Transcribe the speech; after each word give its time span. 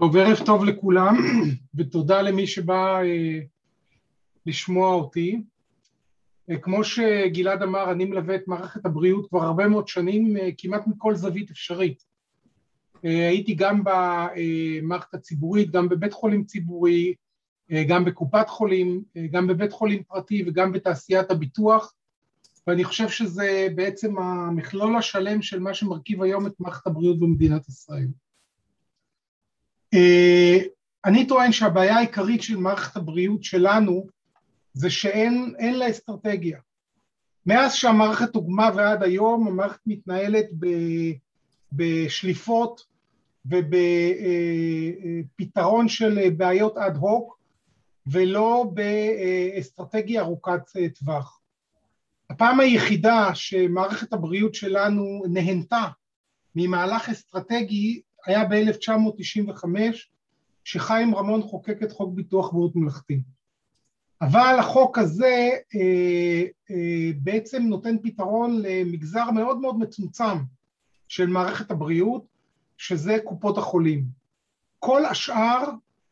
טוב, 0.00 0.16
ערב 0.16 0.38
טוב 0.46 0.64
לכולם, 0.64 1.14
ותודה 1.74 2.22
למי 2.22 2.46
שבא 2.46 3.00
אה, 3.02 3.40
לשמוע 4.46 4.94
אותי. 4.94 5.42
אה, 6.50 6.58
כמו 6.58 6.84
שגלעד 6.84 7.62
אמר, 7.62 7.90
אני 7.92 8.04
מלווה 8.04 8.34
את 8.34 8.48
מערכת 8.48 8.86
הבריאות 8.86 9.28
כבר 9.28 9.42
הרבה 9.42 9.68
מאוד 9.68 9.88
שנים, 9.88 10.36
אה, 10.36 10.48
כמעט 10.58 10.86
מכל 10.86 11.14
זווית 11.14 11.50
אפשרית. 11.50 12.04
אה, 13.04 13.28
הייתי 13.28 13.54
גם 13.54 13.82
במערכת 13.84 15.14
הציבורית, 15.14 15.70
גם 15.70 15.88
בבית 15.88 16.12
חולים 16.12 16.44
ציבורי, 16.44 17.14
אה, 17.72 17.84
גם 17.88 18.04
בקופת 18.04 18.48
חולים, 18.48 19.02
אה, 19.16 19.26
גם 19.30 19.46
בבית 19.46 19.72
חולים 19.72 20.02
פרטי 20.02 20.44
וגם 20.46 20.72
בתעשיית 20.72 21.30
הביטוח, 21.30 21.94
ואני 22.66 22.84
חושב 22.84 23.08
שזה 23.08 23.68
בעצם 23.74 24.18
המכלול 24.18 24.96
השלם 24.96 25.42
של 25.42 25.60
מה 25.60 25.74
שמרכיב 25.74 26.22
היום 26.22 26.46
את 26.46 26.52
מערכת 26.60 26.86
הבריאות 26.86 27.20
במדינת 27.20 27.68
ישראל. 27.68 28.08
אה, 29.94 30.58
אני 31.04 31.26
טוען 31.26 31.52
שהבעיה 31.52 31.96
העיקרית 31.96 32.42
של 32.42 32.56
מערכת 32.56 32.96
הבריאות 32.96 33.44
שלנו 33.44 34.06
זה 34.72 34.90
שאין 34.90 35.74
לה 35.74 35.90
אסטרטגיה. 35.90 36.58
מאז 37.46 37.74
שהמערכת 37.74 38.34
הוגמה 38.34 38.70
ועד 38.76 39.02
היום 39.02 39.46
המערכת 39.48 39.80
מתנהלת 39.86 40.46
בשליפות 41.72 42.84
ובפתרון 45.36 45.88
של 45.88 46.30
בעיות 46.36 46.76
אד 46.76 46.96
הוק 46.96 47.38
ולא 48.06 48.72
באסטרטגיה 48.74 50.20
ארוכת 50.20 50.62
טווח. 50.98 51.40
הפעם 52.30 52.60
היחידה 52.60 53.30
שמערכת 53.34 54.12
הבריאות 54.12 54.54
שלנו 54.54 55.22
נהנתה 55.28 55.84
ממהלך 56.54 57.08
אסטרטגי 57.08 58.00
היה 58.26 58.44
ב-1995, 58.44 59.64
שחיים 60.64 61.14
רמון 61.14 61.42
חוקק 61.42 61.82
את 61.82 61.92
חוק 61.92 62.14
ביטוח 62.14 62.52
בריאות 62.52 62.76
ממלכתי. 62.76 63.20
אבל 64.20 64.56
החוק 64.58 64.98
הזה 64.98 65.50
אה, 65.74 66.42
אה, 66.70 67.10
בעצם 67.16 67.62
נותן 67.62 67.96
פתרון 68.02 68.62
למגזר 68.62 69.30
מאוד 69.30 69.60
מאוד 69.60 69.78
מצומצם 69.78 70.38
של 71.08 71.26
מערכת 71.26 71.70
הבריאות, 71.70 72.24
שזה 72.76 73.18
קופות 73.24 73.58
החולים. 73.58 74.04
כל 74.78 75.04
השאר 75.04 75.70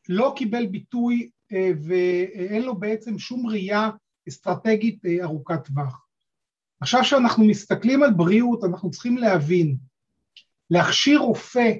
לא 0.08 0.32
קיבל 0.36 0.66
ביטוי 0.66 1.30
אה, 1.52 1.70
ואין 1.86 2.62
לו 2.62 2.76
בעצם 2.76 3.18
שום 3.18 3.46
ראייה 3.46 3.90
אסטרטגית 4.28 5.06
אה, 5.06 5.24
ארוכת 5.24 5.64
טווח. 5.64 6.06
עכשיו 6.80 7.04
שאנחנו 7.04 7.44
מסתכלים 7.44 8.02
על 8.02 8.10
בריאות, 8.10 8.64
אנחנו 8.64 8.90
צריכים 8.90 9.18
להבין, 9.18 9.76
להכשיר 10.70 11.18
רופא 11.18 11.72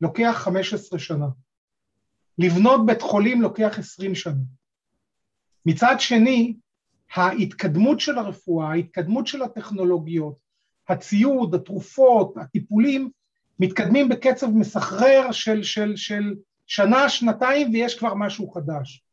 לוקח 0.00 0.32
15 0.36 0.98
שנה. 0.98 1.26
לבנות 2.38 2.86
בית 2.86 3.02
חולים 3.02 3.42
לוקח 3.42 3.78
20 3.78 4.14
שנה. 4.14 4.42
מצד 5.66 5.94
שני, 5.98 6.56
ההתקדמות 7.14 8.00
של 8.00 8.18
הרפואה, 8.18 8.70
ההתקדמות 8.70 9.26
של 9.26 9.42
הטכנולוגיות, 9.42 10.36
הציוד, 10.88 11.54
התרופות, 11.54 12.36
הטיפולים, 12.36 13.10
מתקדמים 13.60 14.08
בקצב 14.08 14.46
מסחרר 14.46 15.32
של, 15.32 15.62
של, 15.62 15.96
של 15.96 16.34
שנה, 16.66 17.08
שנתיים 17.08 17.70
ויש 17.72 17.98
כבר 17.98 18.14
משהו 18.14 18.50
חדש. 18.50 19.04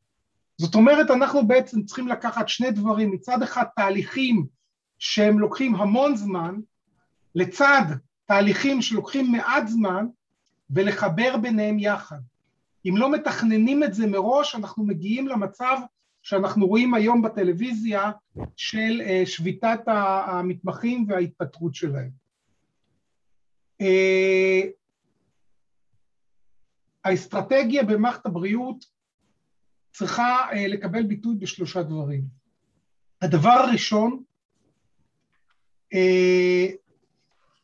זאת 0.57 0.75
אומרת, 0.75 1.11
אנחנו 1.11 1.47
בעצם 1.47 1.83
צריכים 1.83 2.07
לקחת 2.07 2.49
שני 2.49 2.71
דברים, 2.71 3.11
מצד 3.11 3.43
אחד 3.43 3.63
תהליכים 3.75 4.45
שהם 4.99 5.39
לוקחים 5.39 5.75
המון 5.75 6.15
זמן, 6.15 6.55
לצד 7.35 7.81
תהליכים 8.25 8.81
שלוקחים 8.81 9.31
מעט 9.31 9.67
זמן, 9.67 10.05
ולחבר 10.71 11.37
ביניהם 11.37 11.79
יחד. 11.79 12.19
אם 12.85 12.97
לא 12.97 13.11
מתכננים 13.11 13.83
את 13.83 13.93
זה 13.93 14.07
מראש, 14.07 14.55
אנחנו 14.55 14.83
מגיעים 14.83 15.27
למצב 15.27 15.77
שאנחנו 16.21 16.67
רואים 16.67 16.93
היום 16.93 17.21
בטלוויזיה 17.21 18.11
של 18.55 19.01
אה, 19.01 19.23
שביתת 19.25 19.79
המתמחים 19.87 21.05
וההתפטרות 21.07 21.75
שלהם. 21.75 22.09
אה, 23.81 24.61
האסטרטגיה 27.03 27.83
במערכת 27.83 28.25
הבריאות 28.25 28.85
צריכה 29.93 30.47
אה, 30.51 30.67
לקבל 30.67 31.03
ביטוי 31.03 31.35
בשלושה 31.35 31.83
דברים. 31.83 32.23
הדבר 33.21 33.49
הראשון 33.49 34.23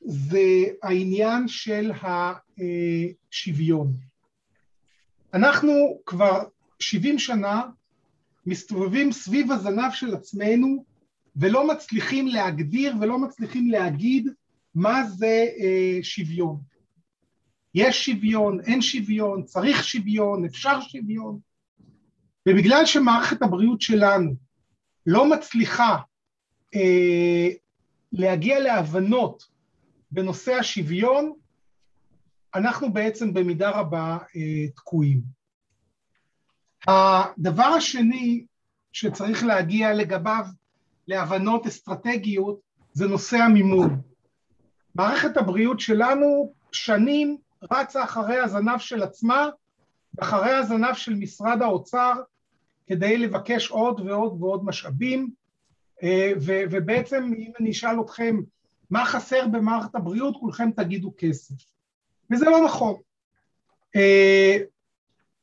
זה 0.05 0.63
העניין 0.83 1.47
של 1.47 1.91
השוויון. 2.57 3.93
אנחנו 5.33 5.99
כבר 6.05 6.43
70 6.79 7.19
שנה 7.19 7.61
מסתובבים 8.45 9.11
סביב 9.11 9.51
הזנב 9.51 9.91
של 9.91 10.15
עצמנו 10.15 10.85
ולא 11.35 11.67
מצליחים 11.67 12.27
להגדיר 12.27 12.95
ולא 13.01 13.19
מצליחים 13.19 13.69
להגיד 13.69 14.27
מה 14.75 15.03
זה 15.03 15.45
אה, 15.59 15.99
שוויון. 16.01 16.59
יש 17.75 18.05
שוויון, 18.05 18.59
אין 18.61 18.81
שוויון, 18.81 19.43
צריך 19.43 19.83
שוויון, 19.83 20.45
אפשר 20.45 20.81
שוויון. 20.81 21.39
ובגלל 22.49 22.85
שמערכת 22.85 23.41
הבריאות 23.41 23.81
שלנו 23.81 24.35
לא 25.05 25.29
מצליחה 25.29 25.97
אה, 26.75 27.49
להגיע 28.11 28.59
להבנות 28.59 29.43
בנושא 30.11 30.53
השוויון, 30.53 31.33
אנחנו 32.55 32.93
בעצם 32.93 33.33
במידה 33.33 33.69
רבה 33.69 34.17
אה, 34.35 34.67
תקועים. 34.75 35.21
הדבר 36.87 37.63
השני 37.63 38.45
שצריך 38.93 39.43
להגיע 39.43 39.93
לגביו 39.93 40.45
להבנות 41.07 41.67
אסטרטגיות 41.67 42.59
זה 42.93 43.07
נושא 43.07 43.37
המימון. 43.37 44.01
מערכת 44.95 45.37
הבריאות 45.37 45.79
שלנו 45.79 46.53
שנים 46.71 47.37
רצה 47.71 48.03
אחרי 48.03 48.37
הזנב 48.37 48.77
של 48.77 49.03
עצמה 49.03 49.49
ואחרי 50.13 50.51
הזנב 50.51 50.93
של 50.93 51.15
משרד 51.15 51.61
האוצר 51.61 52.13
כדי 52.87 53.17
לבקש 53.17 53.69
עוד 53.71 53.99
ועוד 53.99 54.41
ועוד 54.41 54.65
משאבים 54.65 55.29
אה, 56.03 56.31
ובעצם 56.71 57.31
אם 57.37 57.51
אני 57.59 57.71
אשאל 57.71 58.01
אתכם 58.01 58.35
מה 58.89 59.05
חסר 59.05 59.47
במערכת 59.47 59.95
הבריאות, 59.95 60.35
כולכם 60.39 60.71
תגידו 60.71 61.13
כסף. 61.17 61.55
וזה 62.31 62.45
לא 62.45 62.65
נכון. 62.65 62.95
אה, 63.95 64.57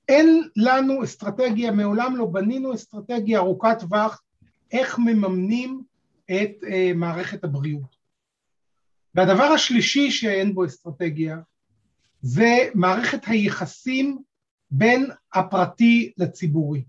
אין 0.09 0.49
לנו 0.56 1.05
אסטרטגיה, 1.05 1.71
מעולם 1.71 2.17
לא 2.17 2.27
בנינו 2.27 2.75
אסטרטגיה 2.75 3.39
ארוכת 3.39 3.77
טווח 3.81 4.22
איך 4.72 4.99
מממנים 4.99 5.83
את 6.27 6.65
אה, 6.69 6.93
מערכת 6.94 7.44
הבריאות. 7.44 7.97
והדבר 9.15 9.44
השלישי 9.44 10.11
שאין 10.11 10.55
בו 10.55 10.65
אסטרטגיה 10.65 11.39
זה 12.23 12.69
מערכת 12.75 13.21
היחסים 13.27 14.19
בין 14.71 15.11
הפרטי 15.34 16.12
לציבורי. 16.17 16.84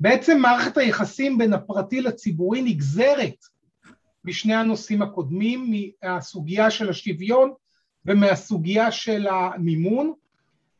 בעצם 0.00 0.38
מערכת 0.38 0.76
היחסים 0.76 1.38
בין 1.38 1.52
הפרטי 1.52 2.00
לציבורי 2.00 2.62
נגזרת 2.62 3.44
משני 4.24 4.54
הנושאים 4.54 5.02
הקודמים, 5.02 5.72
מהסוגיה 6.02 6.70
של 6.70 6.88
השוויון 6.88 7.52
ומהסוגיה 8.06 8.92
של 8.92 9.26
המימון, 9.26 10.12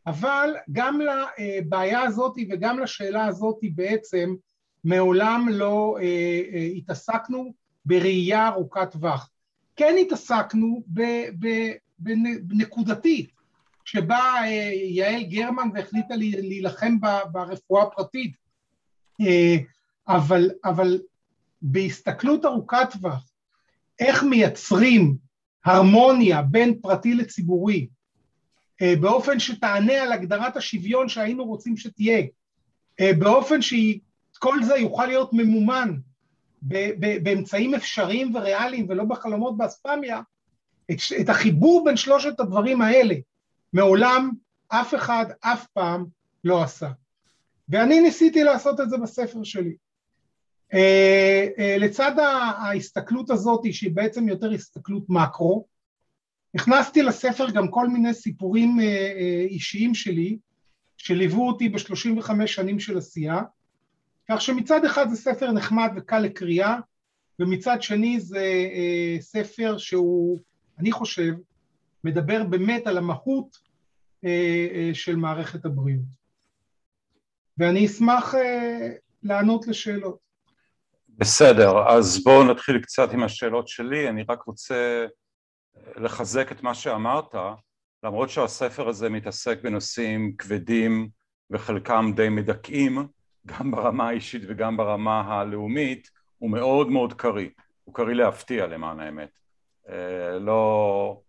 אבל 0.07 0.51
גם 0.73 1.01
לבעיה 1.01 2.01
הזאת 2.03 2.35
וגם 2.51 2.79
לשאלה 2.79 3.25
הזאת 3.25 3.59
בעצם 3.75 4.35
מעולם 4.85 5.49
לא 5.51 5.97
אה, 6.01 6.05
אה, 6.53 6.65
התעסקנו 6.77 7.55
בראייה 7.85 8.49
ארוכת 8.49 8.91
טווח. 8.91 9.31
כן 9.77 9.95
התעסקנו 10.01 10.83
בנקודתית, 11.99 13.31
שבה 13.85 14.35
אה, 14.43 14.71
יעל 14.75 15.23
גרמן 15.23 15.69
והחליטה 15.75 16.17
להילחם 16.17 16.97
ברפואה 17.33 17.83
הפרטית, 17.83 18.37
אבל, 20.09 20.51
אבל 20.65 21.01
בהסתכלות 21.63 22.45
ארוכת 22.45 22.89
טווח 22.93 23.31
איך 23.99 24.23
מייצרים 24.23 25.17
הרמוניה 25.67 26.43
בין 26.43 26.81
פרטי 26.81 27.15
לציבורי 27.15 27.89
אה, 28.83 28.95
באופן 29.01 29.39
שתענה 29.39 30.03
על 30.03 30.13
הגדרת 30.13 30.57
השוויון 30.57 31.09
שהיינו 31.09 31.45
רוצים 31.45 31.77
שתהיה, 31.77 32.23
אה, 33.01 33.11
באופן 33.19 33.63
שכל 33.63 34.63
זה 34.63 34.77
יוכל 34.77 35.07
להיות 35.07 35.33
ממומן 35.33 35.97
באמצעים 37.23 37.75
אפשריים 37.75 38.35
וריאליים 38.35 38.87
ולא 38.89 39.05
בחלומות 39.05 39.57
באספמיה, 39.57 40.21
את, 40.91 40.97
את 41.21 41.29
החיבור 41.29 41.85
בין 41.85 41.97
שלושת 41.97 42.41
הדברים 42.41 42.83
האלה 42.83 43.15
מעולם 43.73 44.31
אף 44.69 44.95
אחד 44.95 45.27
אף 45.41 45.67
פעם 45.67 46.05
לא 46.45 46.63
עשה. 46.63 46.91
ואני 47.69 48.01
ניסיתי 48.01 48.45
לעשות 48.45 48.81
את 48.81 48.91
זה 48.91 48.97
בספר 48.99 49.45
שלי. 49.45 49.77
אה, 50.75 51.47
אה, 51.59 51.77
לצד 51.79 52.19
ההסתכלות 52.19 53.31
הזאת 53.31 53.73
שהיא 53.73 53.95
בעצם 53.95 54.29
יותר 54.29 54.51
הסתכלות 54.51 55.05
מקרו, 55.09 55.67
הכנסתי 56.55 57.03
לספר 57.03 57.51
גם 57.51 57.71
כל 57.71 57.89
מיני 57.89 58.15
סיפורים 58.15 58.79
אישיים 59.49 59.95
שלי, 59.95 60.39
שליוו 60.97 61.49
אותי 61.49 61.69
ב-35 61.69 62.47
שנים 62.47 62.81
של 62.81 62.99
עשייה, 62.99 63.43
כך 64.29 64.41
שמצד 64.41 64.85
אחד 64.85 65.09
זה 65.09 65.17
ספר 65.17 65.53
נחמד 65.53 65.91
וקל 65.97 66.19
לקריאה, 66.19 66.77
ומצד 67.39 67.83
שני 67.83 68.21
זה 68.21 68.45
ספר 69.21 69.79
שהוא, 69.79 70.41
אני 70.79 70.93
חושב, 70.93 71.33
מדבר 72.05 72.45
באמת 72.45 72.87
על 72.87 72.99
המהות 72.99 73.57
של 74.93 75.17
מערכת 75.17 75.65
הבריאות. 75.65 76.27
ואני 77.59 77.87
אשמח 77.87 78.35
לענות 79.23 79.67
לשאלות. 79.67 80.26
בסדר, 81.19 81.89
אז 81.89 82.25
בואו 82.25 82.45
נתחיל 82.45 82.81
קצת 82.81 83.13
עם 83.13 83.23
השאלות 83.23 83.69
שלי, 83.69 84.09
אני 84.09 84.25
רק 84.29 84.43
רוצה 84.43 85.07
לחזק 85.97 86.53
את 86.53 86.63
מה 86.63 86.75
שאמרת, 86.75 87.35
למרות 88.03 88.31
שהספר 88.31 88.89
הזה 88.89 89.09
מתעסק 89.09 89.59
בנושאים 89.63 90.37
כבדים 90.39 91.09
וחלקם 91.51 92.13
די 92.17 92.29
מדכאים, 92.29 93.07
גם 93.47 93.71
ברמה 93.71 94.09
האישית 94.09 94.43
וגם 94.49 94.77
ברמה 94.77 95.21
הלאומית, 95.21 96.11
הוא 96.39 96.51
מאוד 96.51 96.89
מאוד 96.89 97.13
קריא, 97.13 97.49
הוא 97.85 97.95
קריא 97.95 98.15
להפתיע 98.15 98.67
למען 98.67 99.01
האמת. 99.01 99.39
אה, 99.89 100.39
לא... 100.39 101.21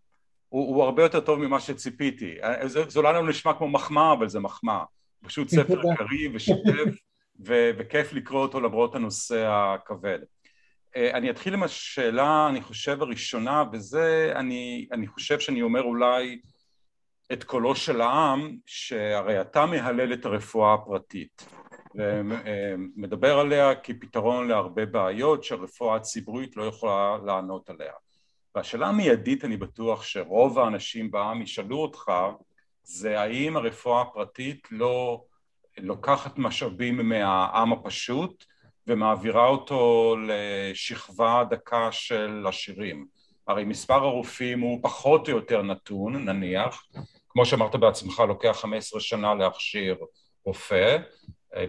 הוא, 0.50 0.76
הוא 0.76 0.84
הרבה 0.84 1.04
יותר 1.04 1.20
טוב 1.20 1.40
ממה 1.40 1.60
שציפיתי. 1.60 2.44
אה, 2.44 2.68
זה, 2.68 2.84
זה 2.90 3.00
אולי 3.00 3.14
לא 3.14 3.30
נשמע 3.30 3.54
כמו 3.54 3.68
מחמאה, 3.68 4.14
אבל 4.14 4.30
זה 4.30 4.40
מחמאה. 4.40 4.84
פשוט 5.24 5.50
ספר 5.50 5.82
קריא 5.96 6.30
ושוטף 6.34 7.00
ו- 7.46 7.72
וכיף 7.78 8.14
לקרוא 8.14 8.42
אותו 8.42 8.60
למרות 8.60 8.96
הנושא 8.96 9.46
הכבד. 9.48 10.20
אה, 10.96 11.12
אני 11.12 11.30
אתחיל 11.30 11.54
עם 11.54 11.64
השאלה, 11.64 12.48
אני 12.50 12.62
חושב, 12.62 13.02
הראשונה, 13.02 13.64
וזה, 13.72 14.34
אני, 14.36 14.88
אני 14.92 15.08
חושב 15.08 15.40
שאני 15.40 15.62
אומר 15.62 15.82
אולי 15.82 16.40
את 17.34 17.44
קולו 17.44 17.76
של 17.76 18.02
העם, 18.02 18.58
שהרי 18.66 19.42
אתה 19.42 19.66
מהלל 19.66 20.14
את 20.14 20.26
הרפואה 20.26 20.74
הפרטית, 20.74 21.48
ומדבר 21.96 23.40
עליה 23.40 23.76
כפתרון 23.76 24.48
להרבה 24.48 24.86
בעיות 24.86 25.44
שהרפואה 25.44 25.96
הציבורית 25.96 26.58
לא 26.58 26.64
יכולה 26.64 27.18
לענות 27.26 27.70
עליה. 27.70 27.94
והשאלה 28.56 28.88
המיידית, 28.88 29.46
אני 29.46 29.58
בטוח 29.58 30.04
שרוב 30.04 30.60
האנשים 30.60 31.12
בעם 31.12 31.42
ישאלו 31.42 31.78
אותך, 31.78 32.12
זה 32.84 33.20
האם 33.20 33.58
הרפואה 33.58 34.02
הפרטית 34.02 34.68
לא 34.72 35.24
לוקחת 35.78 36.38
משאבים 36.38 37.10
מהעם 37.10 37.74
הפשוט 37.74 38.46
ומעבירה 38.88 39.48
אותו 39.48 40.16
לשכבה 40.28 41.44
דקה 41.50 41.92
של 41.92 42.46
עשירים. 42.48 43.06
הרי 43.48 43.64
מספר 43.64 43.94
הרופאים 44.04 44.60
הוא 44.60 44.80
פחות 44.84 45.30
או 45.30 45.36
יותר 45.36 45.62
נתון, 45.62 46.16
נניח, 46.16 46.84
כמו 47.30 47.46
שאמרת 47.46 47.76
בעצמך, 47.76 48.24
לוקח 48.28 48.58
15 48.62 49.00
שנה 49.00 49.36
להכשיר 49.36 49.98
רופא, 50.46 50.98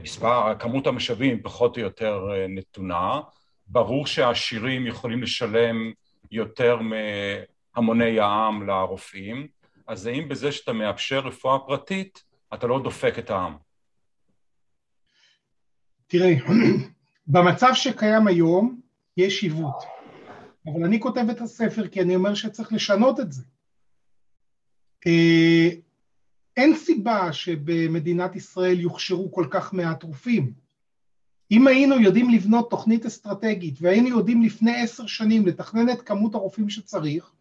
מספר, 0.03 0.55
כמות 0.59 0.87
המשאבים 0.87 1.43
פחות 1.43 1.77
או 1.77 1.83
יותר 1.83 2.25
נתונה, 2.49 3.21
ברור 3.67 4.07
שהעשירים 4.07 4.87
יכולים 4.87 5.23
לשלם 5.23 5.93
יותר 6.31 6.79
מהמוני 7.77 8.21
העם 8.21 8.67
לרופאים, 8.67 9.49
אז 9.87 10.07
האם 10.07 10.29
בזה 10.29 10.53
שאתה 10.53 10.73
מאפשר 10.73 11.19
רפואה 11.19 11.59
פרטית, 11.59 12.23
אתה 12.55 12.67
לא 12.67 12.81
דופק 12.83 13.19
את 13.19 13.31
העם? 13.31 13.68
תראה, 16.09 16.35
במצב 17.27 17.71
שקיים 17.75 18.27
היום 18.27 18.81
יש 19.17 19.43
עיוות, 19.43 19.83
אבל 20.67 20.85
אני 20.85 21.01
כותב 21.01 21.25
את 21.31 21.41
הספר 21.41 21.89
כי 21.89 22.01
אני 22.01 22.17
אומר 22.17 22.35
שצריך 22.35 22.73
לשנות 22.73 23.21
את 23.21 23.33
זה. 23.33 23.43
אה, 25.07 25.69
אין 26.57 26.77
סיבה 26.77 27.33
שבמדינת 27.33 28.37
ישראל 28.37 28.81
יוכשרו 28.81 29.33
כל 29.33 29.47
כך 29.51 29.73
מעט 29.73 30.03
רופאים. 30.03 30.53
אם 31.51 31.67
היינו 31.67 32.01
יודעים 32.01 32.31
לבנות 32.31 32.71
תוכנית 32.71 33.07
אסטרטגית 33.07 33.75
והיינו 33.81 34.09
יודעים 34.09 34.43
לפני 34.43 34.83
עשר 34.83 35.07
שנים 35.07 35.47
לתכנן 35.47 35.91
את 35.91 36.03
כמות 36.03 36.35
הרופאים 36.35 36.71
שצריך, 36.71 37.33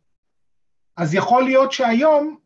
אז 0.98 1.14
יכול 1.14 1.44
להיות 1.44 1.72
שהיום 1.72 2.38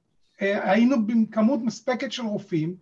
אה, 0.42 0.72
היינו 0.72 1.06
בכמות 1.06 1.60
מספקת 1.64 2.12
של 2.12 2.24
רופאים 2.24 2.76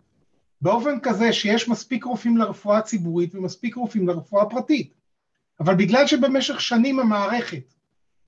באופן 0.60 1.00
כזה 1.02 1.32
שיש 1.32 1.68
מספיק 1.68 2.04
רופאים 2.04 2.36
לרפואה 2.36 2.78
הציבורית 2.78 3.34
ומספיק 3.34 3.74
רופאים 3.74 4.08
לרפואה 4.08 4.42
הפרטית. 4.42 4.94
אבל 5.60 5.74
בגלל 5.74 6.06
שבמשך 6.06 6.60
שנים 6.60 7.00
המערכת, 7.00 7.74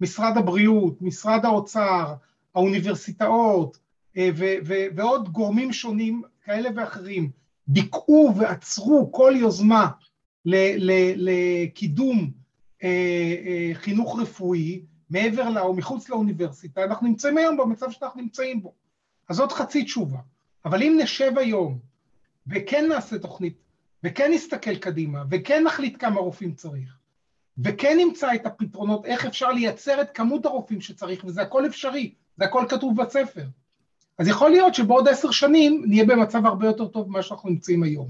משרד 0.00 0.36
הבריאות, 0.36 1.02
משרד 1.02 1.44
האוצר, 1.44 2.14
האוניברסיטאות 2.54 3.78
אה, 4.16 4.30
ו- 4.36 4.54
ו- 4.64 4.86
ועוד 4.96 5.28
גורמים 5.28 5.72
שונים 5.72 6.22
כאלה 6.44 6.68
ואחרים 6.76 7.30
דיכאו 7.68 8.32
ועצרו 8.36 9.12
כל 9.12 9.32
יוזמה 9.36 9.88
לקידום 11.16 12.30
אה, 12.82 12.88
אה, 13.46 13.70
חינוך 13.74 14.18
רפואי 14.20 14.82
מעבר 15.10 15.48
לה 15.48 15.60
או 15.60 15.74
מחוץ 15.74 16.08
לאוניברסיטה, 16.08 16.84
אנחנו 16.84 17.06
נמצאים 17.06 17.38
היום 17.38 17.56
במצב 17.56 17.90
שאנחנו 17.90 18.20
נמצאים 18.20 18.62
בו. 18.62 18.74
אז 19.28 19.36
זאת 19.36 19.52
חצי 19.52 19.84
תשובה. 19.84 20.18
אבל 20.64 20.82
אם 20.82 20.98
נשב 21.02 21.32
היום 21.36 21.78
וכן 22.46 22.88
נעשה 22.88 23.18
תוכנית, 23.18 23.54
וכן 24.04 24.30
נסתכל 24.34 24.76
קדימה, 24.76 25.24
וכן 25.30 25.64
נחליט 25.64 25.96
כמה 25.98 26.20
רופאים 26.20 26.54
צריך, 26.54 26.96
וכן 27.58 27.96
נמצא 27.96 28.34
את 28.34 28.46
הפתרונות 28.46 29.06
איך 29.06 29.26
אפשר 29.26 29.52
לייצר 29.52 30.00
את 30.00 30.10
כמות 30.10 30.46
הרופאים 30.46 30.80
שצריך, 30.80 31.24
וזה 31.24 31.42
הכל 31.42 31.66
אפשרי, 31.66 32.14
זה 32.36 32.44
הכל 32.44 32.64
כתוב 32.68 33.02
בספר. 33.02 33.44
אז 34.18 34.28
יכול 34.28 34.50
להיות 34.50 34.74
שבעוד 34.74 35.08
עשר 35.08 35.30
שנים 35.30 35.84
נהיה 35.86 36.04
במצב 36.04 36.46
הרבה 36.46 36.66
יותר 36.66 36.86
טוב 36.86 37.08
ממה 37.08 37.22
שאנחנו 37.22 37.50
נמצאים 37.50 37.82
היום. 37.82 38.08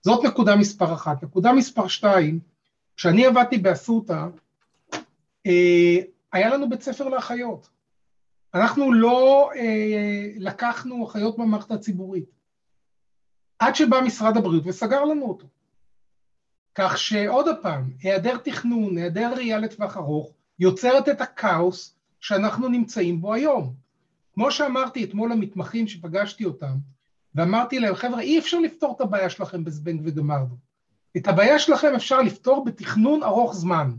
זאת 0.00 0.24
נקודה 0.24 0.56
מספר 0.56 0.94
אחת. 0.94 1.22
נקודה 1.22 1.52
מספר 1.52 1.88
שתיים, 1.88 2.40
כשאני 2.96 3.26
עבדתי 3.26 3.58
באסותא, 3.58 4.26
אה, 5.46 5.98
היה 6.32 6.50
לנו 6.54 6.68
בית 6.68 6.82
ספר 6.82 7.08
לאחיות. 7.08 7.68
אנחנו 8.54 8.92
לא 8.92 9.50
אה, 9.56 10.28
לקחנו 10.36 11.06
אחיות 11.06 11.38
במערכת 11.38 11.70
הציבורית. 11.70 12.41
עד 13.62 13.74
שבא 13.74 14.00
משרד 14.00 14.36
הבריאות 14.36 14.66
וסגר 14.66 15.04
לנו 15.04 15.26
אותו. 15.26 15.46
כך 16.74 16.98
שעוד 16.98 17.46
פעם, 17.62 17.90
היעדר 18.02 18.36
תכנון, 18.36 18.96
היעדר 18.96 19.34
ראייה 19.36 19.58
לטווח 19.58 19.96
ארוך, 19.96 20.32
יוצרת 20.58 21.08
את 21.08 21.20
הכאוס 21.20 21.94
שאנחנו 22.20 22.68
נמצאים 22.68 23.20
בו 23.20 23.34
היום. 23.34 23.74
כמו 24.34 24.50
שאמרתי 24.50 25.04
אתמול 25.04 25.32
למתמחים 25.32 25.88
שפגשתי 25.88 26.44
אותם, 26.44 26.76
ואמרתי 27.34 27.78
להם, 27.80 27.94
חבר'ה, 27.94 28.20
אי 28.20 28.38
אפשר 28.38 28.58
לפתור 28.58 28.94
את 28.96 29.00
הבעיה 29.00 29.30
שלכם 29.30 29.64
בזבנג 29.64 30.00
וגמרנו. 30.04 30.56
את 31.16 31.28
הבעיה 31.28 31.58
שלכם 31.58 31.94
אפשר 31.94 32.20
לפתור 32.20 32.64
בתכנון 32.64 33.22
ארוך 33.22 33.54
זמן. 33.54 33.90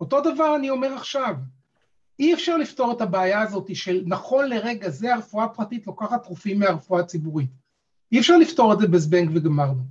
אותו 0.00 0.20
דבר 0.20 0.56
אני 0.56 0.70
אומר 0.70 0.94
עכשיו, 0.94 1.34
אי 2.18 2.34
אפשר 2.34 2.56
לפתור 2.56 2.92
את 2.92 3.00
הבעיה 3.00 3.40
הזאת 3.40 3.76
של 3.76 4.02
נכון 4.06 4.48
לרגע 4.48 4.90
זה 4.90 5.14
הרפואה 5.14 5.44
הפרטית 5.44 5.86
לוקחת 5.86 6.26
רופאים 6.26 6.58
מהרפואה 6.58 7.00
הציבורית. 7.00 7.65
אי 8.12 8.20
אפשר 8.20 8.36
לפתור 8.36 8.72
את 8.72 8.78
זה 8.78 8.88
בזבנג 8.88 9.30
וגמרנו. 9.34 9.82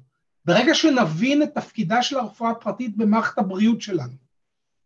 ברגע 0.45 0.73
שנבין 0.73 1.43
את 1.43 1.53
תפקידה 1.53 2.03
של 2.03 2.17
הרפואה 2.17 2.51
הפרטית 2.51 2.97
במערכת 2.97 3.37
הבריאות 3.37 3.81
שלנו, 3.81 4.13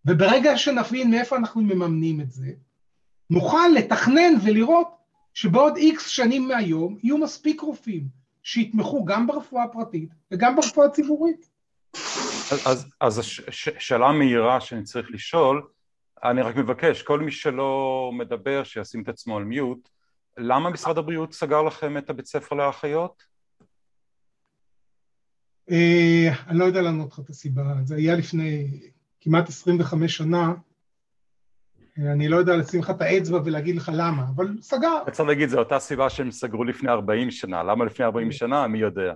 וברגע 0.05 0.57
שנבין 0.57 1.12
מאיפה 1.12 1.38
אנחנו 1.38 1.62
מממנים 1.62 2.21
את 2.21 2.31
זה, 2.31 2.51
נוכל 3.29 3.67
לתכנן 3.75 4.33
ולראות 4.43 4.88
שבעוד 5.33 5.77
איקס 5.77 6.07
שנים 6.07 6.48
מהיום 6.48 6.98
יהיו 7.03 7.17
מספיק 7.17 7.62
רופאים 7.62 8.07
שיתמכו 8.43 9.05
גם 9.05 9.27
ברפואה 9.27 9.63
הפרטית 9.63 10.09
וגם 10.31 10.55
ברפואה 10.55 10.88
הציבורית. 10.88 11.50
אז, 12.65 12.86
אז 13.00 13.19
השאלה 13.48 14.07
המהירה 14.07 14.62
שאני 14.62 14.83
צריך 14.83 15.12
לשאול, 15.12 15.67
אני 16.24 16.41
רק 16.41 16.55
מבקש, 16.55 17.01
כל 17.01 17.19
מי 17.19 17.31
שלא 17.31 18.12
מדבר 18.13 18.63
שישים 18.63 19.03
את 19.03 19.09
עצמו 19.09 19.38
על 19.38 19.43
מיוט, 19.43 19.89
למה 20.39 20.69
משרד 20.69 20.98
הבריאות 20.98 21.34
סגר 21.34 21.62
לכם 21.62 21.98
את 21.98 22.10
הבית 22.10 22.25
ספר 22.25 22.55
לאחיות? 22.55 23.24
אה, 25.72 26.29
אני 26.48 26.60
לא 26.60 26.65
יודע 26.65 26.81
לענות 26.81 27.12
לך 27.12 27.19
את 27.19 27.29
הסיבה, 27.29 27.63
זה 27.84 27.96
היה 27.96 28.15
לפני 28.15 28.79
כמעט 29.22 29.50
25 29.50 30.17
שנה, 30.17 30.53
אה, 32.00 32.12
אני 32.12 32.27
לא 32.27 32.38
יודע 32.38 32.55
לשים 32.55 32.79
לך 32.79 32.89
את 32.89 33.01
האצבע 33.01 33.39
ולהגיד 33.46 33.75
לך 33.75 33.91
למה, 33.93 34.24
אבל 34.36 34.48
סגר. 34.62 35.03
צריך 35.12 35.29
להגיד, 35.29 35.50
זו 35.50 35.60
אותה 35.60 35.79
סיבה 35.79 36.10
שהם 36.10 36.31
סגרו 36.31 36.63
לפני 36.63 36.89
40 36.89 37.31
שנה, 37.31 37.63
למה 37.63 37.86
לפני 37.86 38.05
40 38.05 38.31
שנה? 38.31 38.67
מי 38.67 38.79
יודע. 38.79 39.13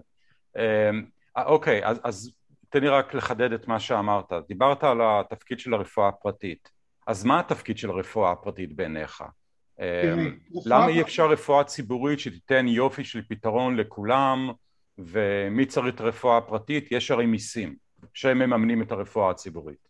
אה, 0.57 1.45
אוקיי, 1.45 1.85
אז, 1.85 1.99
אז 2.03 2.31
תן 2.69 2.81
לי 2.81 2.89
רק 2.89 3.13
לחדד 3.13 3.53
את 3.53 3.67
מה 3.67 3.79
שאמרת. 3.79 4.33
דיברת 4.47 4.83
על 4.83 5.01
התפקיד 5.01 5.59
של 5.59 5.73
הרפואה 5.73 6.07
הפרטית. 6.07 6.69
אז 7.07 7.25
מה 7.25 7.39
התפקיד 7.39 7.77
של 7.77 7.89
הרפואה 7.89 8.31
הפרטית 8.31 8.75
בעיניך? 8.75 9.23
אמ, 9.79 10.37
למה 10.65 10.87
אי 10.87 11.01
אפשר 11.01 11.27
רפואה 11.27 11.63
ציבורית 11.63 12.19
שתיתן 12.19 12.67
יופי 12.67 13.03
של 13.03 13.21
פתרון 13.27 13.75
לכולם 13.75 14.49
ומי 14.97 15.65
צריך 15.65 15.95
את 15.95 15.99
הרפואה 15.99 16.37
הפרטית? 16.37 16.91
יש 16.91 17.11
הרי 17.11 17.25
מיסים 17.25 17.75
שהם 18.13 18.39
מממנים 18.39 18.81
את 18.81 18.91
הרפואה 18.91 19.31
הציבורית. 19.31 19.87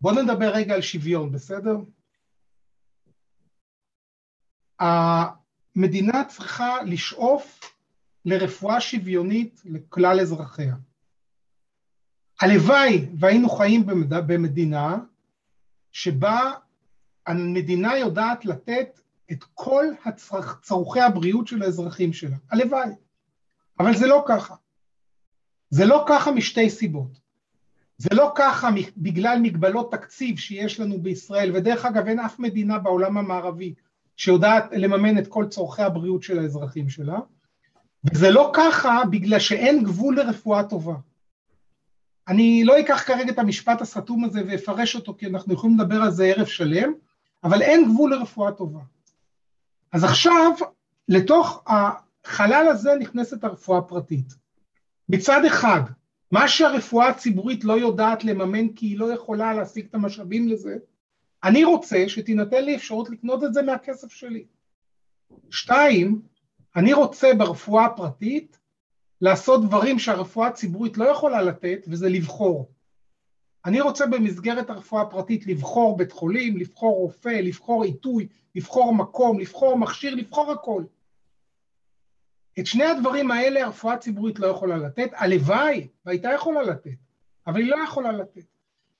בוא 0.00 0.12
נדבר 0.12 0.48
רגע 0.54 0.74
על 0.74 0.80
שוויון, 0.80 1.32
בסדר? 1.32 1.76
המדינה 4.78 6.24
צריכה 6.24 6.82
לשאוף 6.82 7.74
לרפואה 8.24 8.80
שוויונית 8.80 9.62
לכלל 9.64 10.20
אזרחיה. 10.20 10.74
הלוואי 12.40 13.06
והיינו 13.18 13.48
חיים 13.48 13.86
במדינה 14.26 14.96
שבה 15.92 16.52
המדינה 17.30 17.98
יודעת 17.98 18.44
לתת 18.44 19.00
את 19.32 19.44
כל 19.54 19.84
צורכי 20.62 21.00
הבריאות 21.00 21.46
של 21.46 21.62
האזרחים 21.62 22.12
שלה. 22.12 22.36
הלוואי. 22.50 22.90
אבל 23.78 23.96
זה 23.96 24.06
לא 24.06 24.24
ככה. 24.28 24.54
זה 25.70 25.84
לא 25.84 26.04
ככה 26.08 26.30
משתי 26.30 26.70
סיבות. 26.70 27.20
זה 27.98 28.08
לא 28.12 28.32
ככה 28.34 28.68
בגלל 28.96 29.38
מגבלות 29.42 29.92
תקציב 29.92 30.38
שיש 30.38 30.80
לנו 30.80 31.02
בישראל, 31.02 31.56
ודרך 31.56 31.84
אגב 31.84 32.06
אין 32.06 32.20
אף 32.20 32.38
מדינה 32.38 32.78
בעולם 32.78 33.18
המערבי 33.18 33.74
שיודעת 34.16 34.64
לממן 34.72 35.18
את 35.18 35.26
כל 35.28 35.46
צורכי 35.48 35.82
הבריאות 35.82 36.22
של 36.22 36.38
האזרחים 36.38 36.88
שלה, 36.88 37.18
וזה 38.04 38.30
לא 38.30 38.50
ככה 38.54 39.02
בגלל 39.10 39.38
שאין 39.38 39.84
גבול 39.84 40.16
לרפואה 40.16 40.64
טובה. 40.64 40.94
אני 42.28 42.64
לא 42.64 42.80
אקח 42.80 43.02
כרגע 43.06 43.32
את 43.32 43.38
המשפט 43.38 43.80
הסתום 43.80 44.24
הזה 44.24 44.40
ואפרש 44.46 44.96
אותו 44.96 45.14
כי 45.18 45.26
אנחנו 45.26 45.54
יכולים 45.54 45.78
לדבר 45.78 46.02
על 46.02 46.10
זה 46.10 46.24
ערב 46.24 46.46
שלם, 46.46 46.92
אבל 47.44 47.62
אין 47.62 47.84
גבול 47.84 48.14
לרפואה 48.14 48.52
טובה. 48.52 48.80
אז 49.92 50.04
עכשיו, 50.04 50.50
לתוך 51.08 51.64
החלל 51.66 52.68
הזה 52.68 52.90
נכנסת 53.00 53.44
הרפואה 53.44 53.78
הפרטית. 53.78 54.34
מצד 55.08 55.44
אחד, 55.44 55.80
מה 56.30 56.48
שהרפואה 56.48 57.08
הציבורית 57.08 57.64
לא 57.64 57.72
יודעת 57.72 58.24
לממן 58.24 58.68
כי 58.68 58.86
היא 58.86 58.98
לא 58.98 59.12
יכולה 59.12 59.54
להשיג 59.54 59.86
את 59.88 59.94
המשאבים 59.94 60.48
לזה, 60.48 60.76
אני 61.44 61.64
רוצה 61.64 62.04
שתינתן 62.08 62.64
לי 62.64 62.76
אפשרות 62.76 63.10
לקנות 63.10 63.44
את 63.44 63.54
זה 63.54 63.62
מהכסף 63.62 64.12
שלי. 64.12 64.44
שתיים, 65.50 66.22
אני 66.76 66.92
רוצה 66.92 67.34
ברפואה 67.38 67.84
הפרטית 67.84 68.58
לעשות 69.20 69.64
דברים 69.64 69.98
שהרפואה 69.98 70.48
הציבורית 70.48 70.98
לא 70.98 71.04
יכולה 71.04 71.42
לתת, 71.42 71.84
וזה 71.88 72.08
לבחור. 72.08 72.70
אני 73.64 73.80
רוצה 73.80 74.06
במסגרת 74.06 74.70
הרפואה 74.70 75.02
הפרטית 75.02 75.46
לבחור 75.46 75.96
בית 75.96 76.12
חולים, 76.12 76.56
לבחור 76.56 76.96
רופא, 76.96 77.28
לבחור 77.28 77.84
עיתוי, 77.84 78.28
לבחור 78.54 78.94
מקום, 78.94 79.40
לבחור 79.40 79.78
מכשיר, 79.78 80.14
לבחור 80.14 80.52
הכל. 80.52 80.84
את 82.58 82.66
שני 82.66 82.84
הדברים 82.84 83.30
האלה 83.30 83.64
הרפואה 83.64 83.94
הציבורית 83.94 84.38
לא 84.38 84.46
יכולה 84.46 84.76
לתת, 84.76 85.10
הלוואי 85.14 85.86
והייתה 86.06 86.28
יכולה 86.34 86.62
לתת, 86.62 86.96
אבל 87.46 87.60
היא 87.60 87.70
לא 87.70 87.76
יכולה 87.84 88.12
לתת. 88.12 88.44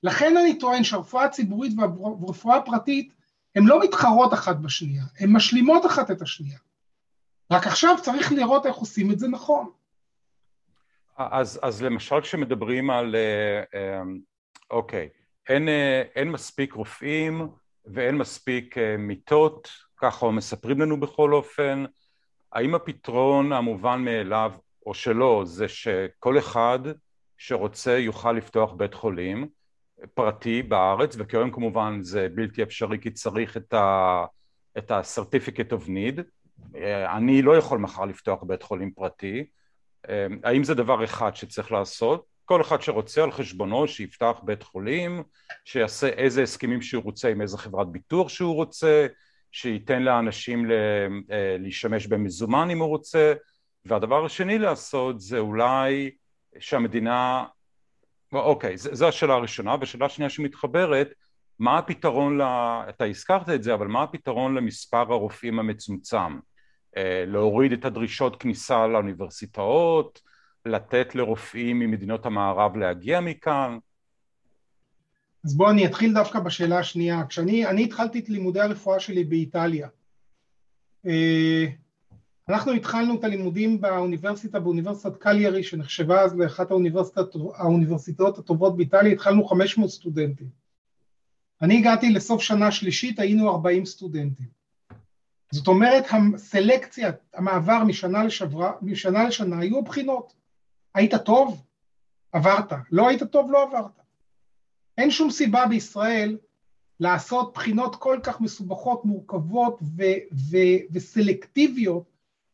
לכן 0.03 0.37
אני 0.37 0.59
טוען 0.59 0.83
שהרפואה 0.83 1.23
הציבורית 1.23 1.73
והרפואה 1.77 2.57
הפרטית 2.57 3.13
הן 3.55 3.63
לא 3.63 3.83
מתחרות 3.83 4.33
אחת 4.33 4.55
בשנייה, 4.55 5.03
הן 5.19 5.31
משלימות 5.31 5.85
אחת 5.85 6.11
את 6.11 6.21
השנייה. 6.21 6.59
רק 7.51 7.67
עכשיו 7.67 7.95
צריך 8.01 8.31
לראות 8.31 8.65
איך 8.65 8.75
עושים 8.75 9.11
את 9.11 9.19
זה 9.19 9.27
נכון. 9.27 9.69
אז, 11.17 11.59
אז 11.61 11.81
למשל 11.81 12.21
כשמדברים 12.21 12.89
על, 12.89 13.15
אה, 13.15 13.63
אה, 13.79 14.01
אוקיי, 14.71 15.09
אין, 15.49 15.69
אה, 15.69 16.03
אין 16.15 16.31
מספיק 16.31 16.73
רופאים 16.73 17.47
ואין 17.85 18.17
מספיק 18.17 18.75
מיטות, 18.99 19.69
ככה 19.97 20.31
מספרים 20.31 20.81
לנו 20.81 20.99
בכל 20.99 21.33
אופן, 21.33 21.85
האם 22.51 22.75
הפתרון 22.75 23.53
המובן 23.53 24.01
מאליו 24.01 24.51
או 24.85 24.93
שלא 24.93 25.41
זה 25.45 25.67
שכל 25.67 26.37
אחד 26.37 26.79
שרוצה 27.37 27.97
יוכל 27.97 28.31
לפתוח 28.31 28.73
בית 28.73 28.93
חולים 28.93 29.47
פרטי 30.13 30.63
בארץ 30.63 31.15
וכיום 31.19 31.51
כמובן 31.51 31.97
זה 32.01 32.27
בלתי 32.33 32.63
אפשרי 32.63 32.99
כי 32.99 33.11
צריך 33.11 33.57
את 33.57 33.73
ה... 33.73 34.25
את 34.77 34.91
ה-certificate 34.91 35.71
of 35.71 35.87
need. 35.87 36.21
אני 37.05 37.41
לא 37.41 37.57
יכול 37.57 37.79
מחר 37.79 38.05
לפתוח 38.05 38.43
בית 38.43 38.63
חולים 38.63 38.91
פרטי. 38.91 39.45
האם 40.43 40.63
זה 40.63 40.73
דבר 40.73 41.03
אחד 41.03 41.35
שצריך 41.35 41.71
לעשות? 41.71 42.25
כל 42.51 42.61
אחד 42.61 42.81
שרוצה 42.81 43.23
על 43.23 43.31
חשבונו 43.31 43.87
שיפתח 43.87 44.39
בית 44.43 44.63
חולים 44.63 45.23
שיעשה 45.65 46.07
איזה 46.07 46.43
הסכמים 46.43 46.81
שהוא 46.81 47.03
רוצה 47.03 47.29
עם 47.29 47.41
איזה 47.41 47.57
חברת 47.57 47.91
ביטוח 47.91 48.29
שהוא 48.29 48.55
רוצה 48.55 49.07
שייתן 49.51 50.03
לאנשים 50.03 50.71
אה, 50.71 51.55
להשתמש 51.59 52.07
במזומן 52.07 52.69
אם 52.69 52.79
הוא 52.79 52.87
רוצה. 52.87 53.33
והדבר 53.85 54.25
השני 54.25 54.59
לעשות 54.59 55.21
זה 55.21 55.39
אולי 55.39 56.11
שהמדינה 56.59 57.45
אוקיי 58.33 58.77
זו 58.77 59.07
השאלה 59.07 59.33
הראשונה. 59.33 59.75
והשאלה 59.79 60.05
השנייה 60.05 60.29
שמתחברת 60.29 61.13
מה 61.59 61.77
הפתרון, 61.77 62.41
ל... 62.41 62.43
אתה 62.89 63.05
הזכרת 63.05 63.49
את 63.49 63.63
זה 63.63 63.73
אבל 63.73 63.87
מה 63.87 64.03
הפתרון 64.03 64.55
למספר 64.55 65.13
הרופאים 65.13 65.59
המצומצם? 65.59 66.39
אה, 66.97 67.23
להוריד 67.27 67.71
את 67.71 67.85
הדרישות 67.85 68.41
כניסה 68.41 68.87
לאוניברסיטאות 68.87 70.30
לתת 70.65 71.15
לרופאים 71.15 71.79
ממדינות 71.79 72.25
המערב 72.25 72.77
להגיע 72.77 73.19
מכאן 73.19 73.77
אז 75.43 75.57
בואו 75.57 75.71
אני 75.71 75.85
אתחיל 75.85 76.13
דווקא 76.13 76.39
בשאלה 76.39 76.79
השנייה. 76.79 77.25
כשאני 77.29 77.83
התחלתי 77.83 78.19
את 78.19 78.29
לימודי 78.29 78.59
הרפואה 78.59 78.99
שלי 78.99 79.23
באיטליה, 79.23 79.87
אה, 81.05 81.65
אנחנו 82.49 82.71
התחלנו 82.71 83.15
את 83.15 83.23
הלימודים 83.23 83.81
באוניברסיטה, 83.81 84.59
באוניברסיטת 84.59 85.17
קליירי, 85.17 85.63
שנחשבה 85.63 86.21
אז 86.21 86.35
לאחת 86.35 86.71
האוניברסיטאות 87.55 88.37
הטובות 88.37 88.77
באיטליה, 88.77 89.13
התחלנו 89.13 89.45
500 89.45 89.89
סטודנטים. 89.89 90.47
אני 91.61 91.77
הגעתי 91.77 92.09
לסוף 92.09 92.41
שנה 92.41 92.71
שלישית, 92.71 93.19
היינו 93.19 93.49
40 93.49 93.85
סטודנטים. 93.85 94.47
זאת 95.51 95.67
אומרת, 95.67 96.05
הסלקציה, 96.33 97.11
המעבר 97.33 97.83
משנה, 97.83 98.23
לשברה, 98.23 98.71
משנה 98.81 99.23
לשנה, 99.23 99.59
היו 99.59 99.79
הבחינות. 99.79 100.40
היית 100.95 101.15
טוב? 101.15 101.63
עברת. 102.31 102.73
לא 102.91 103.09
היית 103.09 103.23
טוב? 103.23 103.51
לא 103.51 103.63
עברת. 103.63 104.01
אין 104.97 105.11
שום 105.11 105.31
סיבה 105.31 105.65
בישראל 105.65 106.37
לעשות 106.99 107.53
בחינות 107.53 107.95
כל 107.95 108.19
כך 108.23 108.41
מסובכות, 108.41 109.05
מורכבות 109.05 109.79
ו- 109.97 110.35
ו- 110.51 110.81
וסלקטיביות 110.91 112.11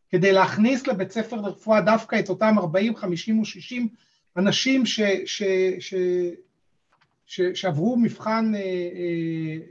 כדי 0.09 0.31
להכניס 0.31 0.87
לבית 0.87 1.11
ספר 1.11 1.35
לרפואה 1.35 1.81
דווקא 1.81 2.19
את 2.19 2.29
אותם 2.29 2.55
40, 2.59 2.95
50 2.95 3.39
או 3.39 3.45
60 3.45 3.87
אנשים 4.37 4.85
ש- 4.85 5.01
ש- 5.25 5.43
ש- 5.79 5.93
ש- 7.25 7.41
שעברו 7.53 7.97
מבחן 7.97 8.55
אה, 8.55 8.59
אה, 8.59 8.65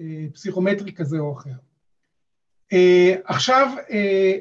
אה, 0.00 0.26
פסיכומטרי 0.32 0.92
כזה 0.92 1.18
או 1.18 1.32
אחר. 1.32 1.50
אה, 2.72 3.14
עכשיו, 3.24 3.68
אה, 3.90 4.38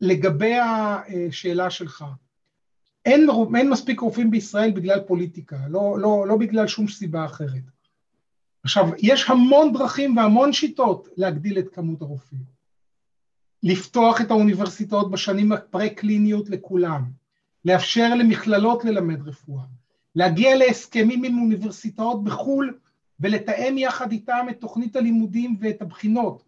לגבי 0.00 0.54
השאלה 0.54 1.70
שלך, 1.70 2.04
אין, 3.06 3.28
אין 3.56 3.70
מספיק 3.70 4.00
רופאים 4.00 4.30
בישראל 4.30 4.70
בגלל 4.70 5.00
פוליטיקה, 5.00 5.56
לא, 5.68 5.98
לא, 5.98 6.26
לא 6.28 6.36
בגלל 6.36 6.66
שום 6.66 6.88
סיבה 6.88 7.24
אחרת. 7.24 7.62
עכשיו, 8.62 8.88
יש 8.98 9.30
המון 9.30 9.72
דרכים 9.72 10.16
והמון 10.16 10.52
שיטות 10.52 11.08
להגדיל 11.16 11.58
את 11.58 11.68
כמות 11.74 12.02
הרופאים. 12.02 12.40
לפתוח 13.62 14.20
את 14.20 14.30
האוניברסיטאות 14.30 15.10
בשנים 15.10 15.52
הפרה-קליניות 15.52 16.50
לכולם, 16.50 17.04
לאפשר 17.64 18.14
למכללות 18.14 18.84
ללמד 18.84 19.28
רפואה, 19.28 19.64
להגיע 20.14 20.56
להסכמים 20.56 21.24
עם 21.24 21.38
אוניברסיטאות 21.38 22.24
בחו"ל 22.24 22.78
ולתאם 23.20 23.78
יחד 23.78 24.12
איתם 24.12 24.46
את 24.50 24.60
תוכנית 24.60 24.96
הלימודים 24.96 25.56
ואת 25.60 25.82
הבחינות. 25.82 26.42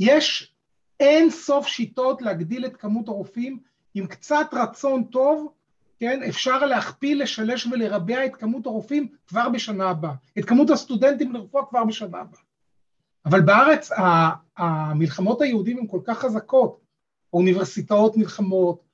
יש 0.00 0.52
אין 1.00 1.30
סוף 1.30 1.66
שיטות 1.66 2.22
להגדיל 2.22 2.66
את 2.66 2.76
כמות 2.76 3.08
הרופאים 3.08 3.58
עם 3.94 4.06
קצת 4.06 4.46
רצון 4.52 5.04
טוב 5.04 5.52
כן, 6.00 6.22
אפשר 6.28 6.66
להכפיל, 6.66 7.22
לשלש 7.22 7.66
ולרבע 7.66 8.26
את 8.26 8.36
כמות 8.36 8.66
הרופאים 8.66 9.08
כבר 9.26 9.48
בשנה 9.48 9.90
הבאה, 9.90 10.14
את 10.38 10.44
כמות 10.44 10.70
הסטודנטים 10.70 11.32
לרפואה 11.32 11.66
כבר 11.66 11.84
בשנה 11.84 12.18
הבאה. 12.18 12.40
אבל 13.26 13.40
בארץ 13.40 13.90
המלחמות 14.56 15.40
היהודים 15.40 15.78
הן 15.78 15.86
כל 15.86 16.00
כך 16.04 16.18
חזקות, 16.18 16.80
האוניברסיטאות 17.32 18.16
נלחמות, 18.16 18.84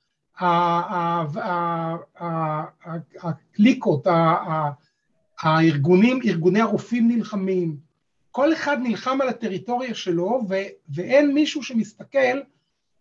הקליקות, 3.15 4.07
הארגונים, 5.39 6.19
ארגוני 6.25 6.61
הרופאים 6.61 7.07
נלחמים, 7.07 7.77
כל 8.31 8.53
אחד 8.53 8.77
נלחם 8.83 9.21
על 9.21 9.29
הטריטוריה 9.29 9.95
שלו 9.95 10.41
ואין 10.89 11.33
מישהו 11.33 11.63
שמסתכל 11.63 12.41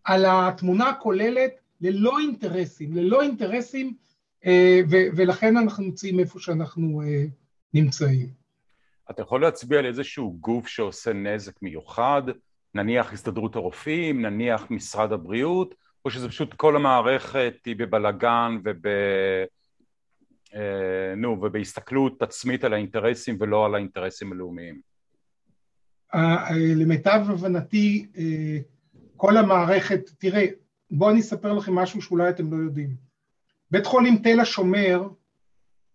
על 0.04 0.24
התמונה 0.28 0.88
הכוללת 0.88 1.52
ללא 1.80 2.18
אינטרסים, 2.18 2.96
ללא 2.96 3.22
אינטרסים, 3.22 3.94
אה, 4.46 4.80
ולכן 5.16 5.56
אנחנו 5.56 5.84
נמצאים 5.84 6.20
איפה 6.20 6.40
שאנחנו 6.40 7.02
אה, 7.02 7.24
נמצאים. 7.74 8.28
אתה 9.10 9.22
יכול 9.22 9.40
להצביע 9.40 9.78
על 9.78 9.86
איזשהו 9.86 10.36
גוף 10.40 10.66
שעושה 10.68 11.12
נזק 11.12 11.62
מיוחד, 11.62 12.22
נניח 12.74 13.12
הסתדרות 13.12 13.56
הרופאים, 13.56 14.22
נניח 14.22 14.70
משרד 14.70 15.12
הבריאות, 15.12 15.74
או 16.04 16.10
שזה 16.10 16.28
פשוט 16.28 16.54
כל 16.54 16.76
המערכת 16.76 17.54
היא 17.64 17.76
בבלגן 17.76 18.58
וב... 18.64 18.86
אה, 20.54 21.14
נו, 21.16 21.38
ובהסתכלות 21.42 22.22
עצמית 22.22 22.64
על 22.64 22.72
האינטרסים 22.72 23.36
ולא 23.40 23.66
על 23.66 23.74
האינטרסים 23.74 24.32
הלאומיים? 24.32 24.80
למיטב 26.76 27.20
הבנתי, 27.28 28.06
כל 29.16 29.36
המערכת, 29.36 30.10
תראה, 30.18 30.46
בואו 30.90 31.10
אני 31.10 31.20
אספר 31.20 31.52
לכם 31.52 31.74
משהו 31.74 32.02
שאולי 32.02 32.28
אתם 32.28 32.52
לא 32.52 32.56
יודעים. 32.64 32.96
בית 33.70 33.86
חולים 33.86 34.18
תל 34.18 34.40
השומר, 34.40 35.08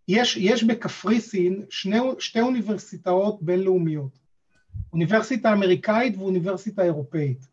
יש, 0.07 0.37
יש 0.37 0.63
בקפריסין 0.63 1.65
שני, 1.69 1.97
שתי 2.19 2.41
אוניברסיטאות 2.41 3.43
בינלאומיות, 3.43 4.19
אוניברסיטה 4.93 5.53
אמריקאית 5.53 6.17
ואוניברסיטה 6.17 6.83
אירופאית. 6.83 7.47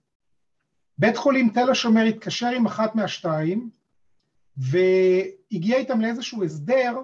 בית 0.98 1.16
חולים 1.16 1.50
תל 1.54 1.70
השומר 1.70 2.02
התקשר 2.02 2.48
עם 2.48 2.66
אחת 2.66 2.94
מהשתיים 2.94 3.70
והגיע 4.56 5.76
איתם 5.76 6.00
לאיזשהו 6.00 6.44
הסדר 6.44 6.98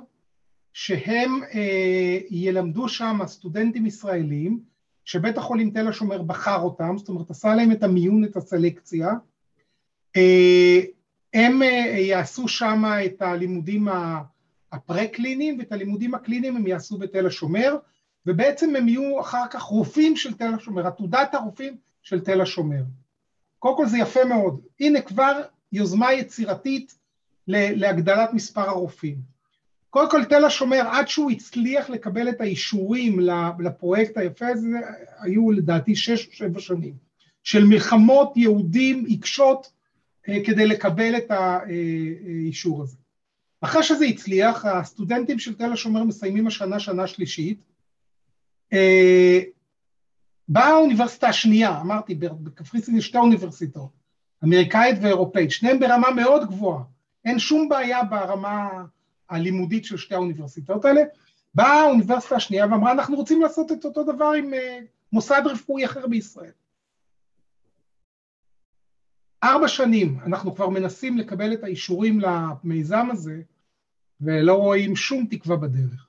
שהם 0.73 1.41
אה, 1.55 2.19
ילמדו 2.31 2.89
שם 2.89 3.19
סטודנטים 3.27 3.87
ישראלים 3.87 4.61
שבית 5.05 5.39
החולים 5.39 5.71
תל 5.71 5.89
השומר 5.89 6.23
בחר 6.23 6.61
אותם, 6.61 6.99
זאת 6.99 7.09
אומרת 7.09 7.31
עשה 7.31 7.55
להם 7.55 7.73
את 7.73 7.83
המיון, 7.83 8.25
את 8.25 8.37
הסלקציה, 8.37 9.09
הם 11.35 11.63
אה, 11.63 11.69
יעשו 11.99 12.49
שם 12.49 12.85
את 13.05 13.23
הלימודים 13.23 13.89
הפרה-קליניים 14.73 15.59
ואת 15.59 15.73
הלימודים 15.73 16.15
הקליניים 16.15 16.57
הם 16.57 16.67
יעשו 16.67 16.99
בתל 16.99 17.27
השומר 17.27 17.77
ובעצם 18.27 18.77
הם 18.77 18.89
יהיו 18.89 19.21
אחר 19.21 19.45
כך 19.51 19.63
רופאים 19.63 20.17
של 20.17 20.35
תל 20.35 20.55
השומר, 20.55 20.87
עתודת 20.87 21.35
הרופאים 21.35 21.77
של 22.03 22.21
תל 22.21 22.41
השומר. 22.41 22.83
קודם 23.59 23.77
כל 23.77 23.87
זה 23.87 23.99
יפה 23.99 24.25
מאוד, 24.25 24.61
הנה 24.81 25.01
כבר 25.01 25.41
יוזמה 25.73 26.13
יצירתית 26.13 26.95
להגדלת 27.49 28.33
מספר 28.33 28.69
הרופאים. 28.69 29.35
קודם 29.91 30.11
כל 30.11 30.25
תל 30.25 30.45
השומר 30.45 30.83
עד 30.91 31.09
שהוא 31.09 31.31
הצליח 31.31 31.91
לקבל 31.91 32.29
את 32.29 32.41
האישורים 32.41 33.21
לפרויקט 33.59 34.19
היפה 34.19 34.47
הזה 34.49 34.79
היו 35.21 35.51
לדעתי 35.51 35.97
שש 35.97 36.27
או 36.27 36.33
שבע 36.33 36.61
שנים 36.61 36.95
של 37.43 37.65
מלחמות 37.65 38.37
יהודים 38.37 39.05
עיקשות 39.05 39.67
אה, 39.67 39.74
כדי 40.25 40.67
לקבל 40.67 41.17
את 41.17 41.31
האישור 41.31 42.83
הזה. 42.83 42.97
אחרי 43.61 43.83
שזה 43.83 44.05
הצליח 44.05 44.65
הסטודנטים 44.65 45.39
של 45.39 45.55
תל 45.55 45.73
השומר 45.73 46.05
מסיימים 46.05 46.47
השנה 46.47 46.81
שנה 46.81 47.07
שלישית 47.07 47.59
אה, 48.73 49.41
באה 50.49 50.69
האוניברסיטה 50.69 51.29
השנייה, 51.29 51.81
אמרתי, 51.81 52.15
בקפריסין 52.15 52.97
יש 52.97 53.07
שתי 53.07 53.19
אוניברסיטאות, 53.19 53.91
אמריקאית 54.45 54.99
ואירופאית, 55.03 55.51
שניהם 55.51 55.81
ברמה 55.81 56.11
מאוד 56.11 56.47
גבוהה, 56.47 56.83
אין 57.25 57.39
שום 57.39 57.69
בעיה 57.69 58.05
ברמה 58.05 58.69
הלימודית 59.31 59.85
של 59.85 59.97
שתי 59.97 60.15
האוניברסיטאות 60.15 60.85
האלה, 60.85 61.03
באה 61.55 61.81
האוניברסיטה 61.81 62.37
השנייה 62.37 62.67
ואמרה 62.67 62.93
אנחנו 62.93 63.17
רוצים 63.17 63.43
לעשות 63.43 63.73
את 63.73 63.85
אותו 63.85 64.03
דבר 64.05 64.33
עם 64.39 64.51
מוסד 65.13 65.43
רפואי 65.45 65.85
אחר 65.85 66.07
בישראל. 66.07 66.51
ארבע 69.45 69.69
שנים 69.69 70.19
אנחנו 70.27 70.55
כבר 70.55 70.69
מנסים 70.69 71.19
לקבל 71.19 71.53
את 71.53 71.65
האישורים 71.65 72.21
למיזם 72.21 73.09
הזה 73.11 73.43
ולא 74.21 74.55
רואים 74.55 74.97
שום 74.97 75.27
תקווה 75.31 75.57
בדרך. 75.57 76.09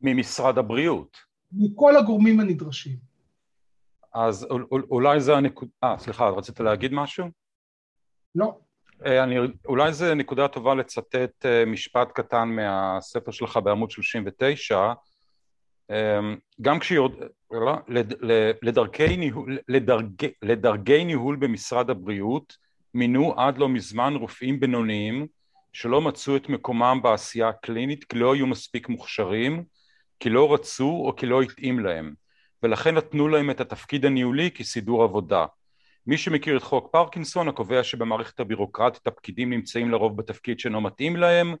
ממשרד 0.00 0.58
הבריאות. 0.58 1.16
מכל 1.52 1.96
הגורמים 1.96 2.40
הנדרשים. 2.40 2.96
אז 4.14 4.46
אולי 4.90 5.20
זה 5.20 5.36
הנקודה, 5.36 5.70
אה 5.84 5.98
סליחה, 5.98 6.28
רצית 6.28 6.60
להגיד 6.60 6.92
משהו? 6.92 7.26
לא. 8.34 8.58
אה, 9.06 9.24
אני, 9.24 9.36
אולי 9.66 9.92
זה 9.92 10.14
נקודה 10.14 10.48
טובה 10.48 10.74
לצטט 10.74 11.46
אה, 11.46 11.64
משפט 11.66 12.08
קטן 12.14 12.48
מהספר 12.48 13.30
שלך 13.30 13.58
בעמוד 13.64 13.90
39 13.90 14.86
אמ, 14.86 14.92
גם 16.60 16.78
כשיורד... 16.78 17.12
לא, 17.50 17.76
לדרכי 18.62 19.16
ניהול, 19.16 19.58
לדרג, 19.68 20.26
לדרגי 20.42 21.04
ניהול 21.04 21.36
במשרד 21.36 21.90
הבריאות 21.90 22.56
מינו 22.94 23.40
עד 23.40 23.58
לא 23.58 23.68
מזמן 23.68 24.14
רופאים 24.14 24.60
בינוניים 24.60 25.26
שלא 25.72 26.00
מצאו 26.00 26.36
את 26.36 26.48
מקומם 26.48 27.00
בעשייה 27.02 27.48
הקלינית 27.48 28.04
כי 28.04 28.18
לא 28.18 28.34
היו 28.34 28.46
מספיק 28.46 28.88
מוכשרים, 28.88 29.64
כי 30.20 30.30
לא 30.30 30.54
רצו 30.54 31.02
או 31.06 31.16
כי 31.16 31.26
לא 31.26 31.42
התאים 31.42 31.80
להם 31.80 32.14
ולכן 32.62 32.94
נתנו 32.94 33.28
להם 33.28 33.50
את 33.50 33.60
התפקיד 33.60 34.04
הניהולי 34.04 34.50
כסידור 34.50 35.02
עבודה. 35.02 35.46
מי 36.06 36.18
שמכיר 36.18 36.56
את 36.56 36.62
חוק 36.62 36.88
פרקינסון 36.92 37.48
הקובע 37.48 37.82
שבמערכת 37.82 38.40
הבירוקרטית 38.40 39.06
הפקידים 39.06 39.50
נמצאים 39.50 39.90
לרוב 39.90 40.16
בתפקיד 40.16 40.58
שאינו 40.58 40.80
מתאים 40.80 41.16
להם 41.16 41.54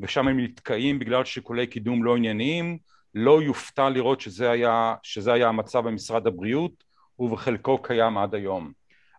ושם 0.00 0.28
הם 0.28 0.40
נתקעים 0.40 0.98
בגלל 0.98 1.24
שיקולי 1.24 1.66
קידום 1.66 2.04
לא 2.04 2.16
ענייניים 2.16 2.78
לא 3.14 3.42
יופתע 3.42 3.88
לראות 3.88 4.20
שזה 4.20 4.50
היה, 4.50 4.94
שזה 5.02 5.32
היה 5.32 5.48
המצב 5.48 5.86
במשרד 5.86 6.26
הבריאות 6.26 6.84
ובחלקו 7.18 7.82
קיים 7.82 8.18
עד 8.18 8.34
היום. 8.34 8.72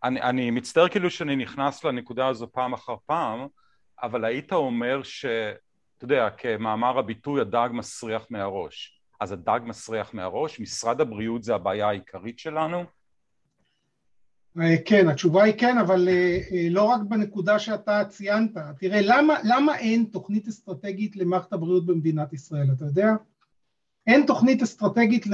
אני, 0.03 0.21
אני 0.21 0.51
מצטער 0.51 0.87
כאילו 0.87 1.09
שאני 1.09 1.35
נכנס 1.35 1.83
לנקודה 1.83 2.27
הזו 2.27 2.47
פעם 2.51 2.73
אחר 2.73 2.95
פעם 3.05 3.47
אבל 4.03 4.25
היית 4.25 4.53
אומר 4.53 5.03
שאתה 5.03 6.03
יודע 6.03 6.29
כמאמר 6.29 6.99
הביטוי 6.99 7.41
הדג 7.41 7.69
מסריח 7.73 8.25
מהראש 8.29 9.01
אז 9.21 9.31
הדג 9.31 9.59
מסריח 9.65 10.13
מהראש, 10.13 10.59
משרד 10.59 11.01
הבריאות 11.01 11.43
זה 11.43 11.55
הבעיה 11.55 11.87
העיקרית 11.87 12.39
שלנו? 12.39 12.83
אה, 14.59 14.75
כן, 14.85 15.07
התשובה 15.07 15.43
היא 15.43 15.53
כן, 15.57 15.77
אבל 15.77 16.09
אה, 16.09 16.39
אה, 16.51 16.67
לא 16.69 16.83
רק 16.83 17.01
בנקודה 17.01 17.59
שאתה 17.59 18.03
ציינת. 18.09 18.51
תראה, 18.79 18.99
למה, 19.03 19.33
למה 19.43 19.77
אין 19.77 20.05
תוכנית 20.11 20.47
אסטרטגית 20.47 21.15
למערכת 21.15 21.53
הבריאות 21.53 21.85
במדינת 21.85 22.33
ישראל, 22.33 22.67
אתה 22.77 22.85
יודע? 22.85 23.09
אין 24.07 24.25
תוכנית 24.25 24.61
אסטרטגית. 24.61 25.27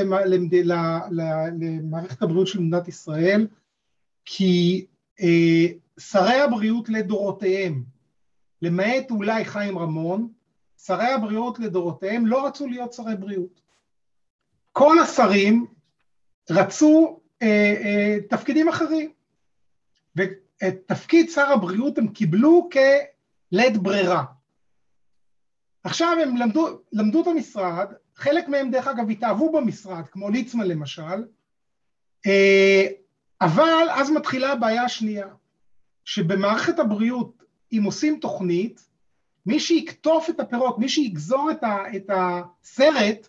למערכת 1.11 2.21
הבריאות 2.21 2.47
של 2.47 2.59
מדינת 2.59 2.87
ישראל, 2.87 3.47
כי 4.25 4.85
אה, 5.21 5.65
שרי 5.99 6.39
הבריאות 6.39 6.89
לדורותיהם, 6.89 7.83
למעט 8.61 9.11
אולי 9.11 9.45
חיים 9.45 9.77
רמון, 9.77 10.31
שרי 10.77 11.07
הבריאות 11.07 11.59
לדורותיהם 11.59 12.25
לא 12.25 12.47
רצו 12.47 12.67
להיות 12.67 12.93
שרי 12.93 13.15
בריאות. 13.15 13.61
כל 14.71 14.99
השרים 14.99 15.65
רצו 16.49 17.19
אה, 17.41 17.75
אה, 17.83 18.17
תפקידים 18.29 18.69
אחרים, 18.69 19.11
ואת 20.15 20.77
תפקיד 20.85 21.29
שר 21.29 21.51
הבריאות 21.51 21.97
הם 21.97 22.07
קיבלו 22.07 22.69
כלית 22.71 23.77
ברירה. 23.77 24.23
עכשיו 25.83 26.17
הם 26.23 26.37
למדו, 26.37 26.67
למדו 26.93 27.21
את 27.21 27.27
המשרד, 27.27 27.93
חלק 28.17 28.47
מהם 28.47 28.71
דרך 28.71 28.87
אגב 28.87 29.09
התאהבו 29.09 29.51
במשרד, 29.51 30.07
כמו 30.07 30.29
ליצמן 30.29 30.67
למשל, 30.67 31.25
אה, 32.25 32.87
אבל 33.41 33.87
אז 33.91 34.11
מתחילה 34.11 34.51
הבעיה 34.51 34.83
השנייה, 34.83 35.27
שבמערכת 36.05 36.79
הבריאות, 36.79 37.43
אם 37.71 37.81
עושים 37.85 38.19
תוכנית, 38.19 38.87
מי 39.45 39.59
שיקטוף 39.59 40.29
את 40.29 40.39
הפירות, 40.39 40.79
מי 40.79 40.89
שיגזור 40.89 41.51
את, 41.51 41.63
ה, 41.63 41.95
את 41.95 42.09
הסרט, 42.09 43.27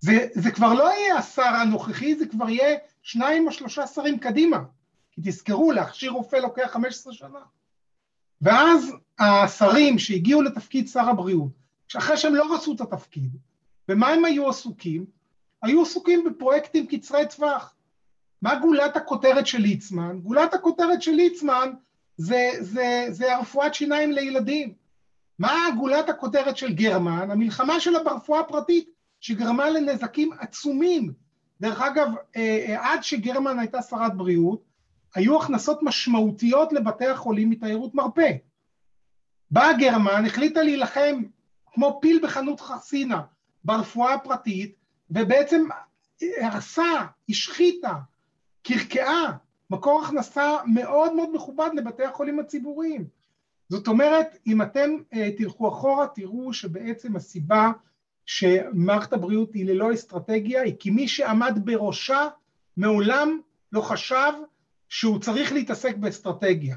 זה, 0.00 0.28
זה 0.34 0.50
כבר 0.50 0.74
לא 0.74 0.92
יהיה 0.92 1.16
השר 1.16 1.42
הנוכחי, 1.42 2.14
זה 2.14 2.26
כבר 2.26 2.48
יהיה 2.48 2.78
שניים 3.02 3.46
או 3.46 3.52
שלושה 3.52 3.86
שרים 3.86 4.18
קדימה. 4.18 4.58
כי 5.10 5.20
תזכרו, 5.24 5.72
להכשיר 5.72 6.10
רופא 6.10 6.36
לוקח 6.36 6.70
15 6.72 7.12
שנה. 7.12 7.40
ואז 8.42 8.92
השרים 9.18 9.98
שהגיעו 9.98 10.42
לתפקיד 10.42 10.88
שר 10.88 11.08
הבריאות, 11.08 11.52
שאחרי 11.88 12.16
שהם 12.16 12.34
לא 12.34 12.54
רצו 12.54 12.74
את 12.74 12.80
התפקיד, 12.80 13.36
במה 13.90 14.08
הם 14.08 14.24
היו 14.24 14.48
עסוקים? 14.48 15.04
היו 15.62 15.82
עסוקים 15.82 16.24
בפרויקטים 16.24 16.86
קצרי 16.86 17.28
טווח. 17.36 17.74
מה 18.42 18.54
גולת 18.54 18.96
הכותרת 18.96 19.46
של 19.46 19.58
ליצמן? 19.58 20.20
גולת 20.22 20.54
הכותרת 20.54 21.02
של 21.02 21.12
ליצמן 21.12 21.72
זה, 22.16 22.50
זה, 22.60 23.06
זה 23.10 23.36
הרפואת 23.36 23.74
שיניים 23.74 24.12
לילדים. 24.12 24.74
מה 25.38 25.54
גולת 25.78 26.08
הכותרת 26.08 26.56
של 26.56 26.72
גרמן? 26.72 27.30
המלחמה 27.30 27.80
שלה 27.80 28.04
ברפואה 28.04 28.40
הפרטית. 28.40 28.90
שגרמה 29.20 29.70
לנזקים 29.70 30.32
עצומים. 30.38 31.12
דרך 31.60 31.80
אגב, 31.80 32.08
אה, 32.36 32.64
אה, 32.68 32.92
עד 32.92 33.04
שגרמן 33.04 33.58
הייתה 33.58 33.82
שרת 33.82 34.16
בריאות, 34.16 34.62
היו 35.14 35.42
הכנסות 35.42 35.78
משמעותיות 35.82 36.72
לבתי 36.72 37.06
החולים 37.06 37.50
מתיירות 37.50 37.94
מרפא. 37.94 38.32
באה 39.50 39.72
גרמן, 39.72 40.26
החליטה 40.26 40.62
להילחם 40.62 41.22
כמו 41.72 41.98
פיל 42.02 42.20
בחנות 42.22 42.60
חסינה 42.60 43.22
ברפואה 43.64 44.14
הפרטית, 44.14 44.74
ובעצם 45.10 45.62
הרסה, 46.40 47.06
השחיתה, 47.28 47.94
קרקעה, 48.62 49.36
מקור 49.70 50.02
הכנסה 50.04 50.56
מאוד 50.66 51.12
מאוד 51.14 51.28
מכובד 51.34 51.70
לבתי 51.74 52.04
החולים 52.04 52.38
הציבוריים. 52.38 53.04
זאת 53.68 53.88
אומרת, 53.88 54.38
אם 54.46 54.62
אתם 54.62 54.90
אה, 55.12 55.30
תלכו 55.36 55.68
אחורה, 55.68 56.06
תראו 56.06 56.52
שבעצם 56.52 57.16
הסיבה 57.16 57.70
שמערכת 58.26 59.12
הבריאות 59.12 59.54
היא 59.54 59.66
ללא 59.66 59.94
אסטרטגיה, 59.94 60.62
היא 60.62 60.74
כי 60.78 60.90
מי 60.90 61.08
שעמד 61.08 61.58
בראשה 61.64 62.28
מעולם 62.76 63.40
לא 63.72 63.80
חשב 63.80 64.32
שהוא 64.88 65.18
צריך 65.18 65.52
להתעסק 65.52 65.96
באסטרטגיה. 65.96 66.76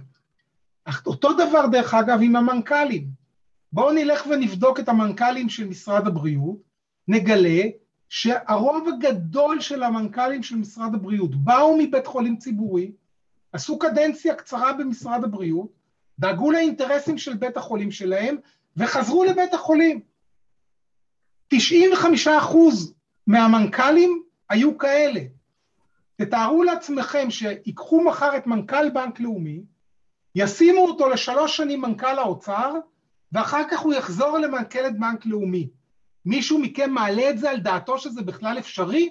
אך 0.86 1.06
אותו 1.06 1.34
דבר 1.34 1.67
דרך 1.72 1.93
אגב 1.93 2.19
עם 2.22 2.36
המנכ"לים. 2.36 3.08
בואו 3.72 3.91
נלך 3.91 4.26
ונבדוק 4.28 4.80
את 4.80 4.89
המנכ"לים 4.89 5.50
של 5.50 5.67
משרד 5.67 6.08
הבריאות, 6.08 6.73
נגלה 7.08 7.63
שהרוב 8.10 8.88
הגדול 8.88 9.60
של 9.60 9.84
המנכ"לים 9.84 10.44
של 10.44 10.56
משרד 10.56 10.96
הבריאות 10.96 11.36
באו 11.36 11.78
מבית 11.78 12.08
חולים 12.08 12.38
ציבורי, 12.38 12.92
עשו 13.54 13.80
קדנציה 13.80 14.36
קצרה 14.36 14.74
במשרד 14.74 15.24
הבריאות, 15.24 15.70
דאגו 16.20 16.52
לאינטרסים 16.52 17.18
של 17.18 17.34
בית 17.34 17.58
החולים 17.58 17.92
שלהם 17.92 18.38
וחזרו 18.78 19.24
לבית 19.24 19.54
החולים. 19.54 20.00
95 21.48 22.28
אחוז 22.28 22.94
מהמנכ"לים 23.28 24.24
היו 24.50 24.78
כאלה. 24.78 25.20
תתארו 26.16 26.63
לעצמכם 26.63 27.30
שיקחו 27.30 28.04
מחר 28.04 28.38
את 28.38 28.48
מנכ"ל 28.48 28.89
בנק 28.89 29.20
לאומי, 29.20 29.63
ישימו 30.36 30.82
אותו 30.82 31.10
לשלוש 31.10 31.58
שנים 31.58 31.82
מנכ"ל 31.82 32.20
האוצר, 32.20 32.74
ואחר 33.32 33.63
כך 33.72 33.80
הוא 33.80 33.94
יחזור 33.94 34.38
למנכ"ל 34.38 34.88
את 34.88 35.00
בנק 35.00 35.26
לאומי. 35.26 35.70
מישהו 36.26 36.60
מכם 36.60 36.92
מעלה 36.92 37.30
את 37.30 37.38
זה 37.38 37.50
על 37.50 37.60
דעתו 37.60 38.00
שזה 38.00 38.22
בכלל 38.22 38.60
אפשרי? 38.60 39.10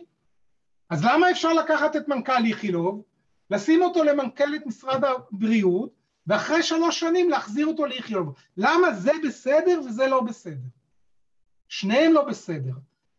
אז 0.90 1.04
למה 1.04 1.30
אפשר 1.30 1.52
לקחת 1.52 1.96
את 1.96 2.08
מנכ"ל 2.08 2.44
איכילוב, 2.46 3.02
לשים 3.50 3.82
אותו 3.82 4.04
למנכ"ל 4.04 4.54
את 4.56 4.66
משרד 4.66 5.04
הבריאות, 5.04 5.90
ואחרי 6.26 6.62
שלוש 6.62 7.00
שנים 7.00 7.30
להחזיר 7.30 7.66
אותו 7.66 7.86
לאיכילוב? 7.86 8.34
למה 8.56 8.92
זה 8.92 9.12
בסדר 9.24 9.80
וזה 9.86 10.06
לא 10.06 10.20
בסדר? 10.20 10.68
שניהם 11.68 12.12
לא 12.12 12.24
בסדר. 12.24 12.72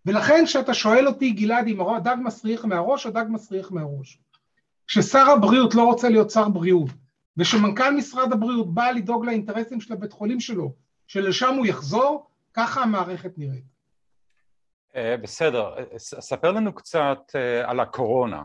ולכן 0.05 0.45
כשאתה 0.45 0.73
שואל 0.73 1.07
אותי, 1.07 1.31
גלעד, 1.31 1.67
אם 1.67 1.81
הדג 1.81 2.15
מסריח 2.23 2.65
מהראש, 2.65 3.05
הדג 3.05 3.25
מסריח 3.29 3.71
מהראש. 3.71 4.19
כששר 4.87 5.29
הבריאות 5.29 5.75
לא 5.75 5.83
רוצה 5.83 6.09
להיות 6.09 6.29
שר 6.29 6.49
בריאות, 6.49 6.89
ושמנכ"ל 7.37 7.95
משרד 7.95 8.33
הבריאות 8.33 8.73
בא 8.73 8.91
לדאוג 8.91 9.25
לאינטרסים 9.25 9.81
של 9.81 9.93
הבית 9.93 10.11
חולים 10.11 10.39
שלו, 10.39 10.73
שלשם 11.07 11.53
הוא 11.53 11.65
יחזור, 11.65 12.29
ככה 12.53 12.81
המערכת 12.81 13.37
נראית. 13.37 13.72
אה, 14.95 15.17
בסדר, 15.17 15.75
ספר 15.97 16.51
לנו 16.51 16.75
קצת 16.75 17.19
אה, 17.35 17.69
על 17.69 17.79
הקורונה. 17.79 18.43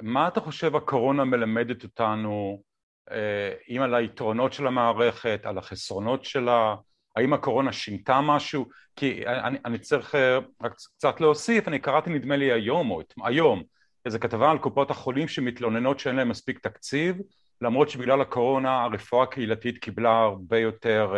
מה 0.00 0.28
אתה 0.28 0.40
חושב 0.40 0.76
הקורונה 0.76 1.24
מלמדת 1.24 1.84
אותנו, 1.84 2.62
אה, 3.10 3.52
אם 3.68 3.82
על 3.82 3.94
היתרונות 3.94 4.52
של 4.52 4.66
המערכת, 4.66 5.40
על 5.44 5.58
החסרונות 5.58 6.24
שלה, 6.24 6.74
האם 7.16 7.32
הקורונה 7.32 7.72
שינתה 7.72 8.20
משהו? 8.20 8.66
כי 8.96 9.26
אני, 9.26 9.58
אני 9.64 9.78
צריך 9.78 10.14
רק 10.62 10.74
קצת 10.74 11.20
להוסיף, 11.20 11.68
אני 11.68 11.78
קראתי 11.78 12.10
נדמה 12.10 12.36
לי 12.36 12.52
היום, 12.52 12.90
או 12.90 13.02
היום, 13.24 13.62
איזו 14.04 14.18
כתבה 14.20 14.50
על 14.50 14.58
קופות 14.58 14.90
החולים 14.90 15.28
שמתלוננות 15.28 15.98
שאין 15.98 16.16
להם 16.16 16.28
מספיק 16.28 16.58
תקציב, 16.58 17.16
למרות 17.60 17.88
שבגלל 17.88 18.20
הקורונה 18.20 18.82
הרפואה 18.82 19.22
הקהילתית 19.22 19.78
קיבלה 19.78 20.18
הרבה 20.18 20.58
יותר 20.58 21.14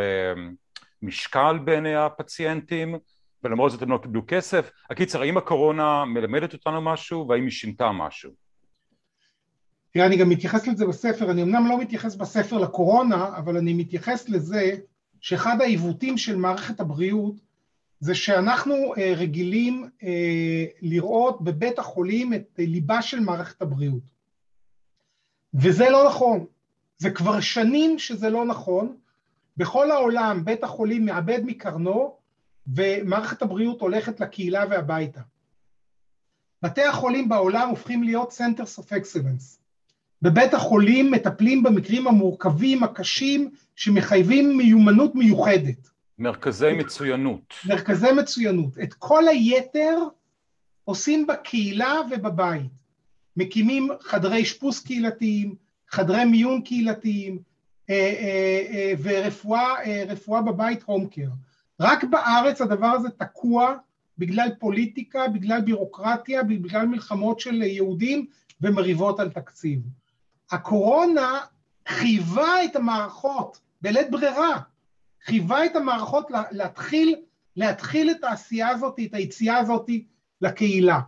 משקל 1.03 1.59
בעיני 1.65 1.95
הפציינטים, 1.97 2.99
ולמרות 3.45 3.73
זאת 3.73 3.83
הם 3.83 3.91
לא 3.91 3.99
קיבלו 4.03 4.23
כסף. 4.27 4.71
הקיצר, 4.91 5.23
האם 5.23 5.37
הקורונה 5.37 6.05
מלמדת 6.05 6.53
אותנו 6.53 6.81
משהו 6.81 7.29
והאם 7.29 7.43
היא 7.43 7.51
שינתה 7.51 7.93
משהו? 7.93 8.31
תראה, 9.93 10.07
אני 10.07 10.17
גם 10.17 10.29
מתייחס 10.29 10.67
לזה 10.67 10.87
בספר, 10.87 11.31
אני 11.31 11.43
אמנם 11.43 11.67
לא 11.69 11.81
מתייחס 11.81 12.15
בספר 12.15 12.59
לקורונה, 12.59 13.37
אבל 13.37 13.57
אני 13.57 13.75
מתייחס 13.75 14.29
לזה 14.29 14.71
שאחד 15.21 15.61
העיוותים 15.61 16.19
של 16.19 16.37
מערכת 16.37 16.81
הבריאות 16.81 17.35
זה 18.01 18.15
שאנחנו 18.15 18.75
אה, 18.99 19.13
רגילים 19.17 19.89
אה, 20.03 20.65
לראות 20.83 21.43
בבית 21.43 21.79
החולים 21.79 22.35
את 22.35 22.59
ליבה 22.59 23.03
של 23.03 23.21
מערכת 23.21 23.63
הבריאות. 23.63 24.03
וזה 25.55 25.91
לא 25.91 26.07
נכון. 26.07 26.47
זה 26.99 27.11
כבר 27.11 27.41
שנים 27.41 27.99
שזה 27.99 28.31
לא 28.31 28.45
נכון. 28.45 28.97
בכל 29.57 29.91
העולם 29.91 30.45
בית 30.45 30.65
החולים 30.65 31.05
מאבד 31.05 31.41
מקרנו 31.45 32.17
ומערכת 32.77 33.43
הבריאות 33.43 33.81
הולכת 33.81 34.21
לקהילה 34.21 34.65
והביתה. 34.71 35.21
בתי 36.63 36.83
החולים 36.83 37.29
בעולם 37.29 37.69
הופכים 37.69 38.03
להיות 38.03 38.33
Centers 38.33 38.83
of 38.83 38.89
Excellence. 38.89 39.61
בבית 40.23 40.55
החולים 40.55 41.11
מטפלים 41.11 41.63
במקרים 41.63 42.09
המורכבים, 42.09 42.83
הקשים, 42.83 43.51
שמחייבים 43.77 44.57
מיומנות 44.57 45.15
מיוחדת. 45.15 45.89
מרכזי 46.19 46.73
מצוינות. 46.73 47.55
מרכזי 47.69 48.13
מצוינות. 48.13 48.79
את 48.79 48.95
כל 48.95 49.29
היתר 49.29 49.99
עושים 50.85 51.27
בקהילה 51.27 51.95
ובבית. 52.11 52.71
מקימים 53.37 53.89
חדרי 54.01 54.43
אשפוז 54.43 54.81
קהילתיים, 54.81 55.55
חדרי 55.89 56.25
מיון 56.25 56.63
קהילתיים, 56.63 57.39
אה, 57.91 57.95
אה, 57.95 58.67
אה, 58.73 58.93
ורפואה 59.03 60.43
בבית 60.43 60.83
הום 60.83 61.07
קר. 61.07 61.29
רק 61.81 62.05
בארץ 62.05 62.61
הדבר 62.61 62.87
הזה 62.87 63.11
תקוע 63.11 63.75
בגלל 64.19 64.49
פוליטיקה, 64.59 65.29
בגלל 65.29 65.61
בירוקרטיה, 65.61 66.43
בגלל 66.43 66.87
מלחמות 66.87 67.41
של 67.41 67.63
יהודים 67.63 68.27
ומריבות 68.61 69.21
על 69.21 69.31
תקציב. 69.31 69.81
הקורונה 70.51 71.41
חייבה 71.89 72.65
את 72.65 72.77
המערכות, 72.77 73.61
בלית 73.83 74.11
ברירה, 74.11 74.61
חייבה 75.25 75.65
את 75.65 75.77
המערכות 75.77 76.27
להתחיל, 76.51 77.17
להתחיל 77.57 78.11
את 78.11 78.25
העשייה 78.25 78.69
הזאת, 78.69 79.01
את 79.05 79.15
היציאה 79.15 79.59
הזאת 79.59 79.91
לקהילה. 80.41 81.01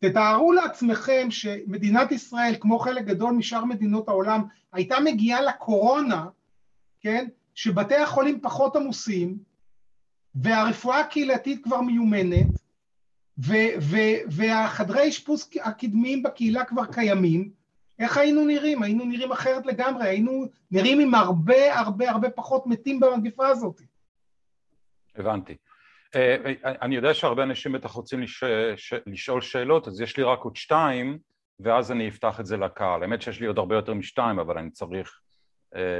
תתארו 0.00 0.52
לעצמכם 0.52 1.26
שמדינת 1.30 2.12
ישראל, 2.12 2.54
כמו 2.60 2.78
חלק 2.78 3.04
גדול 3.04 3.32
משאר 3.32 3.64
מדינות 3.64 4.08
העולם, 4.08 4.42
הייתה 4.72 4.96
מגיעה 5.04 5.40
לקורונה, 5.40 6.26
כן, 7.00 7.28
שבתי 7.54 7.96
החולים 7.96 8.40
פחות 8.40 8.76
עמוסים, 8.76 9.47
והרפואה 10.42 11.00
הקהילתית 11.00 11.64
כבר 11.64 11.80
מיומנת, 11.80 12.46
ו- 13.38 13.74
ו- 13.80 14.20
והחדרי 14.30 15.08
אשפוז 15.08 15.50
הקדמיים 15.62 16.22
בקהילה 16.22 16.64
כבר 16.64 16.84
קיימים, 16.84 17.50
איך 17.98 18.16
היינו 18.16 18.44
נראים? 18.44 18.82
היינו 18.82 19.04
נראים 19.04 19.32
אחרת 19.32 19.66
לגמרי, 19.66 20.08
היינו 20.08 20.46
נראים 20.70 21.00
עם 21.00 21.14
הרבה 21.14 21.78
הרבה 21.78 22.10
הרבה 22.10 22.30
פחות 22.30 22.66
מתים 22.66 23.00
במגפה 23.00 23.48
הזאת. 23.48 23.80
הבנתי. 25.16 25.56
אה, 26.14 26.36
אני 26.64 26.96
יודע 26.96 27.14
שהרבה 27.14 27.42
אנשים 27.42 27.72
בטח 27.72 27.90
רוצים 27.90 28.20
לשאול 29.06 29.40
שאלות, 29.40 29.88
אז 29.88 30.00
יש 30.00 30.16
לי 30.16 30.22
רק 30.22 30.38
עוד 30.38 30.56
שתיים, 30.56 31.18
ואז 31.60 31.92
אני 31.92 32.08
אפתח 32.08 32.40
את 32.40 32.46
זה 32.46 32.56
לקהל. 32.56 33.02
האמת 33.02 33.22
שיש 33.22 33.40
לי 33.40 33.46
עוד 33.46 33.58
הרבה 33.58 33.74
יותר 33.74 33.94
משתיים, 33.94 34.38
אבל 34.38 34.58
אני 34.58 34.70
צריך 34.70 35.20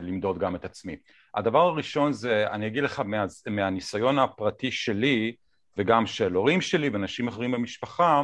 למדוד 0.02 0.38
גם 0.38 0.56
את 0.56 0.64
עצמי. 0.64 0.96
הדבר 1.34 1.60
הראשון 1.60 2.12
זה, 2.12 2.46
אני 2.50 2.66
אגיד 2.66 2.84
לך 2.84 3.00
מה, 3.00 3.24
מהניסיון 3.46 4.18
הפרטי 4.18 4.70
שלי 4.70 5.34
וגם 5.76 6.06
של 6.06 6.34
הורים 6.34 6.60
שלי 6.60 6.88
ואנשים 6.88 7.28
אחרים 7.28 7.52
במשפחה, 7.52 8.22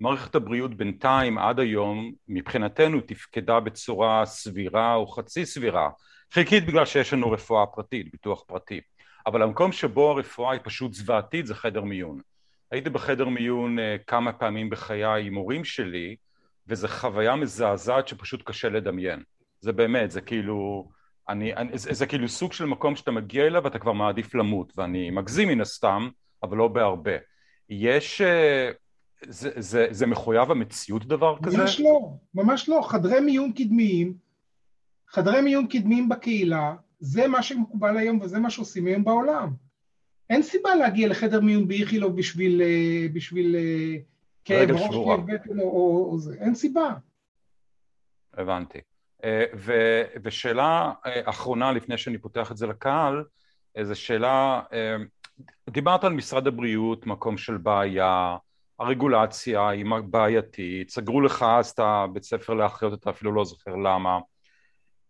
מערכת 0.00 0.34
הבריאות 0.34 0.74
בינתיים 0.74 1.38
עד 1.38 1.60
היום 1.60 2.12
מבחינתנו 2.28 3.00
תפקדה 3.00 3.60
בצורה 3.60 4.26
סבירה 4.26 4.94
או 4.94 5.06
חצי 5.06 5.46
סבירה, 5.46 5.90
חלקית 6.32 6.66
בגלל 6.66 6.84
שיש 6.84 7.12
לנו 7.12 7.30
רפואה 7.30 7.66
פרטית, 7.66 8.10
ביטוח 8.12 8.42
פרטי, 8.46 8.80
אבל 9.26 9.42
המקום 9.42 9.72
שבו 9.72 10.10
הרפואה 10.10 10.52
היא 10.52 10.60
פשוט 10.64 10.94
זוועתית 10.94 11.46
זה 11.46 11.54
חדר 11.54 11.82
מיון. 11.82 12.20
הייתי 12.70 12.90
בחדר 12.90 13.28
מיון 13.28 13.78
אה, 13.78 13.96
כמה 14.06 14.32
פעמים 14.32 14.70
בחיי 14.70 15.26
עם 15.26 15.34
הורים 15.34 15.64
שלי 15.64 16.16
וזו 16.66 16.88
חוויה 16.88 17.36
מזעזעת 17.36 18.08
שפשוט 18.08 18.42
קשה 18.44 18.68
לדמיין. 18.68 19.22
זה 19.60 19.72
באמת, 19.72 20.10
זה 20.10 20.20
כאילו, 20.20 20.88
אני, 21.28 21.54
אני, 21.54 21.78
זה, 21.78 21.92
זה 21.92 22.06
כאילו 22.06 22.28
סוג 22.28 22.52
של 22.52 22.64
מקום 22.64 22.96
שאתה 22.96 23.10
מגיע 23.10 23.46
אליו 23.46 23.64
ואתה 23.64 23.78
כבר 23.78 23.92
מעדיף 23.92 24.34
למות, 24.34 24.72
ואני 24.76 25.10
מגזים 25.10 25.48
מן 25.48 25.60
הסתם, 25.60 26.08
אבל 26.42 26.56
לא 26.56 26.68
בהרבה. 26.68 27.12
יש, 27.68 28.20
אה, 28.20 28.70
זה, 29.26 29.50
זה, 29.56 29.86
זה 29.90 30.06
מחויב 30.06 30.50
המציאות 30.50 31.06
דבר 31.06 31.36
כזה? 31.42 31.58
ממש 31.58 31.80
לא, 31.80 32.00
ממש 32.34 32.68
לא. 32.68 32.80
חדרי 32.88 33.20
מיון 33.20 33.52
קדמיים, 33.52 34.14
חדרי 35.08 35.40
מיון 35.40 35.66
קדמיים 35.66 36.08
בקהילה, 36.08 36.74
זה 37.00 37.28
מה 37.28 37.42
שמקובל 37.42 37.96
היום 37.96 38.20
וזה 38.20 38.38
מה 38.38 38.50
שעושים 38.50 38.86
היום 38.86 39.04
בעולם. 39.04 39.52
אין 40.30 40.42
סיבה 40.42 40.74
להגיע 40.74 41.08
לחדר 41.08 41.40
מיון 41.40 41.68
באיכילוב 41.68 42.16
בשביל, 42.16 42.62
אה, 42.62 43.06
בשביל 43.12 43.56
אה, 43.56 43.96
כאב 44.44 44.70
ראש, 44.70 44.80
כאב 44.80 45.32
בטן 45.32 45.60
או, 45.60 45.64
או, 45.64 46.08
או 46.12 46.18
זה, 46.18 46.36
אין 46.40 46.54
סיבה. 46.54 46.94
הבנתי. 48.34 48.78
אה, 49.24 49.44
ו, 49.56 49.72
ושאלה 50.22 50.92
אה, 51.06 51.20
אחרונה 51.24 51.72
לפני 51.72 51.98
שאני 51.98 52.18
פותח 52.18 52.52
את 52.52 52.56
זה 52.56 52.66
לקהל, 52.66 53.24
זו 53.82 54.00
שאלה, 54.00 54.62
אה, 54.72 54.96
דיברת 55.70 56.04
על 56.04 56.12
משרד 56.12 56.46
הבריאות, 56.46 57.06
מקום 57.06 57.36
של 57.36 57.56
בעיה, 57.56 58.36
הרגולציה 58.78 59.68
היא 59.68 59.84
בעייתית, 60.10 60.90
סגרו 60.90 61.20
לך 61.20 61.42
אז 61.42 61.70
את 61.70 61.78
הבית 61.78 62.22
ספר 62.22 62.54
לאחיות, 62.54 62.94
אתה 62.94 63.10
אפילו 63.10 63.32
לא 63.32 63.44
זוכר 63.44 63.76
למה. 63.76 64.18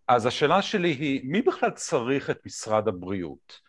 אז 0.08 0.26
השאלה 0.26 0.62
שלי 0.62 0.88
היא, 0.88 1.20
מי 1.24 1.42
בכלל 1.42 1.70
צריך 1.70 2.30
את 2.30 2.46
משרד 2.46 2.88
הבריאות? 2.88 3.60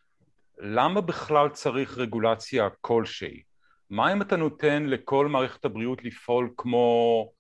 למה 0.60 1.02
בכלל 1.02 1.50
צריך 1.50 1.98
רגולציה 1.98 2.68
כלשהי? 2.82 3.42
מה 3.90 4.14
אם 4.14 4.22
אתה 4.22 4.36
נותן 4.36 4.86
לכל 4.86 5.28
מערכת 5.28 5.66
הבריאות 5.66 6.04
לפעול 6.04 6.50
כמו 6.58 7.26
אה, 7.26 7.39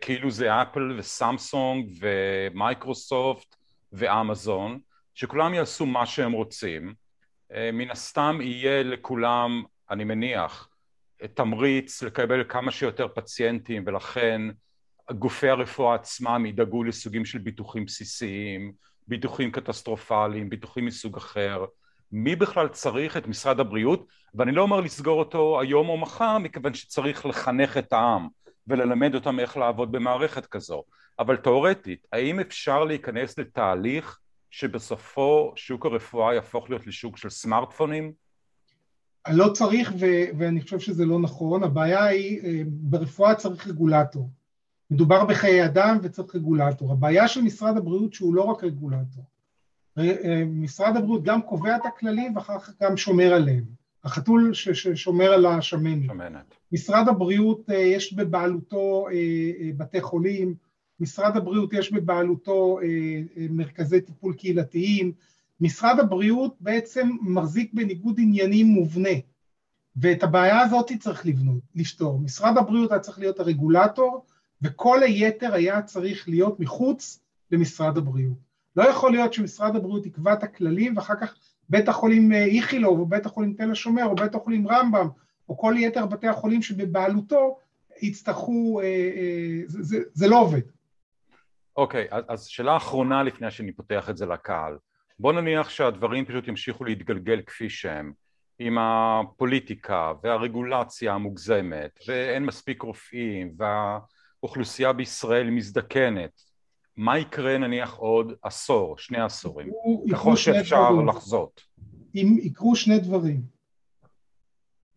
כאילו 0.00 0.30
זה 0.30 0.62
אפל 0.62 0.94
וסמסונג 0.98 1.90
ומייקרוסופט 2.00 3.56
ואמזון, 3.92 4.80
שכולם 5.14 5.54
יעשו 5.54 5.86
מה 5.86 6.06
שהם 6.06 6.32
רוצים, 6.32 6.94
אה, 7.52 7.70
מן 7.72 7.90
הסתם 7.90 8.38
יהיה 8.42 8.82
לכולם, 8.82 9.62
אני 9.90 10.04
מניח, 10.04 10.68
תמריץ 11.34 12.02
לקבל 12.02 12.44
כמה 12.48 12.70
שיותר 12.70 13.08
פציינטים 13.08 13.82
ולכן 13.86 14.42
גופי 15.12 15.48
הרפואה 15.48 15.94
עצמם 15.94 16.46
ידאגו 16.46 16.84
לסוגים 16.84 17.24
של 17.24 17.38
ביטוחים 17.38 17.84
בסיסיים, 17.84 18.72
ביטוחים 19.06 19.50
קטסטרופליים, 19.50 20.50
ביטוחים 20.50 20.86
מסוג 20.86 21.16
אחר, 21.16 21.64
מי 22.12 22.36
בכלל 22.36 22.68
צריך 22.68 23.16
את 23.16 23.26
משרד 23.26 23.60
הבריאות, 23.60 24.06
ואני 24.34 24.52
לא 24.52 24.62
אומר 24.62 24.80
לסגור 24.80 25.18
אותו 25.18 25.60
היום 25.60 25.88
או 25.88 25.96
מחר, 25.96 26.38
מכיוון 26.38 26.74
שצריך 26.74 27.26
לחנך 27.26 27.76
את 27.76 27.92
העם 27.92 28.28
וללמד 28.70 29.14
אותם 29.14 29.40
איך 29.40 29.56
לעבוד 29.56 29.92
במערכת 29.92 30.46
כזו, 30.46 30.82
אבל 31.18 31.36
תאורטית, 31.36 32.06
האם 32.12 32.40
אפשר 32.40 32.84
להיכנס 32.84 33.38
לתהליך 33.38 34.18
שבסופו 34.50 35.52
שוק 35.56 35.86
הרפואה 35.86 36.34
יהפוך 36.34 36.70
להיות 36.70 36.86
לשוק 36.86 37.16
של 37.16 37.30
סמארטפונים? 37.30 38.12
לא 39.28 39.48
צריך 39.52 39.92
ו- 40.00 40.38
ואני 40.38 40.60
חושב 40.60 40.78
שזה 40.78 41.06
לא 41.06 41.18
נכון, 41.18 41.62
הבעיה 41.62 42.04
היא 42.04 42.40
אה, 42.44 42.62
ברפואה 42.66 43.34
צריך 43.34 43.66
רגולטור, 43.66 44.30
מדובר 44.90 45.24
בחיי 45.24 45.64
אדם 45.64 45.98
וצריך 46.02 46.34
רגולטור, 46.34 46.92
הבעיה 46.92 47.28
של 47.28 47.42
משרד 47.42 47.76
הבריאות 47.76 48.14
שהוא 48.14 48.34
לא 48.34 48.42
רק 48.42 48.64
רגולטור, 48.64 49.24
אה, 49.98 50.42
משרד 50.46 50.96
הבריאות 50.96 51.22
גם 51.22 51.42
קובע 51.42 51.76
את 51.76 51.86
הכללים 51.86 52.36
ואחר 52.36 52.58
כך 52.58 52.82
גם 52.82 52.96
שומר 52.96 53.32
עליהם, 53.34 53.64
החתול 54.04 54.54
ששומר 54.54 55.32
על 55.32 55.46
השמנת. 55.46 56.06
שמנת. 56.06 56.54
משרד 56.72 57.08
הבריאות 57.08 57.70
אה, 57.70 57.78
יש 57.78 58.12
בבעלותו 58.12 59.06
בתי 59.76 60.00
חולים, 60.00 60.54
משרד 61.00 61.36
הבריאות 61.36 61.72
יש 61.72 61.92
בבעלותו 61.92 62.78
מרכזי 63.50 64.00
טיפול 64.00 64.34
קהילתיים, 64.34 65.12
משרד 65.60 66.00
הבריאות 66.00 66.56
בעצם 66.60 67.10
מחזיק 67.22 67.70
בניגוד 67.74 68.16
עניינים 68.18 68.66
מובנה, 68.66 69.08
ואת 69.96 70.22
הבעיה 70.22 70.60
הזאת 70.60 70.92
צריך 71.00 71.26
לבנות, 71.26 71.62
לפתור. 71.74 72.20
משרד 72.20 72.58
הבריאות 72.58 72.90
היה 72.90 73.00
צריך 73.00 73.18
להיות 73.18 73.40
הרגולטור, 73.40 74.26
וכל 74.62 75.02
היתר 75.02 75.54
היה 75.54 75.82
צריך 75.82 76.28
להיות 76.28 76.60
מחוץ 76.60 77.20
למשרד 77.50 77.98
הבריאות. 77.98 78.38
לא 78.76 78.82
יכול 78.82 79.12
להיות 79.12 79.32
שמשרד 79.32 79.76
הבריאות 79.76 80.06
יקבע 80.06 80.32
את 80.32 80.42
הכללים 80.42 80.96
ואחר 80.96 81.14
כך 81.20 81.34
בית 81.70 81.88
החולים 81.88 82.32
אה, 82.32 82.44
איכילוב 82.44 82.98
או 82.98 83.06
בית 83.06 83.26
החולים 83.26 83.54
תל 83.54 83.70
השומר 83.70 84.04
או 84.04 84.14
בית 84.14 84.34
החולים 84.34 84.68
רמב"ם 84.68 85.08
או 85.48 85.58
כל 85.58 85.74
יתר 85.78 86.06
בתי 86.06 86.28
החולים 86.28 86.62
שבבעלותו 86.62 87.58
יצטרכו, 88.02 88.80
אה, 88.80 88.86
אה, 88.86 89.62
זה, 89.66 89.82
זה, 89.82 89.98
זה 90.12 90.28
לא 90.28 90.40
עובד. 90.40 90.60
אוקיי, 91.76 92.08
okay, 92.10 92.14
אז 92.28 92.46
שאלה 92.46 92.76
אחרונה 92.76 93.22
לפני 93.22 93.50
שאני 93.50 93.72
פותח 93.72 94.10
את 94.10 94.16
זה 94.16 94.26
לקהל. 94.26 94.76
בוא 95.18 95.32
נניח 95.32 95.68
שהדברים 95.68 96.24
פשוט 96.24 96.48
ימשיכו 96.48 96.84
להתגלגל 96.84 97.40
כפי 97.46 97.70
שהם 97.70 98.12
עם 98.58 98.78
הפוליטיקה 98.80 100.12
והרגולציה 100.22 101.14
המוגזמת 101.14 102.00
ואין 102.08 102.44
מספיק 102.44 102.82
רופאים 102.82 103.52
והאוכלוסייה 103.58 104.92
בישראל 104.92 105.50
מזדקנת 105.50 106.49
מה 107.00 107.18
יקרה 107.18 107.58
נניח 107.58 107.94
עוד 107.94 108.32
עשור, 108.42 108.98
שני 108.98 109.20
עשורים, 109.20 109.72
ככל 110.12 110.36
שאפשר 110.36 110.90
לחזות? 110.90 111.60
אם 112.14 112.36
יקרו 112.42 112.76
שני 112.76 112.98
דברים 112.98 113.42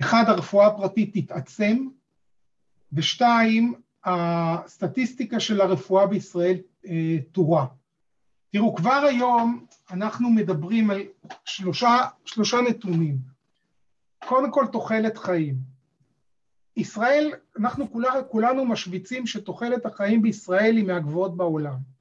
אחד 0.02 0.24
הרפואה 0.28 0.68
הפרטית 0.68 1.18
תתעצם 1.18 1.88
ושתיים 2.94 3.74
הסטטיסטיקה 4.04 5.40
של 5.40 5.62
הרפואה 5.62 6.08
בישראל 6.08 6.58
אה, 6.86 7.18
תורע 7.32 7.66
תראו, 8.54 8.76
כבר 8.76 9.04
היום 9.10 9.66
אנחנו 9.92 10.30
מדברים 10.30 10.92
על 10.92 11.02
שלושה, 11.46 11.98
שלושה 12.26 12.58
נתונים. 12.70 13.18
קודם 14.26 14.52
כל 14.52 14.66
תוחלת 14.72 15.18
חיים. 15.18 15.56
ישראל, 16.78 17.32
אנחנו 17.60 17.92
כולנו, 17.92 18.30
כולנו 18.30 18.66
משוויצים 18.66 19.28
שתוחלת 19.28 19.86
החיים 19.86 20.22
בישראל 20.22 20.76
היא 20.78 20.86
מהגבוהות 20.86 21.38
בעולם. 21.38 21.93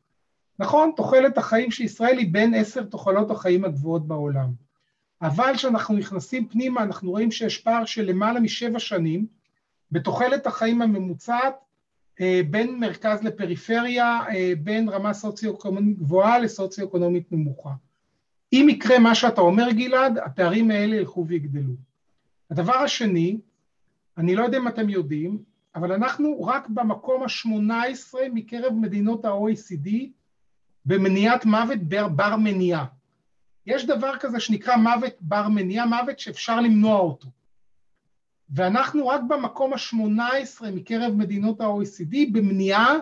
נכון, 0.62 0.92
תוחלת 0.96 1.38
החיים 1.38 1.70
של 1.70 1.84
ישראל 1.84 2.18
היא 2.18 2.32
בין 2.32 2.54
עשר 2.54 2.82
תוחלות 2.84 3.30
החיים 3.30 3.64
הגבוהות 3.64 4.08
בעולם. 4.08 4.52
אבל 5.22 5.52
כשאנחנו 5.54 5.94
נכנסים 5.96 6.48
פנימה 6.48 6.82
אנחנו 6.82 7.10
רואים 7.10 7.30
שיש 7.30 7.58
פער 7.58 7.84
של 7.84 8.04
למעלה 8.04 8.40
משבע 8.40 8.78
שנים 8.78 9.26
בתוחלת 9.90 10.46
החיים 10.46 10.82
הממוצעת 10.82 11.54
אה, 12.20 12.40
בין 12.50 12.80
מרכז 12.80 13.22
לפריפריה, 13.22 14.20
אה, 14.28 14.52
בין 14.62 14.88
רמה 14.88 15.14
סוציו-אקונומית 15.14 15.98
גבוהה 15.98 16.38
לסוציו-אקונומית 16.38 17.32
נמוכה. 17.32 17.72
אם 18.52 18.66
יקרה 18.70 18.98
מה 18.98 19.14
שאתה 19.14 19.40
אומר 19.40 19.70
גלעד, 19.70 20.18
הפערים 20.18 20.70
האלה 20.70 20.96
ילכו 20.96 21.26
ויגדלו. 21.26 21.74
הדבר 22.50 22.76
השני, 22.76 23.38
אני 24.18 24.34
לא 24.34 24.44
יודע 24.44 24.58
אם 24.58 24.68
אתם 24.68 24.88
יודעים, 24.88 25.38
אבל 25.74 25.92
אנחנו 25.92 26.42
רק 26.42 26.68
במקום 26.68 27.22
ה-18 27.22 28.18
מקרב 28.32 28.72
מדינות 28.72 29.24
ה-OECD 29.24 29.88
במניעת 30.86 31.44
מוות 31.44 31.78
בר 32.16 32.36
מניעה. 32.36 32.84
יש 33.66 33.86
דבר 33.86 34.16
כזה 34.20 34.40
שנקרא 34.40 34.76
מוות 34.76 35.12
בר 35.20 35.48
מניעה, 35.48 35.86
מוות 35.86 36.18
שאפשר 36.18 36.60
למנוע 36.60 36.98
אותו. 36.98 37.28
ואנחנו 38.50 39.08
רק 39.08 39.20
במקום 39.28 39.72
ה-18 39.72 40.64
מקרב 40.72 41.12
מדינות 41.14 41.60
ה-OECD 41.60 42.16
במניעה 42.32 42.96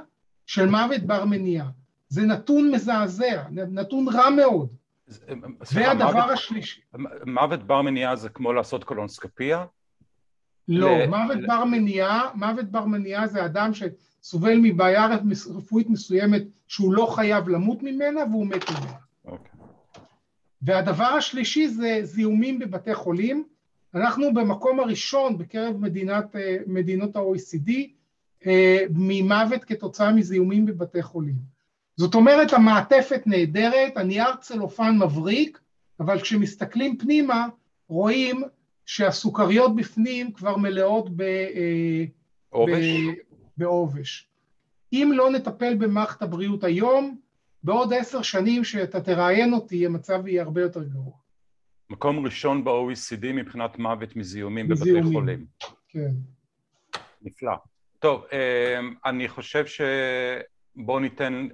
של 0.47 0.67
מוות 0.67 1.01
בר 1.01 1.25
מניעה. 1.25 1.69
זה 2.09 2.23
נתון 2.23 2.71
מזעזע, 2.71 3.43
נתון 3.51 4.09
רע 4.09 4.31
מאוד. 4.31 4.69
והדבר 5.73 6.13
מוות, 6.13 6.31
השלישי. 6.31 6.81
מוות 7.27 7.63
בר 7.63 7.83
מניעה 7.83 8.17
זה 8.17 8.29
כמו 8.29 8.53
לעשות 8.53 8.85
קולונסקופיה? 8.85 9.65
לא, 10.69 10.99
ל... 10.99 11.07
מוות 11.07 11.37
ל... 11.37 11.47
בר 11.47 11.65
מניעה, 11.65 12.31
מוות 12.35 12.65
בר 12.65 12.85
מניעה 12.85 13.27
זה 13.27 13.45
אדם 13.45 13.75
שסובל 14.23 14.59
מבעיה 14.63 15.07
רפואית 15.57 15.91
מסוימת 15.91 16.43
שהוא 16.69 16.95
לא 16.95 17.07
חייב 17.07 17.49
למות 17.49 17.83
ממנה 17.83 18.21
והוא 18.31 18.47
מת 18.47 18.71
ממנה. 18.71 18.93
Okay. 18.93 19.31
אוקיי. 19.31 19.61
והדבר 20.63 21.05
השלישי 21.05 21.69
זה 21.69 22.01
זיהומים 22.03 22.59
בבתי 22.59 22.95
חולים, 22.95 23.45
אנחנו 23.95 24.35
במקום 24.35 24.81
הראשון 24.81 25.39
בקרב 25.39 25.77
מדינת, 25.77 26.37
אה, 26.37 26.57
מדינות 26.67 27.17
ה-OECD 27.17 27.71
אה, 28.47 28.85
ממוות 28.95 29.65
כתוצאה 29.65 30.13
מזיהומים 30.13 30.67
בבתי 30.67 31.03
חולים. 31.03 31.35
זאת 31.97 32.15
אומרת 32.15 32.53
המעטפת 32.53 33.23
נהדרת, 33.27 33.97
הנייר 33.97 34.37
צלופן 34.41 34.99
מבריק, 34.99 35.61
אבל 36.01 36.21
כשמסתכלים 36.21 36.99
פנימה 36.99 37.47
רואים 37.89 38.43
שהסוכריות 38.87 39.77
בפנים 39.77 40.33
כבר 40.33 40.57
מלאות 40.57 41.17
ב, 41.17 41.23
אה, 41.23 42.05
עובש. 42.51 42.85
בעובש. 43.61 44.29
אם 44.93 45.13
לא 45.15 45.31
נטפל 45.31 45.75
במערכת 45.75 46.23
הבריאות 46.23 46.65
היום, 46.65 47.21
בעוד 47.63 47.93
עשר 47.93 48.23
שנים 48.23 48.65
שאתה 48.65 49.01
תראיין 49.01 49.53
אותי 49.53 49.87
המצב 49.87 50.27
יהיה 50.27 50.43
הרבה 50.43 50.63
יותר 50.63 50.83
גרוע. 50.83 51.13
מקום 51.91 52.25
ראשון 52.25 52.65
ב-OECD 52.65 53.27
מבחינת 53.35 53.79
מוות 53.79 54.17
מזיהומים 54.17 54.69
בבתי 54.69 55.03
חולים. 55.13 55.47
כן. 55.89 56.11
נפלא. 57.23 57.53
טוב, 57.99 58.25
אמ, 58.33 58.95
אני 59.05 59.29
חושב 59.29 59.65
שבואו 59.67 60.99
ניתן, 60.99 61.49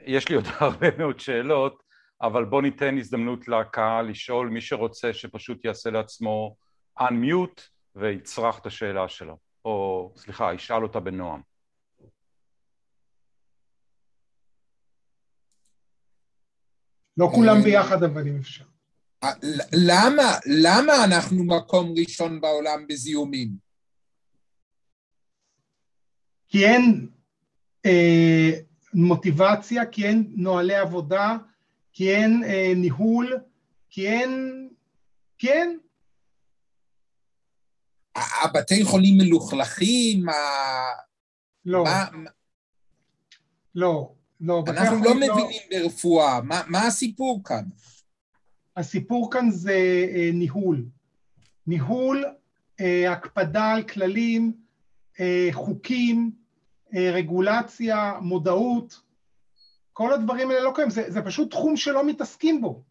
יש 0.00 0.28
לי 0.28 0.34
עוד 0.36 0.44
הרבה 0.60 0.88
מאוד 0.98 1.20
שאלות, 1.20 1.82
אבל 2.22 2.44
בואו 2.44 2.60
ניתן 2.60 2.98
הזדמנות 2.98 3.48
לקהל 3.48 4.08
לשאול, 4.10 4.48
מי 4.48 4.60
שרוצה 4.60 5.12
שפשוט 5.12 5.64
יעשה 5.64 5.90
לעצמו 5.90 6.56
unmute 7.00 7.60
ויצרח 7.96 8.58
את 8.58 8.66
השאלה 8.66 9.08
שלו, 9.08 9.38
או 9.64 10.12
סליחה, 10.16 10.54
ישאל 10.54 10.82
אותה 10.82 11.00
בנועם. 11.00 11.40
לא 17.16 17.28
כולם 17.34 17.60
ביחד 17.64 18.02
אבל 18.02 18.28
אם 18.28 18.36
אפשר. 18.36 18.64
למה, 19.72 20.22
למה 20.64 20.92
אנחנו 21.04 21.44
מקום 21.44 21.94
ראשון 21.98 22.40
בעולם 22.40 22.86
בזיהומים? 22.88 23.48
כי 26.48 26.64
אין 26.64 27.08
אה, 27.86 28.50
מוטיבציה, 28.94 29.86
כי 29.86 30.06
אין 30.06 30.32
נוהלי 30.36 30.74
עבודה, 30.74 31.36
כי 31.92 32.14
אין 32.14 32.44
אה, 32.44 32.72
ניהול, 32.76 33.38
כי 33.90 34.08
אין... 34.08 34.68
כי 35.38 35.50
אין. 35.50 35.78
הבתי 38.16 38.84
חולים 38.84 39.18
מלוכלכים? 39.18 40.26
לא. 41.64 41.84
מה... 41.84 42.04
לא, 43.74 44.12
לא. 44.40 44.64
אנחנו 44.68 44.96
לא, 44.96 45.04
לא 45.04 45.14
מבינים 45.14 45.60
לא... 45.70 45.78
ברפואה, 45.78 46.40
מה, 46.40 46.62
מה 46.66 46.86
הסיפור 46.86 47.40
כאן? 47.44 47.64
הסיפור 48.76 49.30
כאן 49.32 49.50
זה 49.50 50.06
אה, 50.14 50.30
ניהול. 50.32 50.84
ניהול, 51.66 52.24
אה, 52.80 53.12
הקפדה 53.12 53.72
על 53.72 53.82
כללים, 53.82 54.52
אה, 55.20 55.48
חוקים, 55.52 56.30
רגולציה, 57.12 58.12
מודעות, 58.20 59.00
כל 59.92 60.12
הדברים 60.12 60.50
האלה 60.50 60.62
לא 60.62 60.72
קיימים, 60.74 60.90
זה, 60.90 61.04
זה 61.08 61.22
פשוט 61.22 61.50
תחום 61.50 61.76
שלא 61.76 62.06
מתעסקים 62.06 62.60
בו. 62.60 62.82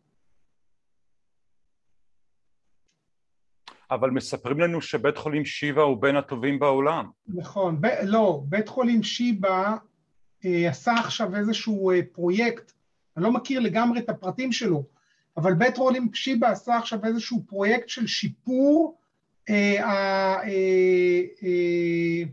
אבל 3.93 4.09
מספרים 4.09 4.59
לנו 4.59 4.81
שבית 4.81 5.17
חולים 5.17 5.45
שיבא 5.45 5.81
הוא 5.81 6.01
בין 6.01 6.15
הטובים 6.15 6.59
בעולם. 6.59 7.09
נכון, 7.27 7.81
ב- 7.81 8.03
לא, 8.03 8.43
בית 8.45 8.69
חולים 8.69 9.03
שיבא 9.03 9.75
אה, 10.45 10.69
עשה 10.69 10.93
עכשיו 10.93 11.35
איזשהו 11.35 11.91
אה, 11.91 11.99
פרויקט, 12.11 12.71
אני 13.17 13.23
לא 13.23 13.31
מכיר 13.31 13.59
לגמרי 13.59 13.99
את 13.99 14.09
הפרטים 14.09 14.51
שלו, 14.51 14.83
אבל 15.37 15.53
בית 15.53 15.77
חולים 15.77 16.13
שיבא 16.13 16.47
עשה 16.47 16.77
עכשיו 16.77 17.05
איזשהו 17.05 17.43
פרויקט 17.47 17.89
של 17.89 18.07
שיפור 18.07 18.97
אה, 19.49 19.83
אה, 19.83 20.41
אה, 21.43 22.23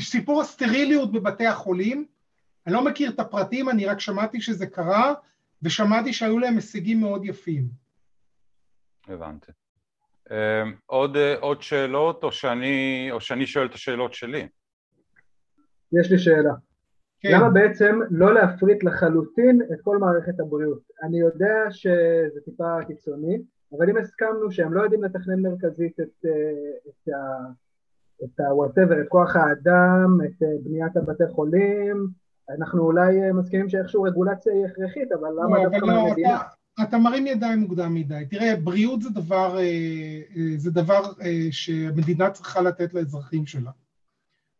שיפור 0.00 0.40
הסטריליות 0.40 1.12
בבתי 1.12 1.46
החולים. 1.46 2.06
אני 2.66 2.74
לא 2.74 2.84
מכיר 2.84 3.10
את 3.10 3.20
הפרטים, 3.20 3.68
אני 3.68 3.86
רק 3.86 4.00
שמעתי 4.00 4.40
שזה 4.40 4.66
קרה, 4.66 5.14
ושמעתי 5.62 6.12
שהיו 6.12 6.38
להם 6.38 6.54
הישגים 6.54 7.00
מאוד 7.00 7.24
יפים. 7.24 7.68
הבנתי. 9.08 9.52
עוד, 10.86 11.16
עוד 11.40 11.62
שאלות, 11.62 12.24
או 12.24 12.32
שאני, 12.32 13.08
או 13.12 13.20
שאני 13.20 13.46
שואל 13.46 13.66
את 13.66 13.74
השאלות 13.74 14.14
שלי? 14.14 14.48
יש 15.92 16.10
לי 16.10 16.18
שאלה. 16.18 16.52
כן. 17.20 17.28
למה 17.34 17.50
בעצם 17.50 18.00
לא 18.10 18.34
להפריט 18.34 18.84
לחלוטין 18.84 19.62
את 19.72 19.80
כל 19.82 19.98
מערכת 19.98 20.40
הבריאות? 20.40 20.82
אני 21.02 21.20
יודע 21.20 21.54
שזה 21.70 22.40
טיפה 22.44 22.84
קיצוני, 22.86 23.38
אבל 23.78 23.90
אם 23.90 23.96
הסכמנו 23.96 24.50
שהם 24.50 24.72
לא 24.72 24.82
יודעים 24.82 25.04
לתכנן 25.04 25.40
מרכזית 25.40 26.00
את, 26.00 26.26
את, 26.88 27.08
ה, 27.08 27.46
את 28.24 28.40
ה-whatever, 28.40 29.00
את 29.02 29.08
כוח 29.08 29.36
האדם, 29.36 30.18
את 30.24 30.42
בניית 30.64 30.96
הבתי 30.96 31.24
חולים, 31.28 32.06
אנחנו 32.50 32.82
אולי 32.82 33.32
מסכימים 33.32 33.68
שאיכשהו 33.68 34.02
רגולציה 34.02 34.52
היא 34.52 34.66
הכרחית, 34.66 35.12
אבל 35.12 35.28
למה 35.28 35.58
לא, 35.58 35.64
דווקא 35.64 35.86
לא, 35.86 36.04
מהמדינה? 36.04 36.38
אתה, 36.82 36.98
מרים 36.98 37.26
ידיים 37.26 37.58
מוקדם 37.58 37.94
מדי. 37.94 38.24
תראה, 38.30 38.56
בריאות 38.56 39.02
זה 39.02 39.10
דבר, 39.10 39.58
זה 40.56 40.70
דבר 40.70 41.12
שהמדינה 41.50 42.30
צריכה 42.30 42.60
לתת 42.60 42.94
לאזרחים 42.94 43.46
שלה. 43.46 43.70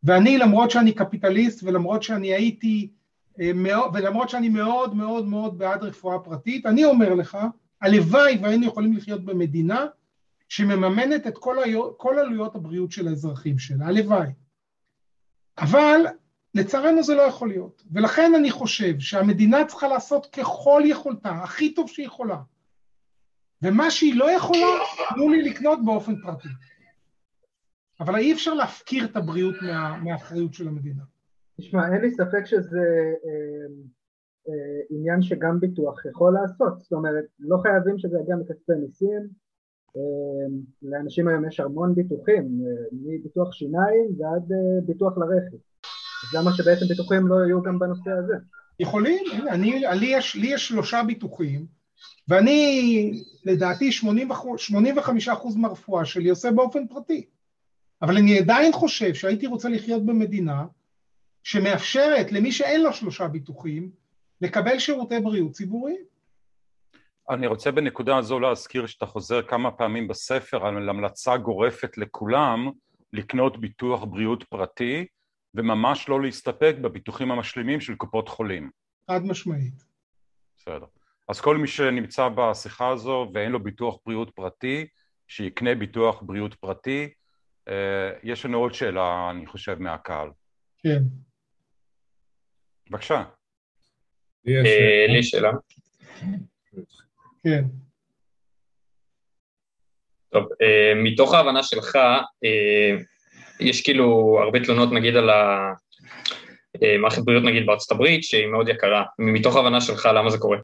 ואני 0.03 0.38
למרות 0.38 0.70
שאני 0.70 0.92
קפיטליסט 0.92 1.62
ולמרות 1.62 2.03
שאני 2.03 2.35
הייתי, 2.35 2.90
אה, 3.40 3.51
ולמרות 3.92 4.29
שאני 4.29 4.48
מאוד 4.48 4.94
מאוד 4.94 5.27
מאוד 5.27 5.59
בעד 5.59 5.83
רפואה 5.83 6.18
פרטית, 6.18 6.66
אני 6.66 6.85
אומר 6.85 7.14
לך, 7.14 7.38
הלוואי 7.83 8.38
והיינו 8.42 8.66
יכולים 8.66 8.96
לחיות 8.96 9.25
במדינה 9.25 9.87
שמממנת 10.48 11.27
את 11.27 11.38
כל, 11.38 11.62
היו, 11.62 11.98
כל 11.98 12.18
עלויות 12.18 12.55
הבריאות 12.55 12.92
של 12.92 13.09
האזרחים 13.09 13.59
שלה, 13.59 13.87
הלוואי. 13.87 14.29
אבל 15.59 16.01
לצערנו 16.55 17.03
זה 17.03 17.15
לא 17.15 17.23
יכול 17.23 17.49
להיות, 17.49 17.83
ולכן 17.93 18.33
אני 18.35 18.51
חושב 18.51 18.99
שהמדינה 18.99 19.65
צריכה 19.65 19.88
לעשות 19.88 20.27
ככל 20.27 20.83
יכולתה, 20.85 21.31
הכי 21.31 21.75
טוב 21.75 21.88
שהיא 21.88 22.07
יכולה. 22.07 22.38
ומה 23.62 23.91
שהיא 23.91 24.15
לא 24.15 24.31
יכולה, 24.31 24.67
תנו 25.09 25.29
לי 25.29 25.43
לקנות 25.43 25.79
באופן 25.85 26.21
פרטי. 26.23 26.49
אבל 28.01 28.17
אי 28.17 28.33
אפשר 28.33 28.55
להפקיר 28.55 29.05
את 29.05 29.17
הבריאות 29.17 29.55
מה, 29.62 29.99
מהאחריות 29.99 30.55
של 30.55 30.69
המדינה. 30.69 31.03
תשמע, 31.61 31.95
אין 31.95 32.01
לי 32.01 32.11
ספק 32.11 32.45
שזה 32.45 32.79
אה, 33.25 33.67
אה, 34.49 34.81
עניין 34.91 35.23
שגם 35.23 35.61
ביטוח 35.61 36.07
יכול 36.07 36.35
לעשות, 36.43 36.81
זאת 36.81 36.93
אומרת, 36.93 37.25
לא 37.38 37.59
חייבים 37.62 37.99
שזה 37.99 38.19
יגיע 38.23 38.37
מכספי 38.37 38.73
מיסים, 38.81 39.29
אה, 39.97 40.57
לאנשים 40.83 41.29
היום 41.29 41.49
יש 41.49 41.61
המון 41.61 41.95
ביטוחים, 41.95 42.45
אה, 42.67 42.87
מביטוח 42.93 43.53
שיניים 43.53 44.07
ועד 44.19 44.53
אה, 44.53 44.81
ביטוח 44.87 45.19
לרכב, 45.19 45.57
למה 46.35 46.53
שבעצם 46.53 46.87
ביטוחים 46.88 47.27
לא 47.27 47.35
יהיו 47.35 47.62
גם 47.62 47.79
בנושא 47.79 48.11
הזה? 48.11 48.35
יכולים, 48.81 49.25
אני, 49.51 49.83
לי, 49.95 50.07
יש, 50.07 50.35
לי 50.35 50.47
יש 50.47 50.68
שלושה 50.68 51.03
ביטוחים, 51.03 51.66
ואני, 52.29 53.12
לדעתי, 53.45 53.90
85% 53.90 55.57
מהרפואה 55.57 56.05
שלי 56.05 56.29
עושה 56.29 56.51
באופן 56.51 56.87
פרטי. 56.87 57.27
אבל 58.03 58.16
אני 58.16 58.38
עדיין 58.38 58.73
חושב 58.73 59.14
שהייתי 59.14 59.47
רוצה 59.47 59.68
לחיות 59.68 60.07
במדינה 60.07 60.64
שמאפשרת 61.45 62.33
למי 62.33 62.53
שאין 62.53 62.83
לו 62.83 62.92
שלושה 62.92 63.29
ביטוחים 63.29 63.90
לקבל 64.40 64.79
שירותי 64.79 65.21
בריאות 65.21 65.53
ציבוריים. 65.53 66.05
אני 67.31 67.47
רוצה 67.47 67.71
בנקודה 67.71 68.16
הזו 68.16 68.40
להזכיר 68.40 68.87
שאתה 68.87 69.07
חוזר 69.07 69.42
כמה 69.42 69.71
פעמים 69.71 70.09
בספר 70.09 70.66
על 70.66 70.88
המלצה 70.88 71.37
גורפת 71.37 71.99
לכולם 71.99 72.71
לקנות 73.12 73.61
ביטוח 73.61 74.05
בריאות 74.05 74.45
פרטי 74.45 75.07
וממש 75.55 76.09
לא 76.09 76.23
להסתפק 76.23 76.75
בביטוחים 76.83 77.31
המשלימים 77.31 77.81
של 77.81 77.95
קופות 77.95 78.29
חולים. 78.29 78.71
חד 79.11 79.25
משמעית. 79.25 79.85
בסדר. 80.57 80.87
אז 81.29 81.41
כל 81.41 81.57
מי 81.57 81.69
שנמצא 81.69 82.29
בשיחה 82.29 82.88
הזו 82.88 83.31
ואין 83.35 83.53
לו 83.53 83.62
ביטוח 83.62 83.99
בריאות 84.07 84.31
פרטי, 84.35 84.87
שיקנה 85.29 85.75
ביטוח 85.75 86.23
בריאות 86.23 86.55
פרטי, 86.55 87.09
אה, 87.69 88.11
יש 88.23 88.45
לנו 88.45 88.59
עוד 88.59 88.75
שאלה, 88.75 89.31
אני 89.31 89.47
חושב, 89.47 89.77
מהקהל. 89.79 90.29
כן. 90.79 91.03
בבקשה. 92.91 93.25
לי 94.45 95.19
יש 95.19 95.31
שאלה. 95.31 95.51
כן. 97.45 97.65
טוב, 100.29 100.49
אה, 100.62 100.93
מתוך 101.05 101.35
ההבנה 101.35 101.62
שלך, 101.62 101.97
אה, 102.45 102.97
יש 103.61 103.83
כאילו 103.85 104.38
הרבה 104.45 104.61
תלונות 104.61 104.93
נגיד 104.93 105.17
על 105.17 105.31
המערכת 106.75 107.23
בריאות 107.23 107.45
נגיד 107.45 107.67
בארצות 107.67 107.91
הברית, 107.91 108.25
שהיא 108.25 108.47
מאוד 108.47 108.69
יקרה. 108.69 109.05
מתוך 109.19 109.57
ההבנה 109.57 109.81
שלך, 109.81 110.09
למה 110.15 110.31
זה 110.31 110.38
קורה? 110.38 110.59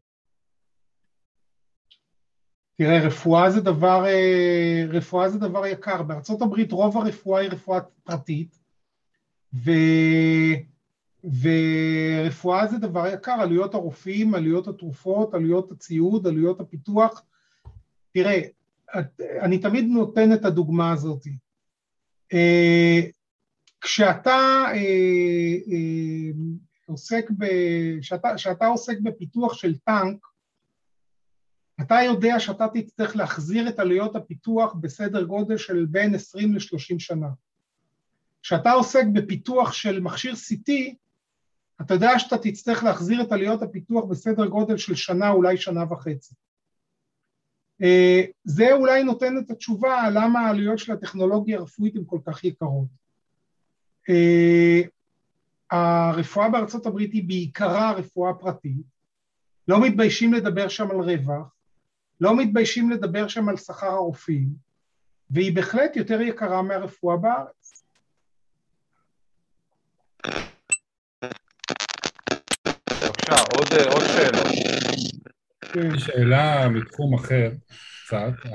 תראה, 2.79 3.07
רפואה 3.07 3.51
זה 3.51 3.61
דבר, 3.61 4.07
אה, 4.07 4.85
רפואה 4.89 5.29
זה 5.29 5.39
דבר 5.39 5.67
יקר. 5.67 6.03
בארצות 6.03 6.43
הברית 6.43 6.73
רוב 6.73 6.97
הרפואה 6.97 7.41
היא 7.41 7.51
רפואה 7.51 7.81
פרטית, 8.05 8.59
ו... 9.55 9.71
ורפואה 11.25 12.67
זה 12.67 12.79
דבר 12.79 13.07
יקר, 13.07 13.37
עלויות 13.41 13.75
הרופאים, 13.75 14.35
עלויות 14.35 14.69
התרופות, 14.69 15.35
עלויות 15.35 15.73
הציוד, 15.73 16.27
עלויות 16.27 16.61
הפיתוח. 16.61 17.23
תראה, 18.13 18.41
אני 19.41 19.59
תמיד 19.59 19.85
נותן 19.85 20.33
את 20.33 20.45
הדוגמה 20.45 20.93
הזאת. 20.93 21.27
אה, 22.33 23.01
כשאתה 23.81 24.65
אה, 24.75 26.31
עוסק, 26.87 27.31
ב... 27.39 27.45
כשאתה, 28.01 28.29
כשאתה 28.37 28.67
עוסק 28.67 28.99
בפיתוח 29.03 29.55
של 29.55 29.79
טנק, 29.79 30.27
אתה 31.81 31.95
יודע 32.05 32.41
שאתה 32.41 32.67
תצטרך 32.75 33.17
להחזיר 33.17 33.69
את 33.69 33.79
עלויות 33.79 34.17
הפיתוח 34.17 34.75
בסדר 34.75 35.23
גודל 35.23 35.57
של 35.57 35.87
בין 35.91 36.15
20 36.15 36.55
ל-30 36.55 36.99
שנה. 36.99 37.29
כשאתה 38.43 38.73
עוסק 38.73 39.05
בפיתוח 39.13 39.73
של 39.73 40.01
מכשיר 40.01 40.33
CT, 40.33 40.73
אתה 41.81 41.95
יודע 41.95 42.19
שאתה 42.19 42.39
תצטרך 42.39 42.85
להחזיר 42.85 43.23
את 43.23 43.33
עלויות 43.33 43.63
הפיתוח 43.63 44.05
בסדר 44.05 44.47
גודל 44.47 44.77
של 44.77 44.95
שנה, 44.95 45.31
אולי 45.31 45.57
שנה 45.57 45.93
וחצי. 45.93 46.35
אה, 47.83 48.25
זה 48.45 48.73
אולי 48.73 49.05
נותן 49.05 49.39
את 49.39 49.51
התשובה 49.51 50.11
למה 50.11 50.41
העלויות 50.41 50.79
של 50.79 50.93
הטכנולוגיה 50.93 51.59
הרפואית 51.59 51.97
הן 51.97 52.03
כל 52.07 52.19
כך 52.27 52.45
יקרות. 52.45 52.89
אה, 54.09 54.81
הרפואה 55.71 56.49
בארצות 56.49 56.87
הברית 56.87 57.13
היא 57.13 57.29
בעיקרה 57.29 57.93
רפואה 57.93 58.35
פרטית, 58.35 58.87
לא 59.69 59.81
מתביישים 59.81 60.33
לדבר 60.33 60.69
שם 60.69 60.91
על 60.91 61.01
רווח, 61.01 61.55
לא 62.21 62.37
מתביישים 62.37 62.91
לדבר 62.91 63.29
שם 63.29 63.49
על 63.49 63.57
שכר 63.57 63.87
הרופאים, 63.87 64.49
והיא 65.31 65.55
בהחלט 65.55 65.97
יותר 65.97 66.21
יקרה 66.21 66.63
מהרפואה 66.63 67.17
בארץ. 67.17 67.85
בבקשה, 72.91 73.35
עוד, 73.57 73.69
עוד 73.93 74.03
שאלות. 74.07 74.49
שאלה 75.99 76.69
מתחום 76.69 77.15
אחר 77.15 77.51
קצת. 78.07 78.51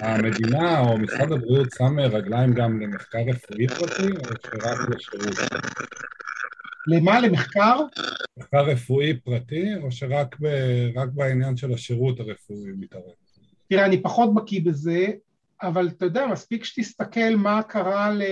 המדינה 0.00 0.80
או 0.80 0.98
משרד 0.98 1.32
הבריאות 1.32 1.68
שם 1.78 1.98
רגליים 1.98 2.54
גם 2.54 2.80
למחקר 2.80 3.18
רפואי 3.18 3.68
פרטי 3.68 4.12
או 4.12 4.24
שרק 4.42 4.88
לשירות? 4.88 5.36
למה? 6.86 7.20
למחקר? 7.20 7.80
מחקר 8.36 8.64
רפואי 8.64 9.16
פרטי, 9.24 9.76
או 9.82 9.92
שרק 9.92 10.36
ב, 10.40 10.46
בעניין 11.14 11.56
של 11.56 11.72
השירות 11.72 12.20
הרפואי 12.20 12.70
מתערב? 12.78 13.04
תראה, 13.68 13.86
אני 13.86 14.02
פחות 14.02 14.34
בקיא 14.34 14.60
בזה, 14.64 15.06
אבל 15.62 15.88
אתה 15.88 16.04
יודע, 16.04 16.26
מספיק 16.26 16.64
שתסתכל 16.64 17.36
מה 17.36 17.62
קרה 17.62 18.10
ל... 18.10 18.22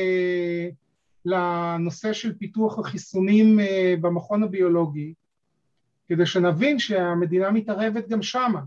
לנושא 1.27 2.13
של 2.13 2.35
פיתוח 2.39 2.79
החיסונים 2.79 3.61
אה, 3.61 3.95
במכון 4.01 4.43
הביולוגי, 4.43 5.15
כדי 6.09 6.27
שנבין 6.27 6.79
שהמדינה 6.79 7.51
מתערבת 7.51 8.09
גם 8.09 8.23
שמה, 8.23 8.61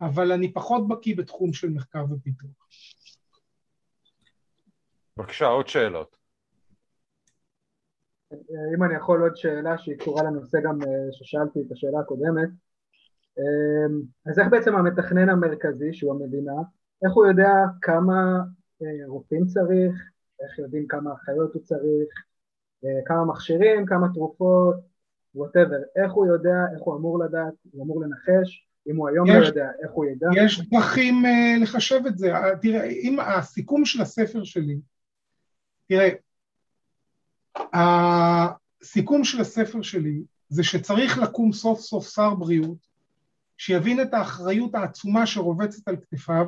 אבל 0.00 0.32
אני 0.32 0.52
פחות 0.52 0.88
בקיא 0.88 1.16
בתחום 1.16 1.52
של 1.52 1.68
מחקר 1.68 2.04
ופיתוח. 2.10 2.50
בבקשה, 5.16 5.46
עוד 5.46 5.68
שאלות. 5.68 6.16
אם 8.76 8.84
אני 8.84 8.94
יכול 8.94 9.22
עוד 9.22 9.36
שאלה 9.36 9.78
שהיא 9.78 9.98
קשורה 9.98 10.22
לנושא 10.22 10.58
גם 10.64 10.82
אה, 10.82 11.12
ששאלתי 11.12 11.60
את 11.66 11.72
השאלה 11.72 12.00
הקודמת, 12.00 12.48
אמ, 13.38 14.02
אז 14.26 14.38
איך 14.38 14.48
בעצם 14.50 14.76
המתכנן 14.76 15.28
המרכזי, 15.28 15.92
שהוא 15.92 16.12
המדינה, 16.12 16.52
איך 17.04 17.12
הוא 17.12 17.26
יודע 17.26 17.52
כמה 17.82 18.40
אה, 18.82 19.06
רופאים 19.06 19.46
צריך, 19.46 19.92
איך 20.40 20.58
יודעים 20.58 20.86
כמה 20.88 21.12
אחיות 21.12 21.54
הוא 21.54 21.62
צריך, 21.62 22.10
אה, 22.84 23.00
כמה 23.06 23.24
מכשירים, 23.24 23.86
כמה 23.86 24.06
תרופות, 24.14 24.74
ווטאבר, 25.34 25.76
איך 25.96 26.12
הוא 26.12 26.26
יודע, 26.26 26.58
איך 26.74 26.82
הוא 26.82 26.96
אמור 26.96 27.18
לדעת, 27.18 27.54
הוא 27.72 27.84
אמור 27.84 28.02
לנחש, 28.02 28.66
אם 28.90 28.96
הוא 28.96 29.08
היום 29.08 29.28
לא 29.28 29.32
יש, 29.32 29.42
לא 29.42 29.46
יודע, 29.46 29.70
איך 29.82 29.90
הוא 29.90 30.04
ידע? 30.04 30.26
יש 30.36 30.60
דרכים 30.60 31.24
uh, 31.24 31.62
לחשב 31.62 32.00
את 32.06 32.18
זה. 32.18 32.32
תראה, 32.62 32.84
אם 32.84 33.20
הסיכום 33.20 33.84
של 33.84 34.02
הספר 34.02 34.44
שלי, 34.44 34.78
תראה, 35.88 36.08
הסיכום 37.72 39.24
של 39.24 39.40
הספר 39.40 39.82
שלי 39.82 40.22
זה 40.48 40.64
שצריך 40.64 41.18
לקום 41.18 41.52
סוף 41.52 41.80
סוף 41.80 42.08
שר 42.08 42.34
בריאות 42.34 42.78
שיבין 43.56 44.00
את 44.00 44.14
האחריות 44.14 44.74
העצומה 44.74 45.26
שרובצת 45.26 45.88
על 45.88 45.96
כתפיו 45.96 46.46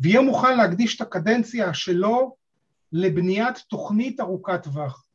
ויהיה 0.00 0.20
מוכן 0.20 0.56
להקדיש 0.56 0.96
את 0.96 1.00
הקדנציה 1.00 1.74
שלו 1.74 2.36
לבניית 2.92 3.58
תוכנית 3.68 4.20
ארוכת 4.20 4.62
טווח. 4.62 5.05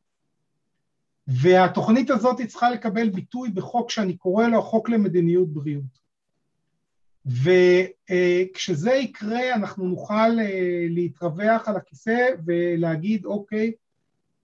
והתוכנית 1.27 2.09
הזאת 2.09 2.41
צריכה 2.47 2.69
לקבל 2.69 3.09
ביטוי 3.09 3.49
בחוק 3.49 3.91
שאני 3.91 4.17
קורא 4.17 4.47
לו 4.47 4.61
חוק 4.61 4.89
למדיניות 4.89 5.53
בריאות. 5.53 6.01
וכשזה 7.25 8.91
יקרה 8.91 9.55
אנחנו 9.55 9.85
נוכל 9.85 10.39
אה, 10.39 10.85
להתרווח 10.89 11.67
על 11.67 11.75
הכיסא 11.75 12.27
ולהגיד 12.45 13.25
אוקיי, 13.25 13.71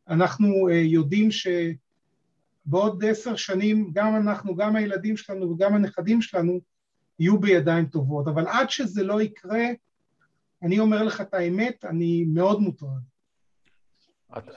אנחנו 0.07 0.69
אה, 0.69 0.75
יודעים 0.75 1.30
שבעוד 1.32 3.05
עשר 3.05 3.36
שנים 3.36 3.91
גם 3.93 4.15
אנחנו, 4.15 4.55
גם 4.55 4.75
הילדים 4.75 5.17
שלנו 5.17 5.51
וגם 5.51 5.75
הנכדים 5.75 6.21
שלנו 6.21 6.59
יהיו 7.19 7.39
בידיים 7.39 7.86
טובות, 7.86 8.28
אבל 8.28 8.47
עד 8.47 8.69
שזה 8.69 9.03
לא 9.03 9.21
יקרה, 9.21 9.65
אני 10.63 10.80
אומר 10.80 11.03
לך 11.03 11.21
את 11.21 11.34
האמת, 11.34 11.86
אני 11.86 12.25
מאוד 12.28 12.61
מוטרד. 12.61 13.01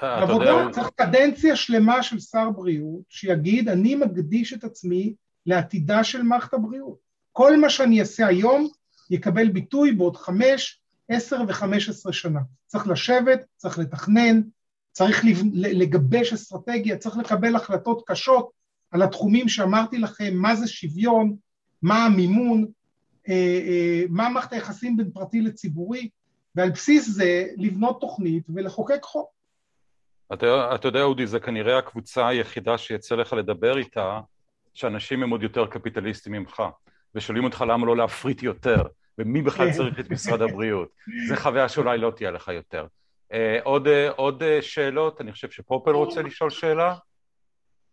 עבודה, 0.00 0.68
צריך 0.72 0.90
קדנציה 0.94 1.56
שלמה 1.56 2.02
של 2.02 2.20
שר 2.20 2.50
בריאות 2.50 3.02
שיגיד, 3.08 3.68
אני 3.68 3.94
מקדיש 3.94 4.52
את 4.52 4.64
עצמי 4.64 5.14
לעתידה 5.46 6.04
של 6.04 6.22
מערכת 6.22 6.54
הבריאות. 6.54 6.98
כל 7.32 7.56
מה 7.56 7.70
שאני 7.70 8.00
אעשה 8.00 8.26
היום 8.26 8.68
יקבל 9.10 9.48
ביטוי 9.48 9.92
בעוד 9.92 10.16
חמש, 10.16 10.80
עשר 11.08 11.40
וחמש 11.48 11.88
עשרה 11.88 12.12
שנה. 12.12 12.40
צריך 12.66 12.88
לשבת, 12.88 13.44
צריך 13.56 13.78
לתכנן, 13.78 14.40
צריך 14.92 15.24
לגבש 15.54 16.32
אסטרטגיה, 16.32 16.96
צריך 16.96 17.16
לקבל 17.16 17.56
החלטות 17.56 18.02
קשות 18.06 18.50
על 18.90 19.02
התחומים 19.02 19.48
שאמרתי 19.48 19.98
לכם, 19.98 20.34
מה 20.34 20.56
זה 20.56 20.68
שוויון, 20.68 21.36
מה 21.82 22.04
המימון, 22.04 22.66
אה, 23.28 23.34
אה, 23.34 24.02
מה 24.08 24.28
מערכת 24.28 24.52
היחסים 24.52 24.96
בין 24.96 25.10
פרטי 25.10 25.40
לציבורי, 25.40 26.08
ועל 26.54 26.70
בסיס 26.70 27.08
זה 27.08 27.46
לבנות 27.56 28.00
תוכנית 28.00 28.44
ולחוקק 28.54 29.02
חוק. 29.02 29.39
אתה, 30.32 30.74
אתה 30.74 30.88
יודע, 30.88 31.02
אודי, 31.02 31.26
זה 31.26 31.40
כנראה 31.40 31.78
הקבוצה 31.78 32.28
היחידה 32.28 32.78
שיצא 32.78 33.14
לך 33.14 33.32
לדבר 33.32 33.78
איתה, 33.78 34.20
שאנשים 34.74 35.22
הם 35.22 35.30
עוד 35.30 35.42
יותר 35.42 35.66
קפיטליסטים 35.66 36.32
ממך, 36.32 36.62
ושואלים 37.14 37.44
אותך 37.44 37.64
למה 37.68 37.86
לא 37.86 37.96
להפריט 37.96 38.42
יותר, 38.42 38.82
ומי 39.18 39.42
בכלל 39.42 39.66
כן. 39.66 39.76
צריך 39.76 40.00
את 40.00 40.10
משרד 40.10 40.42
הבריאות. 40.42 40.88
זו 41.28 41.36
חוויה 41.36 41.68
שאולי 41.68 41.98
לא 41.98 42.12
תהיה 42.16 42.30
לך 42.30 42.48
יותר. 42.48 42.86
אה, 43.32 43.58
עוד, 43.62 43.86
אה, 43.86 44.10
עוד 44.10 44.42
אה, 44.42 44.62
שאלות? 44.62 45.20
אני 45.20 45.32
חושב 45.32 45.50
שפופל 45.50 45.90
רוצה 45.90 46.22
לשאול 46.22 46.50
שאלה. 46.50 46.94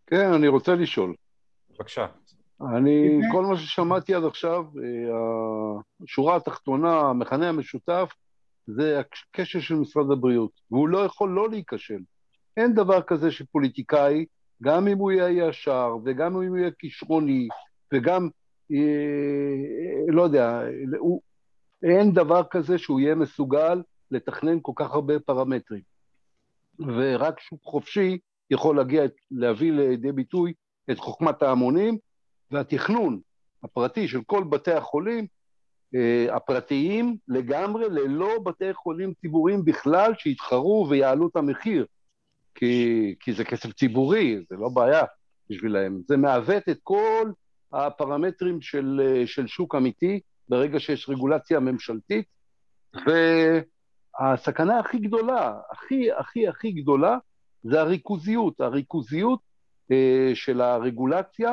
כן, 0.08 0.34
אני 0.34 0.48
רוצה 0.48 0.76
לשאול. 0.76 1.16
בבקשה. 1.72 2.08
אני, 2.76 3.20
כל 3.32 3.46
מה 3.46 3.58
ששמעתי 3.58 4.14
עד 4.14 4.24
עכשיו, 4.24 4.64
השורה 6.04 6.36
התחתונה, 6.36 7.00
המכנה 7.00 7.50
המשותף, 7.50 8.14
זה 8.68 9.00
הקשר 9.00 9.60
של 9.60 9.76
משרד 9.76 10.12
הבריאות, 10.12 10.52
והוא 10.72 10.90
לא 10.90 11.00
יכול 11.00 11.30
לא 11.30 11.50
להיכשל. 11.50 12.00
אין 12.58 12.74
דבר 12.74 13.02
כזה 13.02 13.32
שפוליטיקאי, 13.32 14.26
גם 14.64 14.88
אם 14.88 14.98
הוא 14.98 15.12
יהיה 15.12 15.48
ישר, 15.48 15.96
וגם 16.06 16.32
אם 16.32 16.50
הוא 16.50 16.58
יהיה 16.58 16.72
כישרוני, 16.80 17.48
וגם, 17.94 18.30
אה, 18.72 20.06
לא 20.08 20.22
יודע, 20.22 20.62
הוא, 20.98 21.22
אין 21.84 22.14
דבר 22.14 22.44
כזה 22.44 22.78
שהוא 22.78 23.00
יהיה 23.00 23.16
מסוגל 23.16 23.82
לתכנן 24.12 24.58
כל 24.62 24.72
כך 24.76 24.92
הרבה 24.92 25.20
פרמטרים. 25.20 25.82
ורק 26.80 27.40
שוק 27.40 27.60
חופשי 27.64 28.18
יכול 28.52 28.78
להגיע, 28.78 29.04
להביא 29.32 29.72
לידי 29.72 30.12
ביטוי 30.12 30.54
את 30.92 31.00
חוכמת 31.00 31.42
ההמונים, 31.42 31.98
והתכנון 32.52 33.20
הפרטי 33.64 34.08
של 34.08 34.20
כל 34.26 34.44
בתי 34.44 34.72
החולים 34.72 35.28
אה, 35.96 36.36
הפרטיים 36.36 37.18
לגמרי, 37.28 37.90
ללא 37.90 38.40
בתי 38.46 38.74
חולים 38.74 39.14
ציבוריים 39.22 39.66
בכלל, 39.66 40.14
שיתחרו 40.18 40.88
ויעלו 40.90 41.28
את 41.28 41.36
המחיר. 41.36 41.86
כי, 42.58 43.16
כי 43.20 43.34
זה 43.34 43.44
כסף 43.44 43.74
ציבורי, 43.74 44.38
זה 44.50 44.56
לא 44.56 44.70
בעיה 44.70 45.04
בשבילם. 45.50 46.02
זה 46.08 46.18
מעוות 46.18 46.70
את 46.70 46.80
כל 46.84 47.32
הפרמטרים 47.74 48.62
של, 48.62 49.02
של 49.26 49.48
שוק 49.48 49.76
אמיתי 49.76 50.20
ברגע 50.50 50.80
שיש 50.80 51.10
רגולציה 51.10 51.60
ממשלתית, 51.60 52.26
והסכנה 54.20 54.80
הכי 54.80 55.00
גדולה, 55.00 55.60
הכי 55.72 56.12
הכי 56.12 56.48
הכי 56.48 56.72
גדולה, 56.72 57.18
זה 57.64 57.82
הריכוזיות. 57.82 58.62
הריכוזיות 58.62 59.40
אה, 59.92 60.32
של 60.34 60.62
הרגולציה 60.62 61.52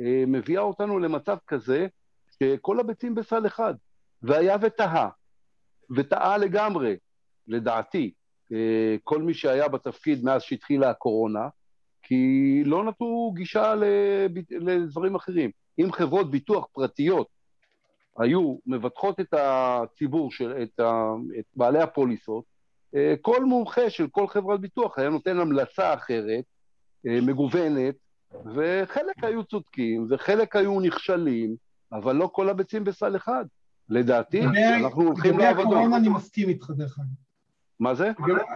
אה, 0.00 0.24
מביאה 0.26 0.62
אותנו 0.62 0.98
למצב 0.98 1.36
כזה 1.46 1.86
שכל 2.30 2.80
הביצים 2.80 3.14
בסל 3.14 3.46
אחד, 3.46 3.74
והיה 4.22 4.56
וטעה, 4.60 5.08
וטעה 5.96 6.38
לגמרי, 6.38 6.96
לדעתי, 7.48 8.12
כל 9.04 9.22
מי 9.22 9.34
שהיה 9.34 9.68
בתפקיד 9.68 10.24
מאז 10.24 10.42
שהתחילה 10.42 10.90
הקורונה, 10.90 11.48
כי 12.02 12.62
לא 12.64 12.84
נתנו 12.84 13.32
גישה 13.34 13.74
לדברים 14.50 15.14
אחרים. 15.14 15.50
אם 15.78 15.92
חברות 15.92 16.30
ביטוח 16.30 16.66
פרטיות 16.72 17.26
היו 18.18 18.56
מבטחות 18.66 19.20
את 19.20 19.34
הציבור, 19.34 20.32
של, 20.32 20.62
את, 20.62 20.80
ה, 20.80 21.12
את 21.38 21.44
בעלי 21.56 21.82
הפוליסות, 21.82 22.44
אה, 22.94 23.14
כל 23.22 23.44
מומחה 23.44 23.90
של 23.90 24.08
כל 24.08 24.26
חברת 24.26 24.60
ביטוח 24.60 24.98
היה 24.98 25.08
נותן 25.08 25.38
המלצה 25.38 25.94
אחרת, 25.94 26.44
אה, 27.06 27.20
מגוונת, 27.20 27.94
וחלק 28.54 29.24
היו 29.24 29.44
צודקים 29.44 30.06
וחלק 30.10 30.56
היו 30.56 30.80
נכשלים, 30.80 31.56
אבל 31.92 32.16
לא 32.16 32.30
כל 32.32 32.48
הביצים 32.48 32.84
בסל 32.84 33.16
אחד. 33.16 33.44
לדעתי, 33.88 34.42
אנחנו 34.44 35.02
הולכים 35.02 35.38
לעבודה. 35.38 35.62
לגבי 35.62 35.74
הקורונה 35.74 35.96
אני 35.96 36.08
מסכים 36.08 36.48
איתך, 36.48 36.70
דרך 36.70 36.98
אגב. 36.98 37.27
מה 37.80 37.94
זה? 37.94 38.10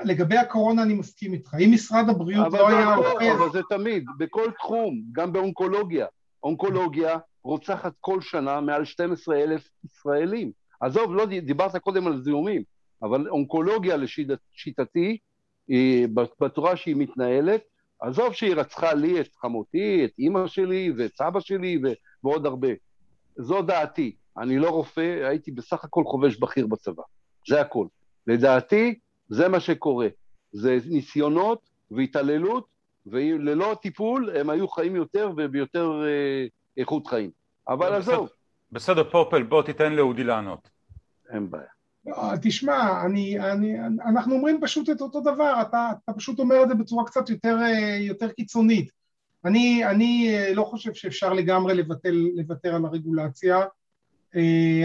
לגבי 0.04 0.36
הקורונה 0.36 0.82
אני 0.82 0.94
מסכים 0.94 1.32
איתך. 1.32 1.54
אם 1.64 1.70
משרד 1.74 2.08
הבריאות 2.08 2.52
לא 2.52 2.68
היה 2.68 2.96
אוחז... 2.96 3.26
אבל 3.38 3.52
זה 3.52 3.60
תמיד, 3.68 4.04
בכל 4.18 4.50
תחום, 4.58 5.02
גם 5.12 5.32
באונקולוגיה. 5.32 6.06
אונקולוגיה 6.42 7.18
רוצחת 7.44 7.92
כל 8.00 8.20
שנה 8.20 8.60
מעל 8.60 8.84
12 8.84 9.36
אלף 9.36 9.68
ישראלים. 9.84 10.52
עזוב, 10.80 11.14
לא 11.14 11.26
דיברת 11.26 11.76
קודם 11.76 12.06
על 12.06 12.22
זיהומים, 12.22 12.62
אבל 13.02 13.28
אונקולוגיה 13.28 13.96
לשיטתי, 13.96 15.18
בצורה 16.40 16.76
שהיא 16.76 16.96
מתנהלת, 16.96 17.62
עזוב 18.00 18.32
שהיא 18.32 18.54
רצחה 18.54 18.94
לי 18.94 19.20
את 19.20 19.28
חמותי, 19.40 20.04
את 20.04 20.10
אימא 20.18 20.46
שלי 20.46 20.92
ואת 20.96 21.16
סבא 21.16 21.40
שלי 21.40 21.82
ועוד 22.24 22.46
הרבה. 22.46 22.68
זו 23.36 23.62
דעתי. 23.62 24.16
אני 24.38 24.58
לא 24.58 24.70
רופא, 24.70 25.26
הייתי 25.28 25.50
בסך 25.50 25.84
הכל 25.84 26.04
חובש 26.06 26.36
בכיר 26.36 26.66
בצבא. 26.66 27.02
זה 27.48 27.60
הכל. 27.60 27.86
לדעתי, 28.26 28.98
זה 29.28 29.48
מה 29.48 29.60
שקורה. 29.60 30.08
זה 30.52 30.78
ניסיונות 30.86 31.70
והתעללות, 31.90 32.66
וללא 33.06 33.72
הטיפול 33.72 34.36
הם 34.36 34.50
היו 34.50 34.68
חיים 34.68 34.96
יותר 34.96 35.30
וביותר 35.36 36.02
אה, 36.06 36.46
איכות 36.76 37.06
חיים. 37.06 37.30
אבל 37.68 37.94
עזוב. 37.94 38.28
בסדר, 38.72 39.10
פופל, 39.10 39.42
בוא 39.42 39.62
תיתן 39.62 39.92
לאודי 39.92 40.24
לענות. 40.24 40.68
אין 41.30 41.50
בעיה. 41.50 41.64
לא, 42.06 42.16
תשמע, 42.42 43.06
אני, 43.06 43.40
אני, 43.40 43.80
אנחנו 44.06 44.34
אומרים 44.34 44.58
פשוט 44.62 44.90
את 44.90 45.00
אותו 45.00 45.20
דבר, 45.20 45.54
אתה, 45.62 45.90
אתה 46.04 46.12
פשוט 46.12 46.38
אומר 46.38 46.62
את 46.62 46.68
זה 46.68 46.74
בצורה 46.74 47.04
קצת 47.04 47.30
יותר, 47.30 47.58
אה, 47.62 47.96
יותר 48.00 48.32
קיצונית. 48.32 48.90
אני, 49.44 49.84
אני 49.86 50.34
אה, 50.34 50.54
לא 50.54 50.64
חושב 50.64 50.94
שאפשר 50.94 51.32
לגמרי 51.32 51.74
לבטל, 51.74 52.28
לוותר 52.34 52.74
על 52.74 52.84
הרגולציה, 52.84 53.60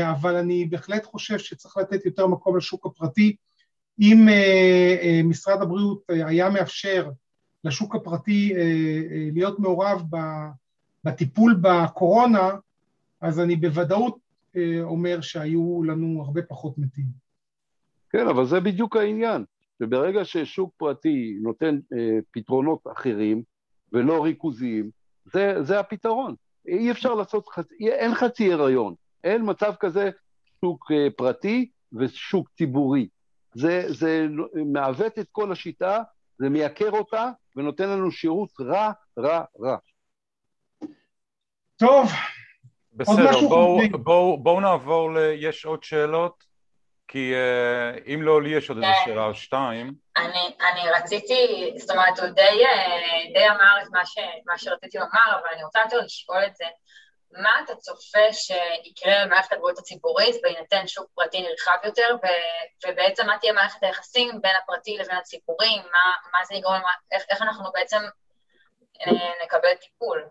אבל 0.09 0.35
אני 0.35 0.65
בהחלט 0.65 1.05
חושב 1.05 1.37
שצריך 1.37 1.77
לתת 1.77 2.05
יותר 2.05 2.27
מקום 2.27 2.57
לשוק 2.57 2.85
הפרטי. 2.85 3.35
אם 3.99 4.29
אה, 4.29 4.95
אה, 5.01 5.21
משרד 5.23 5.61
הבריאות 5.61 6.03
היה 6.09 6.49
מאפשר 6.49 7.09
לשוק 7.63 7.95
הפרטי 7.95 8.53
להיות 9.33 9.59
מעורב 9.59 10.03
בטיפול 11.03 11.59
בקורונה, 11.61 12.49
אז 13.21 13.39
אני 13.39 13.55
בוודאות 13.55 14.17
אומר 14.81 15.21
שהיו 15.21 15.83
לנו 15.83 16.23
הרבה 16.25 16.41
פחות 16.41 16.77
מתים. 16.77 17.05
כן, 18.09 18.27
אבל 18.27 18.45
זה 18.45 18.59
בדיוק 18.59 18.95
העניין. 18.95 19.45
וברגע 19.81 20.25
ששוק 20.25 20.73
פרטי 20.77 21.37
נותן 21.41 21.79
אה, 21.93 22.19
פתרונות 22.31 22.87
אחרים 22.91 23.43
ולא 23.93 24.23
ריכוזיים, 24.23 24.89
זה, 25.25 25.63
זה 25.63 25.79
הפתרון. 25.79 26.35
אי 26.67 26.91
אפשר 26.91 27.13
לעשות, 27.13 27.47
חצי, 27.47 27.89
אין 27.89 28.15
חצי 28.15 28.53
הריון. 28.53 28.93
אין 29.23 29.41
מצב 29.45 29.73
כזה 29.79 30.09
שוק 30.61 30.91
אה, 30.91 31.07
פרטי 31.17 31.69
ושוק 31.93 32.49
ציבורי. 32.57 33.07
זה, 33.55 33.83
זה 33.87 34.25
מעוות 34.73 35.19
את 35.19 35.27
כל 35.31 35.51
השיטה, 35.51 36.01
זה 36.39 36.49
מייקר 36.49 36.89
אותה 36.91 37.29
ונותן 37.55 37.89
לנו 37.89 38.11
שירות 38.11 38.49
רע, 38.59 38.91
רע, 39.19 39.43
רע. 39.59 39.77
טוב, 41.77 42.09
בסדר, 42.93 43.47
בואו 43.49 43.79
בוא, 43.91 44.37
בוא 44.37 44.61
נעבור 44.61 45.13
ל... 45.13 45.17
יש 45.35 45.65
עוד 45.65 45.83
שאלות? 45.83 46.47
כי 47.07 47.33
uh, 47.33 48.13
אם 48.13 48.21
לא, 48.21 48.41
לי 48.41 48.49
יש 48.49 48.69
עוד 48.69 48.77
איזה 48.77 48.91
כן. 49.05 49.11
שאלה 49.11 49.25
או 49.25 49.33
שתיים. 49.33 49.93
אני, 50.17 50.55
אני 50.71 50.89
רציתי, 50.89 51.71
זאת 51.77 51.91
אומרת, 51.91 52.19
הוא 52.19 52.27
די, 52.27 52.65
אה, 52.65 53.33
די 53.33 53.49
אמר 53.49 53.81
את 53.83 53.87
מה, 53.91 54.05
ש, 54.05 54.17
מה 54.45 54.57
שרציתי 54.57 54.97
לומר, 54.97 55.39
אבל 55.39 55.49
אני 55.53 55.63
רוצה 55.63 55.79
יותר 55.85 55.97
לשאול 55.97 56.43
את 56.47 56.55
זה. 56.55 56.65
מה 57.31 57.49
אתה 57.65 57.75
צופה 57.75 58.33
שיקרה 58.33 59.25
במערכת 59.25 59.53
הבריאות 59.53 59.79
הציבורית 59.79 60.35
בהינתן 60.43 60.87
שוק 60.87 61.07
פרטי 61.15 61.41
נרחב 61.41 61.77
יותר, 61.85 62.15
ו- 62.23 62.87
ובעצם 62.87 63.25
מה 63.25 63.37
תהיה 63.39 63.53
מערכת 63.53 63.83
היחסים 63.83 64.29
בין 64.41 64.51
הפרטי 64.63 64.97
לבין 64.97 65.17
הציבורי, 65.17 65.75
מה, 65.75 66.29
מה 66.33 66.39
זה 66.47 66.55
יגרום, 66.55 66.81
איך, 67.11 67.23
איך 67.29 67.41
אנחנו 67.41 67.71
בעצם 67.73 67.97
אה, 69.07 69.31
נקבל 69.45 69.75
טיפול? 69.81 70.23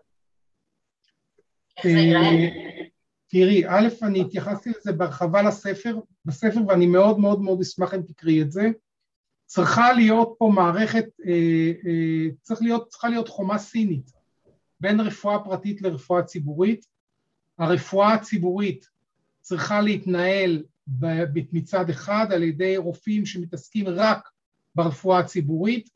תראי, 3.29 3.67
א', 3.67 3.87
אני 4.07 4.21
התייחסתי 4.21 4.69
לזה 4.69 4.91
בהרחבה 4.91 5.41
לספר, 5.41 5.95
בספר, 6.25 6.59
ואני 6.67 6.87
מאוד 6.87 7.19
מאוד 7.19 7.41
מאוד 7.41 7.59
אשמח 7.61 7.93
אם 7.93 8.01
תקראי 8.01 8.41
את 8.41 8.51
זה. 8.51 8.61
צריכה 9.45 9.93
להיות 9.93 10.35
פה 10.37 10.51
מערכת, 10.55 11.05
אה, 11.25 11.31
אה, 11.87 12.31
צריך 12.41 12.61
להיות, 12.61 12.87
צריכה 12.87 13.09
להיות 13.09 13.27
חומה 13.27 13.57
סינית 13.57 14.16
בין 14.79 14.99
רפואה 14.99 15.39
פרטית 15.43 15.81
לרפואה 15.81 16.23
ציבורית. 16.23 16.85
הרפואה 17.57 18.13
הציבורית 18.13 18.89
צריכה 19.41 19.81
להתנהל 19.81 20.63
מצד 21.51 21.89
אחד 21.89 22.27
על 22.31 22.43
ידי 22.43 22.77
רופאים 22.77 23.25
שמתעסקים 23.25 23.87
רק 23.87 24.29
ברפואה 24.75 25.19
הציבורית, 25.19 25.89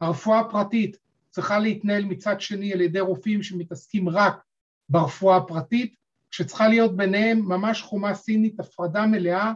הרפואה 0.00 0.40
הפרטית 0.40 0.96
צריכה 1.30 1.58
להתנהל 1.58 2.04
מצד 2.04 2.40
שני 2.40 2.72
על 2.72 2.80
ידי 2.80 3.00
רופאים 3.00 3.42
שמתעסקים 3.42 4.08
רק 4.08 4.42
ברפואה 4.88 5.36
הפרטית, 5.36 5.94
שצריכה 6.30 6.68
להיות 6.68 6.96
ביניהם 6.96 7.38
ממש 7.38 7.82
חומה 7.82 8.14
סינית, 8.14 8.60
הפרדה 8.60 9.06
מלאה, 9.06 9.52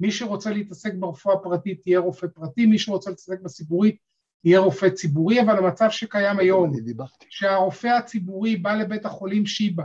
מי 0.00 0.12
שרוצה 0.12 0.50
להתעסק 0.50 0.94
ברפואה 0.94 1.34
הפרטית 1.34 1.86
יהיה 1.86 1.98
רופא 1.98 2.26
פרטי, 2.26 2.66
מי 2.66 2.78
שרוצה 2.78 3.10
להתעסק 3.10 3.40
בציבורית 3.40 3.96
יהיה 4.44 4.60
רופא 4.60 4.88
ציבורי, 4.88 5.40
אבל 5.42 5.58
המצב 5.58 5.90
שקיים 5.90 6.38
היום, 6.38 6.72
שהרופא 7.28 7.86
הציבורי 7.86 8.56
בא 8.56 8.74
לבית 8.74 9.04
החולים 9.06 9.46
שיבא, 9.46 9.84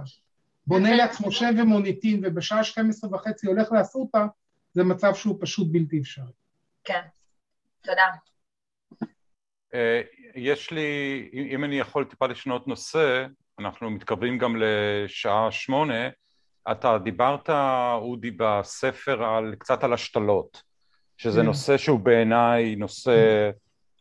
בונה 0.67 0.95
לעצמו 0.95 1.31
שם 1.31 1.55
ומוניטין 1.57 2.21
ובשעה 2.23 2.63
12 2.63 3.13
וחצי 3.13 3.47
הולך 3.47 3.71
לאסותא, 3.71 4.25
זה 4.73 4.83
מצב 4.83 5.15
שהוא 5.15 5.37
פשוט 5.41 5.67
בלתי 5.71 5.99
אפשרי. 5.99 6.31
כן, 6.83 7.01
תודה. 7.81 8.03
אה, 9.73 10.01
יש 10.35 10.71
לי, 10.71 11.29
אם 11.33 11.63
אני 11.63 11.79
יכול 11.79 12.05
טיפה 12.05 12.27
לשנות 12.27 12.67
נושא, 12.67 13.25
אנחנו 13.59 13.89
מתקרבים 13.89 14.37
גם 14.37 14.55
לשעה 14.59 15.51
שמונה, 15.51 16.09
אתה 16.71 16.97
דיברת, 17.03 17.49
אודי, 17.93 18.31
בספר 18.31 19.23
על, 19.23 19.55
קצת 19.59 19.83
על 19.83 19.93
השתלות, 19.93 20.63
שזה 21.17 21.39
כן. 21.39 21.45
נושא 21.45 21.77
שהוא 21.77 21.99
בעיניי 21.99 22.75
נושא, 22.75 23.49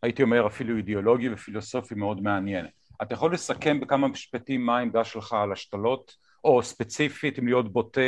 הייתי 0.05 0.23
אומר 0.23 0.47
אפילו 0.47 0.77
אידיאולוגי 0.77 1.29
ופילוסופי 1.33 1.95
מאוד 1.95 2.23
מעניין. 2.23 2.67
אתה 3.03 3.15
יכול 3.15 3.35
לסכם 3.35 3.81
בכמה 3.81 4.09
משפטים 4.09 4.67
מה 4.67 4.79
העמדה 4.79 5.05
שלך 5.05 5.33
על 5.33 5.53
השתלות, 5.53 6.17
או 6.45 6.63
ספציפית, 6.63 7.39
אם 7.39 7.47
להיות 7.47 7.73
בוטה, 7.73 8.01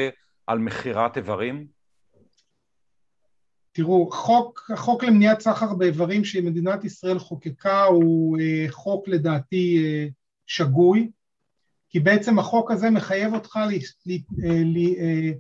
על 0.47 0.59
מכירת 0.59 1.17
איברים? 1.17 1.67
תראו, 3.73 4.11
חוק, 4.13 4.71
החוק 4.75 5.05
למניעת 5.05 5.41
סחר 5.41 5.75
באיברים 5.75 6.25
שמדינת 6.25 6.85
ישראל 6.85 7.19
חוקקה 7.19 7.85
הוא 7.85 8.39
אה, 8.41 8.67
חוק 8.71 9.09
לדעתי 9.09 9.79
אה, 9.85 10.07
שגוי. 10.47 11.11
כי 11.89 12.01
בעצם 12.01 12.39
החוק 12.39 12.71
הזה 12.71 12.91
מחייב 12.91 13.35
אותך 13.35 13.57
לה, 13.57 13.67
לה, 13.67 13.73
לה, 14.47 14.89
אה, 15.01 15.31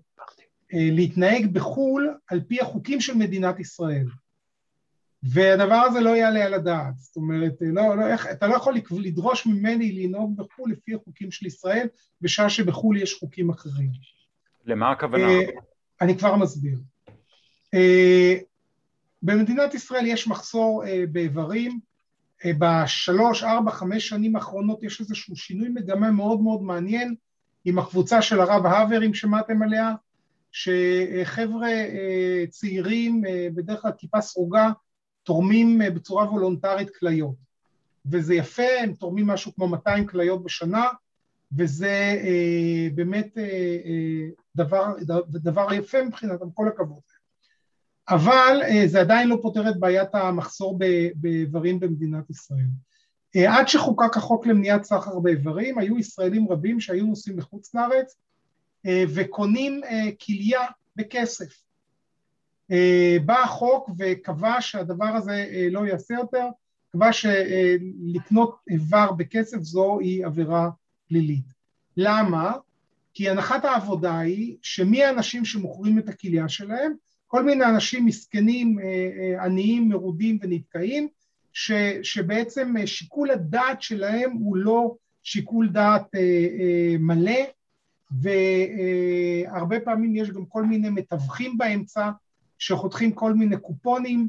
אה, 0.74 0.88
להתנהג 0.92 1.52
בחו"ל 1.52 2.14
על 2.26 2.40
פי 2.48 2.60
החוקים 2.60 3.00
של 3.00 3.14
מדינת 3.14 3.60
ישראל. 3.60 4.06
והדבר 5.32 5.74
הזה 5.74 6.00
לא 6.00 6.16
יעלה 6.16 6.44
על 6.44 6.54
הדעת, 6.54 6.98
זאת 6.98 7.16
אומרת, 7.16 7.52
לא, 7.60 7.96
לא, 7.96 8.06
איך, 8.06 8.26
אתה 8.26 8.46
לא 8.46 8.54
יכול 8.54 8.74
לדרוש 8.90 9.46
ממני 9.46 9.92
לנהוג 9.92 10.36
בחו"ל 10.36 10.72
לפי 10.72 10.94
החוקים 10.94 11.30
של 11.30 11.46
ישראל, 11.46 11.88
בשעה 12.20 12.50
שבחו"ל 12.50 12.96
יש 12.96 13.14
חוקים 13.14 13.50
אחרים. 13.50 13.90
למה 14.64 14.90
הכוונה? 14.90 15.26
Uh, 15.26 15.60
אני 16.00 16.18
כבר 16.18 16.36
מסביר. 16.36 16.78
Uh, 17.74 17.78
במדינת 19.22 19.74
ישראל 19.74 20.06
יש 20.06 20.28
מחסור 20.28 20.84
uh, 20.84 20.88
באיברים, 21.12 21.80
אה, 22.44 22.50
בשלוש, 22.58 23.42
ארבע, 23.42 23.70
חמש 23.70 24.08
שנים 24.08 24.36
האחרונות 24.36 24.82
יש 24.82 25.00
איזשהו 25.00 25.36
שינוי 25.36 25.68
מגמה 25.68 26.10
מאוד 26.10 26.40
מאוד 26.40 26.62
מעניין 26.62 27.14
עם 27.64 27.78
הקבוצה 27.78 28.22
של 28.22 28.40
הרב 28.40 28.66
האבר, 28.66 29.06
אם 29.06 29.14
שמעתם 29.14 29.62
עליה, 29.62 29.94
שחבר'ה 30.52 31.68
אה, 31.68 32.44
צעירים, 32.50 33.24
אה, 33.28 33.48
בדרך 33.54 33.82
כלל 33.82 33.90
כיפה 33.98 34.20
סרוגה, 34.20 34.70
תורמים 35.26 35.80
בצורה 35.94 36.24
וולונטרית 36.24 36.96
כליות. 36.96 37.34
וזה 38.10 38.34
יפה, 38.34 38.80
הם 38.80 38.92
תורמים 38.92 39.26
משהו 39.26 39.54
כמו 39.54 39.68
200 39.68 40.06
כליות 40.06 40.44
בשנה, 40.44 40.88
וזה 41.56 42.22
באמת 42.94 43.38
דבר, 44.56 44.94
דבר 45.28 45.74
יפה 45.74 46.02
מבחינתם, 46.02 46.50
כל 46.54 46.68
הכבוד. 46.68 47.00
אבל 48.08 48.60
אה, 48.62 48.82
זה 48.86 49.00
עדיין 49.00 49.28
לא 49.28 49.38
פותר 49.42 49.68
את 49.70 49.80
בעיית 49.80 50.14
המחסור 50.14 50.78
באיברים 51.14 51.80
במדינת 51.80 52.30
ישראל. 52.30 52.66
אה, 53.36 53.58
עד 53.58 53.68
שחוקק 53.68 54.16
החוק 54.16 54.46
למניעת 54.46 54.84
סחר 54.84 55.18
באיברים, 55.18 55.78
היו 55.78 55.98
ישראלים 55.98 56.48
רבים 56.48 56.80
שהיו 56.80 57.06
נוסעים 57.06 57.38
לחוץ 57.38 57.74
לארץ 57.74 58.16
אה, 58.86 59.04
וקונים 59.14 59.80
כליה 60.26 60.60
בכסף. 60.96 61.65
בא 63.24 63.42
החוק 63.42 63.90
וקבע 63.98 64.56
שהדבר 64.60 65.06
הזה 65.06 65.46
לא 65.70 65.86
יעשה 65.86 66.14
יותר, 66.14 66.46
קבע 66.92 67.10
שלקנות 67.12 68.56
איבר 68.70 69.12
בכסף 69.12 69.58
זו 69.60 69.98
היא 70.00 70.26
עבירה 70.26 70.70
פלילית. 71.08 71.44
למה? 71.96 72.52
כי 73.14 73.30
הנחת 73.30 73.64
העבודה 73.64 74.18
היא 74.18 74.56
שמי 74.62 75.04
האנשים 75.04 75.44
שמוכרים 75.44 75.98
את 75.98 76.08
הכליה 76.08 76.48
שלהם? 76.48 76.92
כל 77.26 77.44
מיני 77.44 77.64
אנשים 77.64 78.06
מסכנים, 78.06 78.78
אה, 78.78 78.84
אה, 78.84 79.44
עניים, 79.44 79.88
מרודים 79.88 80.38
ונתקעים, 80.42 81.08
ש, 81.52 81.72
שבעצם 82.02 82.76
אה, 82.76 82.86
שיקול 82.86 83.30
הדעת 83.30 83.82
שלהם 83.82 84.32
הוא 84.32 84.56
לא 84.56 84.94
שיקול 85.22 85.68
דעת 85.68 86.06
מלא, 86.98 87.40
והרבה 88.10 89.80
פעמים 89.80 90.16
יש 90.16 90.30
גם 90.30 90.44
כל 90.46 90.62
מיני 90.64 90.90
מתווכים 90.90 91.58
באמצע 91.58 92.10
שחותכים 92.58 93.12
כל 93.12 93.32
מיני 93.32 93.56
קופונים, 93.56 94.28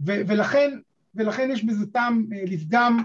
ו, 0.00 0.12
ולכן, 0.26 0.78
ולכן 1.14 1.48
יש 1.52 1.64
בזה 1.64 1.86
טעם 1.86 2.26
לפגם 2.30 3.02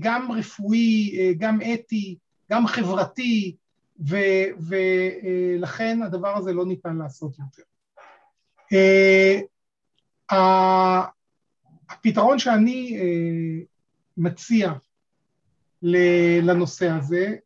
גם 0.00 0.32
רפואי, 0.32 1.34
גם 1.38 1.58
אתי, 1.74 2.18
גם 2.50 2.66
חברתי, 2.66 3.56
ו, 4.08 4.16
ולכן 4.58 6.02
הדבר 6.02 6.36
הזה 6.36 6.52
לא 6.52 6.66
ניתן 6.66 6.96
לעשות 6.96 7.38
יותר. 7.38 7.62
Uh, 8.74 9.50
הפתרון 11.90 12.38
שאני 12.38 12.98
מציע 14.16 14.72
לנושא 16.42 16.90
הזה, 16.90 17.36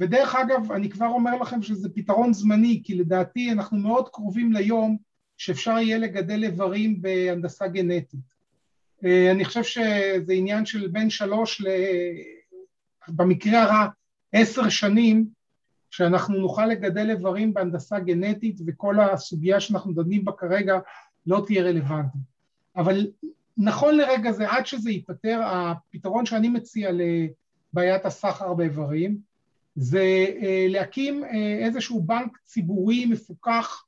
ודרך 0.00 0.34
אגב, 0.34 0.72
אני 0.72 0.90
כבר 0.90 1.06
אומר 1.06 1.36
לכם 1.36 1.62
שזה 1.62 1.88
פתרון 1.94 2.32
זמני, 2.32 2.82
כי 2.84 2.94
לדעתי 2.94 3.52
אנחנו 3.52 3.78
מאוד 3.78 4.08
קרובים 4.08 4.52
ליום 4.52 4.96
שאפשר 5.38 5.70
יהיה 5.78 5.98
לגדל 5.98 6.44
איברים 6.44 7.02
בהנדסה 7.02 7.68
גנטית. 7.68 8.38
Uh, 9.04 9.06
אני 9.30 9.44
חושב 9.44 9.62
שזה 9.62 10.32
עניין 10.32 10.66
של 10.66 10.88
בין 10.88 11.10
שלוש 11.10 11.60
ל... 11.60 11.66
במקרה 13.08 13.62
הרע 13.62 13.86
עשר 14.32 14.68
שנים, 14.68 15.26
שאנחנו 15.90 16.38
נוכל 16.38 16.66
לגדל 16.66 17.10
איברים 17.10 17.54
בהנדסה 17.54 17.98
גנטית 17.98 18.60
וכל 18.66 19.00
הסוגיה 19.00 19.60
שאנחנו 19.60 19.92
דנים 19.92 20.24
בה 20.24 20.32
כרגע 20.32 20.78
לא 21.26 21.42
תהיה 21.46 21.62
רלוונטית. 21.62 22.20
אבל 22.76 23.06
נכון 23.56 23.96
לרגע 23.96 24.32
זה, 24.32 24.50
עד 24.50 24.66
שזה 24.66 24.90
ייפתר, 24.90 25.40
הפתרון 25.44 26.26
שאני 26.26 26.48
מציע 26.48 26.90
לבעיית 26.92 28.04
הסחר 28.04 28.54
באיברים 28.54 29.18
זה 29.76 30.26
אה, 30.42 30.66
להקים 30.68 31.24
אה, 31.24 31.58
איזשהו 31.64 32.02
בנק 32.02 32.38
ציבורי 32.44 33.06
מפוקח, 33.06 33.84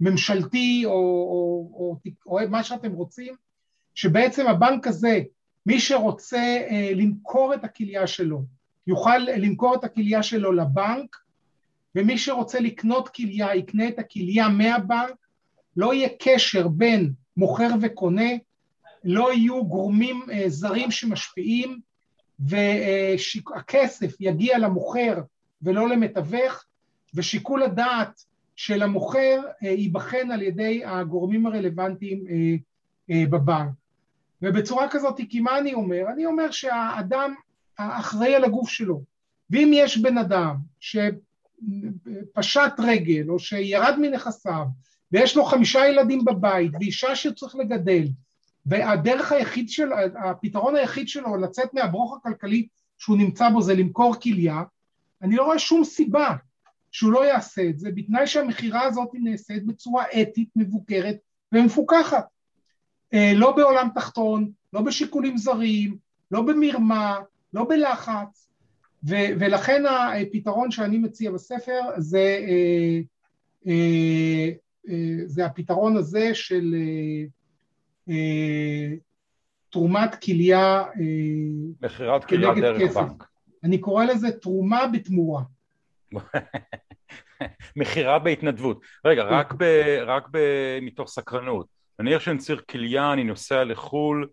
ממשלתי 0.00 0.82
או, 0.84 0.90
או, 0.92 1.70
או, 1.74 1.96
או, 2.26 2.40
או 2.40 2.48
מה 2.48 2.64
שאתם 2.64 2.92
רוצים, 2.92 3.34
שבעצם 3.94 4.46
הבנק 4.46 4.86
הזה, 4.86 5.20
מי 5.66 5.80
שרוצה 5.80 6.66
אה, 6.70 6.90
למכור 6.94 7.54
את 7.54 7.64
הכליה 7.64 8.06
שלו, 8.06 8.42
יוכל 8.86 9.18
למכור 9.18 9.74
את 9.74 9.84
הכליה 9.84 10.22
שלו 10.22 10.52
לבנק, 10.52 11.16
ומי 11.94 12.18
שרוצה 12.18 12.60
לקנות 12.60 13.08
כליה 13.08 13.54
יקנה 13.54 13.88
את 13.88 13.98
הכליה 13.98 14.48
מהבנק, 14.48 15.16
לא 15.76 15.94
יהיה 15.94 16.08
קשר 16.22 16.68
בין 16.68 17.12
מוכר 17.36 17.68
וקונה, 17.80 18.30
לא 19.04 19.32
יהיו 19.32 19.66
גורמים 19.66 20.26
אה, 20.32 20.44
זרים 20.48 20.90
שמשפיעים, 20.90 21.80
והכסף 22.38 24.20
יגיע 24.20 24.58
למוכר 24.58 25.20
ולא 25.62 25.88
למתווך, 25.88 26.64
ושיקול 27.14 27.62
הדעת 27.62 28.24
של 28.58 28.82
המוכר 28.82 29.40
אה, 29.62 29.68
ייבחן 29.68 30.30
על 30.30 30.42
ידי 30.42 30.84
הגורמים 30.84 31.46
הרלוונטיים 31.46 32.24
אה, 33.10 33.24
בבנק. 33.30 33.70
ובצורה 34.42 34.88
כזאת, 34.90 35.20
כי 35.28 35.40
מה 35.40 35.58
אני 35.58 35.74
אומר? 35.74 36.04
אני 36.12 36.26
אומר 36.26 36.50
שהאדם 36.50 37.34
האחראי 37.78 38.34
על 38.34 38.44
הגוף 38.44 38.68
שלו, 38.68 39.02
ואם 39.50 39.70
יש 39.74 39.98
בן 39.98 40.18
אדם 40.18 40.56
שפשט 40.80 42.72
רגל 42.78 43.28
או 43.28 43.38
שירד 43.38 43.94
מנכסיו 44.00 44.64
ויש 45.12 45.36
לו 45.36 45.44
חמישה 45.44 45.86
ילדים 45.86 46.24
בבית 46.24 46.72
ואישה 46.80 47.16
שצריך 47.16 47.56
לגדל 47.56 48.04
והדרך 48.66 49.32
היחיד 49.32 49.70
של, 49.70 49.88
הפתרון 50.24 50.76
היחיד 50.76 51.08
שלו 51.08 51.36
לצאת 51.36 51.74
מהברוך 51.74 52.16
הכלכלי 52.16 52.66
שהוא 52.98 53.18
נמצא 53.18 53.50
בו 53.50 53.62
זה 53.62 53.74
למכור 53.74 54.14
כליה, 54.22 54.62
אני 55.22 55.36
לא 55.36 55.44
רואה 55.44 55.58
שום 55.58 55.84
סיבה 55.84 56.34
שהוא 56.92 57.12
לא 57.12 57.24
יעשה 57.24 57.68
את 57.68 57.78
זה, 57.78 57.90
בתנאי 57.90 58.26
שהמכירה 58.26 58.82
הזאת 58.82 59.08
נעשית 59.14 59.66
בצורה 59.66 60.04
אתית, 60.22 60.48
מבוקרת 60.56 61.16
ומפוקחת. 61.52 62.26
אה, 63.14 63.32
לא 63.34 63.56
בעולם 63.56 63.88
תחתון, 63.94 64.50
לא 64.72 64.80
בשיקולים 64.80 65.38
זרים, 65.38 65.96
לא 66.30 66.42
במרמה, 66.42 67.18
לא 67.54 67.64
בלחץ, 67.68 68.48
ו- 69.08 69.32
ולכן 69.38 69.82
הפתרון 69.86 70.70
שאני 70.70 70.98
מציע 70.98 71.30
בספר 71.30 71.80
זה, 71.96 72.38
אה, 72.48 73.00
אה, 73.66 74.50
זה 75.26 75.46
הפתרון 75.46 75.96
הזה 75.96 76.34
של 76.34 76.74
תרומת 79.70 80.14
כליה 80.14 80.84
מכירת 81.82 82.24
כליה 82.24 82.54
דרך 82.54 82.82
כסף. 82.82 83.00
בנק. 83.00 83.28
אני 83.64 83.78
קורא 83.78 84.04
לזה 84.04 84.30
תרומה 84.30 84.86
בתמורה. 84.86 85.42
מכירה 87.76 88.18
בהתנדבות. 88.18 88.80
רגע, 89.04 89.22
רק, 89.22 89.54
ב, 89.58 89.62
רק 90.06 90.28
ב, 90.30 90.38
מתוך 90.82 91.08
סקרנות. 91.08 91.66
נניח 91.98 92.22
שאני 92.22 92.38
צריך 92.38 92.62
כליה, 92.70 93.12
אני 93.12 93.24
נוסע 93.24 93.64
לחו"ל, 93.64 94.28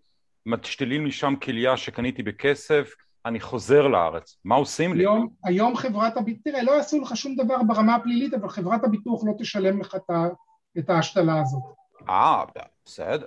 משתילים 0.46 1.04
לי 1.04 1.12
שם 1.12 1.34
כליה 1.42 1.76
שקניתי 1.76 2.22
בכסף, 2.22 2.90
אני 3.26 3.40
חוזר 3.40 3.86
לארץ, 3.88 4.36
מה 4.44 4.54
עושים 4.54 4.94
לי? 4.94 5.02
היום, 5.02 5.28
היום 5.44 5.76
חברת 5.76 6.16
הביטוח, 6.16 6.42
תראה, 6.44 6.62
לא 6.62 6.72
יעשו 6.72 7.00
לך 7.00 7.16
שום 7.16 7.36
דבר 7.36 7.62
ברמה 7.62 7.94
הפלילית, 7.94 8.34
אבל 8.34 8.48
חברת 8.48 8.84
הביטוח 8.84 9.22
לא 9.24 9.32
תשלם 9.38 9.80
לך 9.80 9.96
את 10.78 10.90
ההשתלה 10.90 11.40
הזאת. 11.40 11.62
אה, 12.08 12.44
בסדר. 12.86 13.26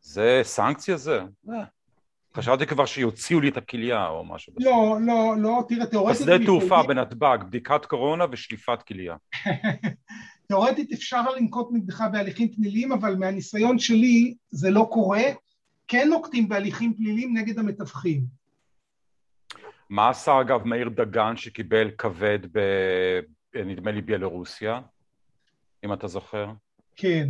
זה 0.00 0.40
סנקציה 0.42 0.96
זה? 0.96 1.20
אה. 2.38 2.42
חשבתי 2.42 2.66
כבר 2.66 2.86
שיוציאו 2.86 3.40
לי 3.40 3.48
את 3.48 3.56
הכליה 3.56 4.08
או 4.08 4.24
משהו. 4.24 4.52
לא, 4.58 4.98
לא, 5.00 5.34
לא, 5.38 5.64
תראה, 5.68 5.86
תיאורטית... 5.86 6.20
בשדה 6.20 6.44
תעופה 6.44 6.82
בנתב"ג, 6.82 7.38
בדיקת 7.46 7.86
קורונה 7.86 8.24
ושליפת 8.30 8.82
כליה. 8.82 9.16
תיאורטית 10.48 10.92
אפשר 10.92 11.30
לנקוט 11.30 11.68
נגדך 11.72 12.04
בהליכים 12.12 12.48
פליליים, 12.48 12.92
אבל 12.92 13.16
מהניסיון 13.16 13.78
שלי 13.78 14.34
זה 14.50 14.70
לא 14.70 14.88
קורה. 14.90 15.22
כן 15.88 16.08
נוקטים 16.08 16.48
בהליכים 16.48 16.94
פליליים 16.94 17.36
נגד 17.36 17.58
המתווכים. 17.58 18.24
מה 19.90 20.08
עשה 20.08 20.40
אגב 20.40 20.64
מאיר 20.64 20.88
דגן 20.88 21.36
שקיבל 21.36 21.90
כבד 21.98 22.38
ב... 22.52 22.60
נדמה 23.54 23.90
לי 23.90 24.00
בלרוסיה, 24.02 24.80
אם 25.84 25.92
אתה 25.92 26.08
זוכר? 26.08 26.46
כן. 26.96 27.28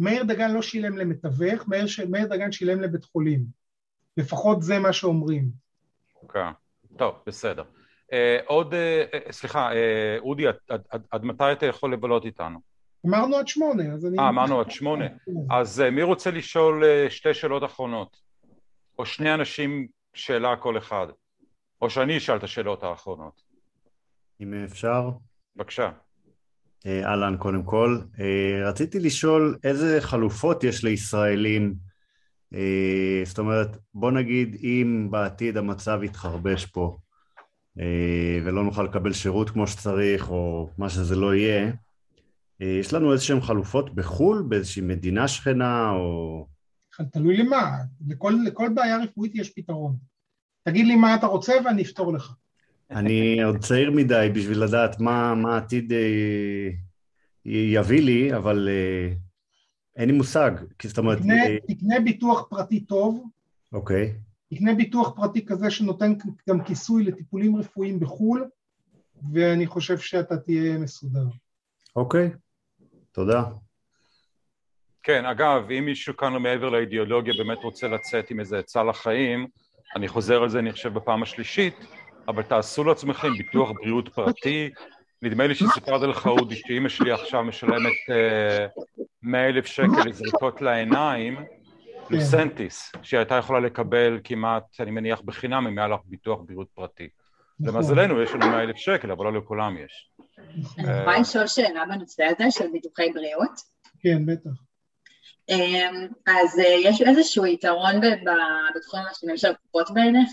מאיר 0.00 0.22
דגן 0.22 0.50
לא 0.50 0.62
שילם 0.62 0.98
למתווך, 0.98 1.68
מאיר, 1.68 1.86
ש... 1.86 2.00
מאיר 2.00 2.26
דגן 2.26 2.52
שילם 2.52 2.80
לבית 2.80 3.04
חולים. 3.04 3.44
לפחות 4.16 4.62
זה 4.62 4.78
מה 4.78 4.92
שאומרים. 4.92 5.48
אוקיי, 6.22 6.42
okay. 6.42 6.98
טוב, 6.98 7.14
בסדר. 7.26 7.64
אה, 8.12 8.38
עוד, 8.46 8.74
אה, 8.74 9.04
סליחה, 9.30 9.72
אה, 9.72 10.18
אודי, 10.18 10.46
עד, 10.46 10.56
עד, 10.68 10.82
עד, 10.90 11.02
עד 11.10 11.24
מתי 11.24 11.52
אתה 11.52 11.66
יכול 11.66 11.92
לבלות 11.92 12.24
איתנו? 12.24 12.58
אמרנו 13.06 13.36
עד 13.36 13.48
שמונה, 13.48 13.92
אז 13.94 14.06
אני... 14.06 14.18
אה, 14.18 14.28
אמרנו 14.28 14.60
עד 14.60 14.70
שמונה. 14.70 15.04
אז 15.58 15.80
אה, 15.80 15.90
מי 15.90 16.02
רוצה 16.02 16.30
לשאול 16.30 16.84
אה, 16.84 17.10
שתי 17.10 17.34
שאלות 17.34 17.64
אחרונות? 17.64 18.16
או 18.98 19.06
שני 19.06 19.34
אנשים 19.34 19.88
שאלה 20.14 20.56
כל 20.56 20.78
אחד? 20.78 21.06
או 21.82 21.90
שאני 21.90 22.16
אשאל 22.16 22.36
את 22.36 22.42
השאלות 22.42 22.82
האחרונות? 22.82 23.42
אם 24.40 24.64
אפשר. 24.64 25.10
בבקשה. 25.56 25.90
אה, 26.86 27.06
אהלן, 27.10 27.36
קודם 27.36 27.62
כל. 27.62 28.00
רציתי 28.64 29.00
לשאול 29.00 29.58
איזה 29.64 30.00
חלופות 30.00 30.64
יש 30.64 30.84
לישראלים, 30.84 31.74
זאת 33.24 33.38
אומרת, 33.38 33.76
בוא 33.94 34.10
נגיד 34.10 34.56
אם 34.62 35.08
בעתיד 35.10 35.56
המצב 35.56 36.00
יתחרבש 36.02 36.66
פה 36.66 36.98
ולא 38.44 38.64
נוכל 38.64 38.82
לקבל 38.82 39.12
שירות 39.12 39.50
כמו 39.50 39.66
שצריך 39.66 40.30
או 40.30 40.70
מה 40.78 40.90
שזה 40.90 41.16
לא 41.16 41.34
יהיה, 41.34 41.72
יש 42.60 42.92
לנו 42.92 43.12
איזשהן 43.12 43.40
חלופות 43.40 43.94
בחו"ל, 43.94 44.44
באיזושהי 44.48 44.82
מדינה 44.82 45.28
שכנה 45.28 45.90
או... 45.90 46.46
תלוי 47.12 47.36
למה, 47.36 47.76
לכל, 48.08 48.34
לכל 48.44 48.68
בעיה 48.74 49.02
רפואית 49.02 49.34
יש 49.34 49.50
פתרון. 49.50 49.96
תגיד 50.64 50.86
לי 50.86 50.96
מה 50.96 51.14
אתה 51.14 51.26
רוצה 51.26 51.52
ואני 51.64 51.82
אפתור 51.82 52.12
לך. 52.12 52.34
אני 52.90 53.42
עוד 53.42 53.58
צעיר 53.58 53.90
מדי 53.90 54.30
בשביל 54.34 54.62
לדעת 54.64 55.00
מה, 55.00 55.34
מה 55.34 55.54
העתיד 55.54 55.92
אה, 55.92 56.68
יביא 57.44 58.02
לי, 58.02 58.36
אבל 58.36 58.68
אה, 58.68 59.12
אין 59.96 60.08
לי 60.08 60.16
מושג. 60.16 60.50
זאת 60.82 60.98
אומרת... 60.98 61.18
תקנה, 61.18 61.46
אה... 61.46 61.56
תקנה 61.68 62.00
ביטוח 62.04 62.46
פרטי 62.50 62.80
טוב. 62.80 63.24
אוקיי. 63.72 64.14
תקנה 64.54 64.74
ביטוח 64.74 65.12
פרטי 65.16 65.46
כזה 65.46 65.70
שנותן 65.70 66.12
גם 66.48 66.64
כיסוי 66.64 67.04
לטיפולים 67.04 67.56
רפואיים 67.56 68.00
בחו"ל, 68.00 68.48
ואני 69.32 69.66
חושב 69.66 69.98
שאתה 69.98 70.36
תהיה 70.36 70.78
מסודר. 70.78 71.24
אוקיי, 71.96 72.30
תודה. 73.12 73.44
כן, 75.02 75.24
אגב, 75.24 75.70
אם 75.70 75.84
מישהו 75.84 76.16
כאן 76.16 76.32
מעבר 76.32 76.68
לאידיאולוגיה 76.68 77.34
באמת 77.38 77.58
רוצה 77.58 77.88
לצאת 77.88 78.30
עם 78.30 78.40
איזה 78.40 78.58
עצה 78.58 78.82
לחיים, 78.82 79.46
אני 79.96 80.08
חוזר 80.08 80.42
על 80.42 80.48
זה, 80.48 80.58
אני 80.58 80.72
חושב, 80.72 80.94
בפעם 80.94 81.22
השלישית, 81.22 81.74
אבל 82.28 82.42
תעשו 82.42 82.84
לעצמכם 82.84 83.32
ביטוח 83.32 83.70
בריאות 83.70 84.08
פרטי. 84.08 84.70
נדמה 85.22 85.46
לי 85.46 85.54
שסיפרתי 85.54 86.06
לך, 86.06 86.26
אודי, 86.26 86.56
שאימא 86.56 86.88
שלי 86.88 87.12
עכשיו 87.12 87.44
משלמת 87.44 87.92
uh, 88.08 89.02
100 89.22 89.48
אלף 89.48 89.66
שקל 89.66 90.02
לזריקות 90.06 90.62
לעיניים, 90.62 91.36
לוסנטיס, 92.10 92.92
שהיא 93.02 93.18
הייתה 93.18 93.34
יכולה 93.34 93.60
לקבל 93.60 94.18
כמעט, 94.24 94.64
אני 94.80 94.90
מניח, 94.90 95.20
בחינם 95.20 95.66
אם 95.66 95.78
היה 95.78 95.88
לך 95.88 96.00
ביטוח 96.04 96.40
בריאות 96.46 96.68
פרטי. 96.74 97.08
נכון. 97.60 97.74
למזלנו 97.74 98.22
יש 98.22 98.30
לנו 98.30 98.46
100 98.46 98.62
אלף 98.62 98.76
שקל, 98.76 99.10
אבל 99.10 99.24
לא 99.24 99.32
לכולם 99.32 99.76
יש. 99.78 100.10
אני 100.78 101.00
יכולה 101.00 101.18
לשאול 101.18 101.46
שאלה 101.46 101.84
בנושא 101.86 102.24
הזה 102.24 102.50
של 102.50 102.64
ביטוחי 102.72 103.10
בריאות? 103.14 103.60
כן, 104.00 104.26
בטח. 104.26 104.50
אמ, 105.48 106.08
אז 106.26 106.58
אה, 106.58 106.74
יש 106.84 107.02
איזשהו 107.02 107.46
יתרון 107.46 108.00
בתחומים 108.76 109.06
המשלימים 109.06 109.36
של 109.36 109.48
הקופות 109.48 109.90
בעיניך? 109.94 110.32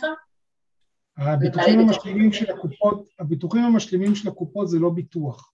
הביטוחים 1.18 1.80
המשלימים 1.80 2.34
של 2.34 2.52
הקופות, 2.52 3.10
הביטוחים 3.20 3.64
המשלימים 3.64 4.16
של 4.16 4.30
הקופות 4.30 4.70
זה 4.70 4.80
לא 4.80 4.90
ביטוח. 4.90 5.54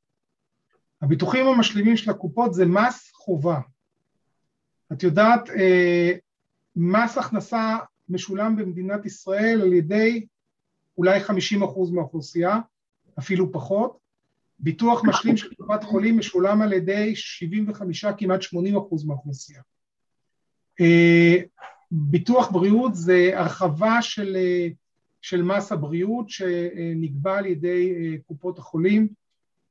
הביטוחים 1.01 1.47
המשלימים 1.47 1.97
של 1.97 2.11
הקופות 2.11 2.53
זה 2.53 2.65
מס 2.65 3.11
חובה. 3.13 3.59
את 4.93 5.03
יודעת, 5.03 5.49
אה, 5.49 6.11
מס 6.75 7.17
הכנסה 7.17 7.77
משולם 8.09 8.55
במדינת 8.55 9.05
ישראל 9.05 9.61
על 9.61 9.73
ידי 9.73 10.25
אולי 10.97 11.19
50% 11.23 11.91
מהאוכלוסייה, 11.93 12.59
אפילו 13.19 13.51
פחות, 13.51 13.97
ביטוח 14.59 15.03
משלים 15.05 15.37
של 15.37 15.53
קופת 15.53 15.83
חולים 15.83 16.17
משולם 16.17 16.61
על 16.61 16.73
ידי 16.73 17.15
75 17.15 18.05
כמעט 18.17 18.41
80 18.41 18.77
אחוז 18.77 19.05
מהאוכלוסייה. 19.05 19.61
אה, 20.81 21.35
ביטוח 21.91 22.51
בריאות 22.51 22.95
זה 22.95 23.31
הרחבה 23.33 24.01
של, 24.01 24.35
אה, 24.35 24.67
של 25.23 25.41
מס 25.41 25.71
הבריאות 25.71 26.29
שנקבע 26.29 27.37
על 27.37 27.45
ידי 27.45 27.93
אה, 27.95 28.17
קופות 28.27 28.59
החולים, 28.59 29.07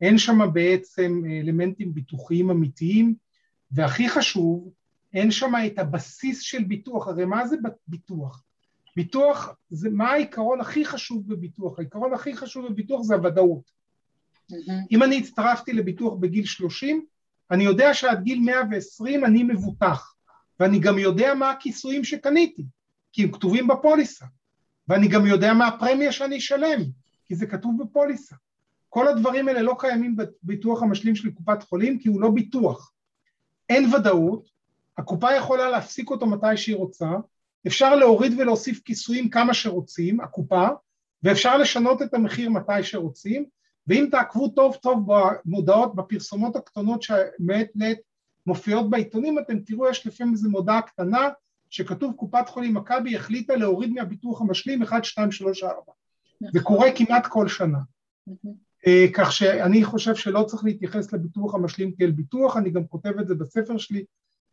אין 0.00 0.18
שם 0.18 0.38
בעצם 0.53 1.22
אלמנטים 1.42 1.94
ביטוחיים 1.94 2.50
אמיתיים, 2.50 3.14
והכי 3.70 4.09
חשוב, 4.09 4.72
אין 5.14 5.30
שם 5.30 5.53
את 5.66 5.78
הבסיס 5.78 6.40
של 6.40 6.64
ביטוח, 6.64 7.09
הרי 7.09 7.24
מה 7.24 7.46
זה 7.46 7.57
ביטוח? 7.88 8.42
ביטוח, 8.96 9.55
זה 9.70 9.90
מה 9.90 10.11
העיקרון 10.11 10.61
הכי 10.61 10.84
חשוב 10.84 11.28
בביטוח? 11.28 11.78
העיקרון 11.78 12.14
הכי 12.14 12.36
חשוב 12.36 12.66
בביטוח 12.68 13.03
זה 13.03 13.14
הוודאות. 13.14 13.70
אם 14.90 15.03
אני 15.03 15.18
הצטרפתי 15.18 15.72
לביטוח 15.72 16.14
בגיל 16.14 16.44
30, 16.44 17.05
אני 17.50 17.64
יודע 17.64 17.94
שעד 17.94 18.22
גיל 18.22 18.40
120 18.40 19.24
אני 19.24 19.42
מבוטח, 19.42 20.14
ואני 20.61 20.78
גם 20.78 20.98
יודע 20.98 21.34
מה 21.34 21.50
הכיסויים 21.50 22.05
שקניתי, 22.05 22.64
כי 23.12 23.22
הם 23.22 23.32
כתובים 23.32 23.68
בפוליסה, 23.68 24.26
ואני 24.88 25.08
גם 25.08 25.26
יודע 25.26 25.54
מה 25.54 25.66
הפרמיה 25.66 26.12
שאני 26.12 26.38
אשלם, 26.38 26.80
כי 27.26 27.34
זה 27.34 27.46
כתוב 27.46 27.82
בפוליסה. 27.82 28.36
כל 28.88 29.08
הדברים 29.08 29.48
האלה 29.48 29.62
לא 29.62 29.76
קיימים 29.78 30.16
בביטוח 30.16 30.82
המשלים 30.82 31.16
של 31.16 31.30
קופת 31.30 31.62
חולים 31.62 31.98
כי 31.98 32.08
הוא 32.08 32.20
לא 32.20 32.30
ביטוח. 32.30 32.92
אין 33.68 33.94
ודאות, 33.94 34.48
הקופה 34.98 35.32
יכולה 35.32 35.70
להפסיק 35.70 36.10
אותו 36.10 36.26
מתי 36.26 36.56
שהיא 36.56 36.76
רוצה, 36.76 37.10
אפשר 37.66 37.94
להוריד 37.94 38.32
ולהוסיף 38.38 38.80
כיסויים 38.84 39.30
כמה 39.30 39.54
שרוצים, 39.54 40.20
הקופה, 40.20 40.68
ואפשר 41.22 41.56
לשנות 41.56 42.02
את 42.02 42.14
המחיר 42.14 42.50
מתי 42.50 42.82
שרוצים, 42.82 43.44
ואם 43.86 44.08
תעקבו 44.10 44.48
טוב 44.48 44.74
טוב 44.74 45.06
במודעות, 45.06 45.94
בפרסומות 45.94 46.56
הקטנות 46.56 47.02
שמעת 47.02 47.68
לעת 47.74 47.98
מופיעות 48.46 48.90
בעיתונים, 48.90 49.38
אתם 49.38 49.58
תראו 49.58 49.88
יש 49.88 50.06
לפעמים 50.06 50.32
איזו 50.32 50.50
מודעה 50.50 50.82
קטנה 50.82 51.28
שכתוב 51.72 52.14
קופת 52.16 52.48
חולים 52.48 52.74
מכבי 52.74 53.16
החליטה 53.16 53.56
להוריד 53.56 53.90
מהביטוח 53.90 54.40
המשלים 54.40 54.82
1, 54.82 55.04
2, 55.04 55.32
3, 55.32 55.62
4. 55.62 55.92
זה 56.52 56.60
קורה 56.60 56.88
כמעט 56.96 57.26
כל 57.26 57.48
שנה. 57.48 57.78
אה, 58.86 59.06
כך 59.14 59.32
שאני 59.32 59.84
חושב 59.84 60.14
שלא 60.14 60.42
צריך 60.42 60.64
להתייחס 60.64 61.12
לביטוח 61.12 61.54
המשלים 61.54 61.92
כאל 61.92 62.10
ביטוח, 62.10 62.56
אני 62.56 62.70
גם 62.70 62.86
כותב 62.86 63.18
את 63.20 63.28
זה 63.28 63.34
בספר 63.34 63.78
שלי, 63.78 64.04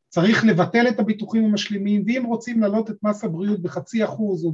צריך 0.07 0.45
לבטל 0.45 0.87
את 0.87 0.99
הביטוחים 0.99 1.45
המשלימים, 1.45 2.03
ואם 2.05 2.23
רוצים 2.25 2.61
להעלות 2.61 2.89
את 2.89 2.95
מס 3.03 3.23
הבריאות 3.23 3.61
בחצי 3.61 4.03
אחוז 4.03 4.45
או 4.45 4.53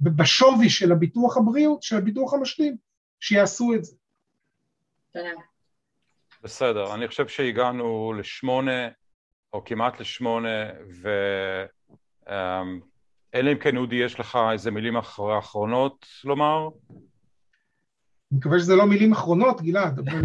בשווי 0.00 0.70
של 0.70 0.92
הביטוח 0.92 1.36
הבריאות, 1.36 1.82
של 1.82 1.96
הביטוח 1.96 2.34
המשלים, 2.34 2.76
שיעשו 3.20 3.74
את 3.74 3.84
זה. 3.84 3.96
בסדר, 6.42 6.94
אני 6.94 7.08
חושב 7.08 7.28
שהגענו 7.28 8.12
לשמונה, 8.12 8.88
או 9.56 9.64
כמעט 9.64 10.00
לשמונה, 10.00 10.48
ואלא 12.28 13.52
אם 13.52 13.58
כן 13.58 13.76
אודי 13.76 13.96
יש 13.96 14.20
לך 14.20 14.38
איזה 14.52 14.70
מילים 14.70 14.96
אחרונות 15.38 16.06
לומר? 16.24 16.68
אני 16.90 18.38
מקווה 18.38 18.58
שזה 18.58 18.76
לא 18.76 18.86
מילים 18.86 19.12
אחרונות, 19.12 19.62
גלעד, 19.62 19.98
אבל... 19.98 20.24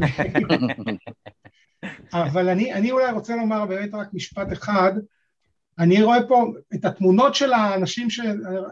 אבל 2.24 2.50
אני, 2.50 2.74
אני 2.74 2.92
אולי 2.92 3.12
רוצה 3.12 3.36
לומר 3.36 3.66
באמת 3.66 3.94
רק 3.94 4.14
משפט 4.14 4.54
אחד. 4.54 4.94
אני 5.80 6.04
רואה 6.04 6.28
פה 6.28 6.46
את 6.74 6.86
התמונות 6.86 7.36
של 7.36 7.54
האנשים 7.54 8.10
ש, 8.10 8.20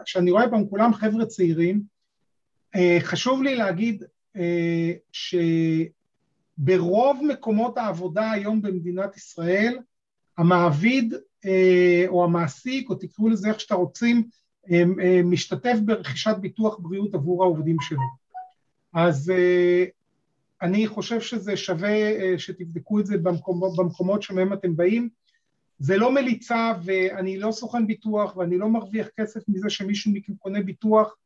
שאני 0.04 0.30
רואה 0.30 0.50
פה, 0.50 0.56
הם 0.56 0.66
כולם 0.68 0.94
חבר'ה 0.94 1.26
צעירים. 1.26 1.82
אה, 2.76 2.98
חשוב 3.00 3.42
לי 3.42 3.56
להגיד 3.56 4.04
אה, 4.36 4.92
שברוב 6.62 7.20
מקומות 7.28 7.78
העבודה 7.78 8.30
היום 8.30 8.62
במדינת 8.62 9.16
ישראל, 9.16 9.78
המעביד 10.40 11.14
אה, 11.44 12.04
או 12.08 12.24
המעסיק, 12.24 12.90
או 12.90 12.94
תקראו 12.94 13.28
לזה 13.28 13.48
איך 13.48 13.60
שאתה 13.60 13.74
רוצים, 13.74 14.28
משתתף 15.24 15.76
ברכישת 15.84 16.36
ביטוח 16.40 16.78
בריאות 16.78 17.14
עבור 17.14 17.44
העובדים 17.44 17.76
שלו. 17.80 18.00
אז 18.94 19.32
אני 20.62 20.86
חושב 20.86 21.20
שזה 21.20 21.56
שווה 21.56 21.90
אה, 21.90 22.38
שתבדקו 22.38 23.00
את 23.00 23.06
זה 23.06 23.18
במקומות, 23.18 23.76
במקומות 23.76 24.22
שמהם 24.22 24.52
אתם 24.52 24.76
באים. 24.76 25.08
זה 25.78 25.96
לא 25.96 26.14
מליצה 26.14 26.72
ואני 26.84 27.38
לא 27.38 27.52
סוכן 27.52 27.86
ביטוח 27.86 28.36
ואני 28.36 28.58
לא 28.58 28.68
מרוויח 28.68 29.08
כסף 29.16 29.40
מזה 29.48 29.70
שמישהו 29.70 30.12
מכם 30.12 30.34
קונה 30.34 30.62
ביטוח. 30.62 31.16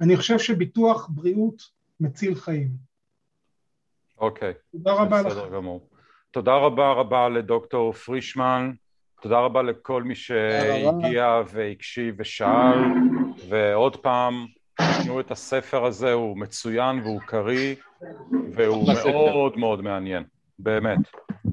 אני 0.00 0.16
חושב 0.16 0.38
שביטוח 0.38 1.08
בריאות 1.08 1.62
מציל 2.00 2.34
חיים. 2.34 2.70
אוקיי. 4.18 4.52
תודה 4.72 4.92
רבה 4.92 5.22
לך. 5.22 5.26
בסדר 5.26 5.54
גמור. 5.54 5.88
תודה 6.38 6.54
רבה 6.54 6.92
רבה 6.92 7.28
לדוקטור 7.28 7.92
פרישמן, 7.92 8.70
תודה 9.22 9.38
רבה 9.38 9.62
לכל 9.62 10.02
מי 10.02 10.14
שהגיע 10.14 11.42
והקשיב 11.52 12.14
ושאל, 12.18 12.78
ועוד 13.48 13.96
פעם, 13.96 14.46
תקנו 14.74 15.20
את 15.20 15.30
הספר 15.30 15.84
הזה, 15.84 16.12
הוא 16.12 16.38
מצוין 16.38 17.00
והוא 17.00 17.20
קריא. 17.20 17.74
והוא 18.52 18.88
מאוד 19.04 19.58
מאוד 19.58 19.82
מעניין, 19.82 20.24
באמת. 20.58 20.98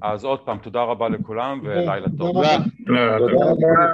אז 0.01 0.23
עוד 0.25 0.39
פעם, 0.39 0.57
תודה 0.57 0.83
רבה 0.83 1.09
לכולם 1.09 1.59
ולילה 1.63 2.07
טוב. 2.17 2.43
תודה 2.88 3.17
רבה. 3.17 3.93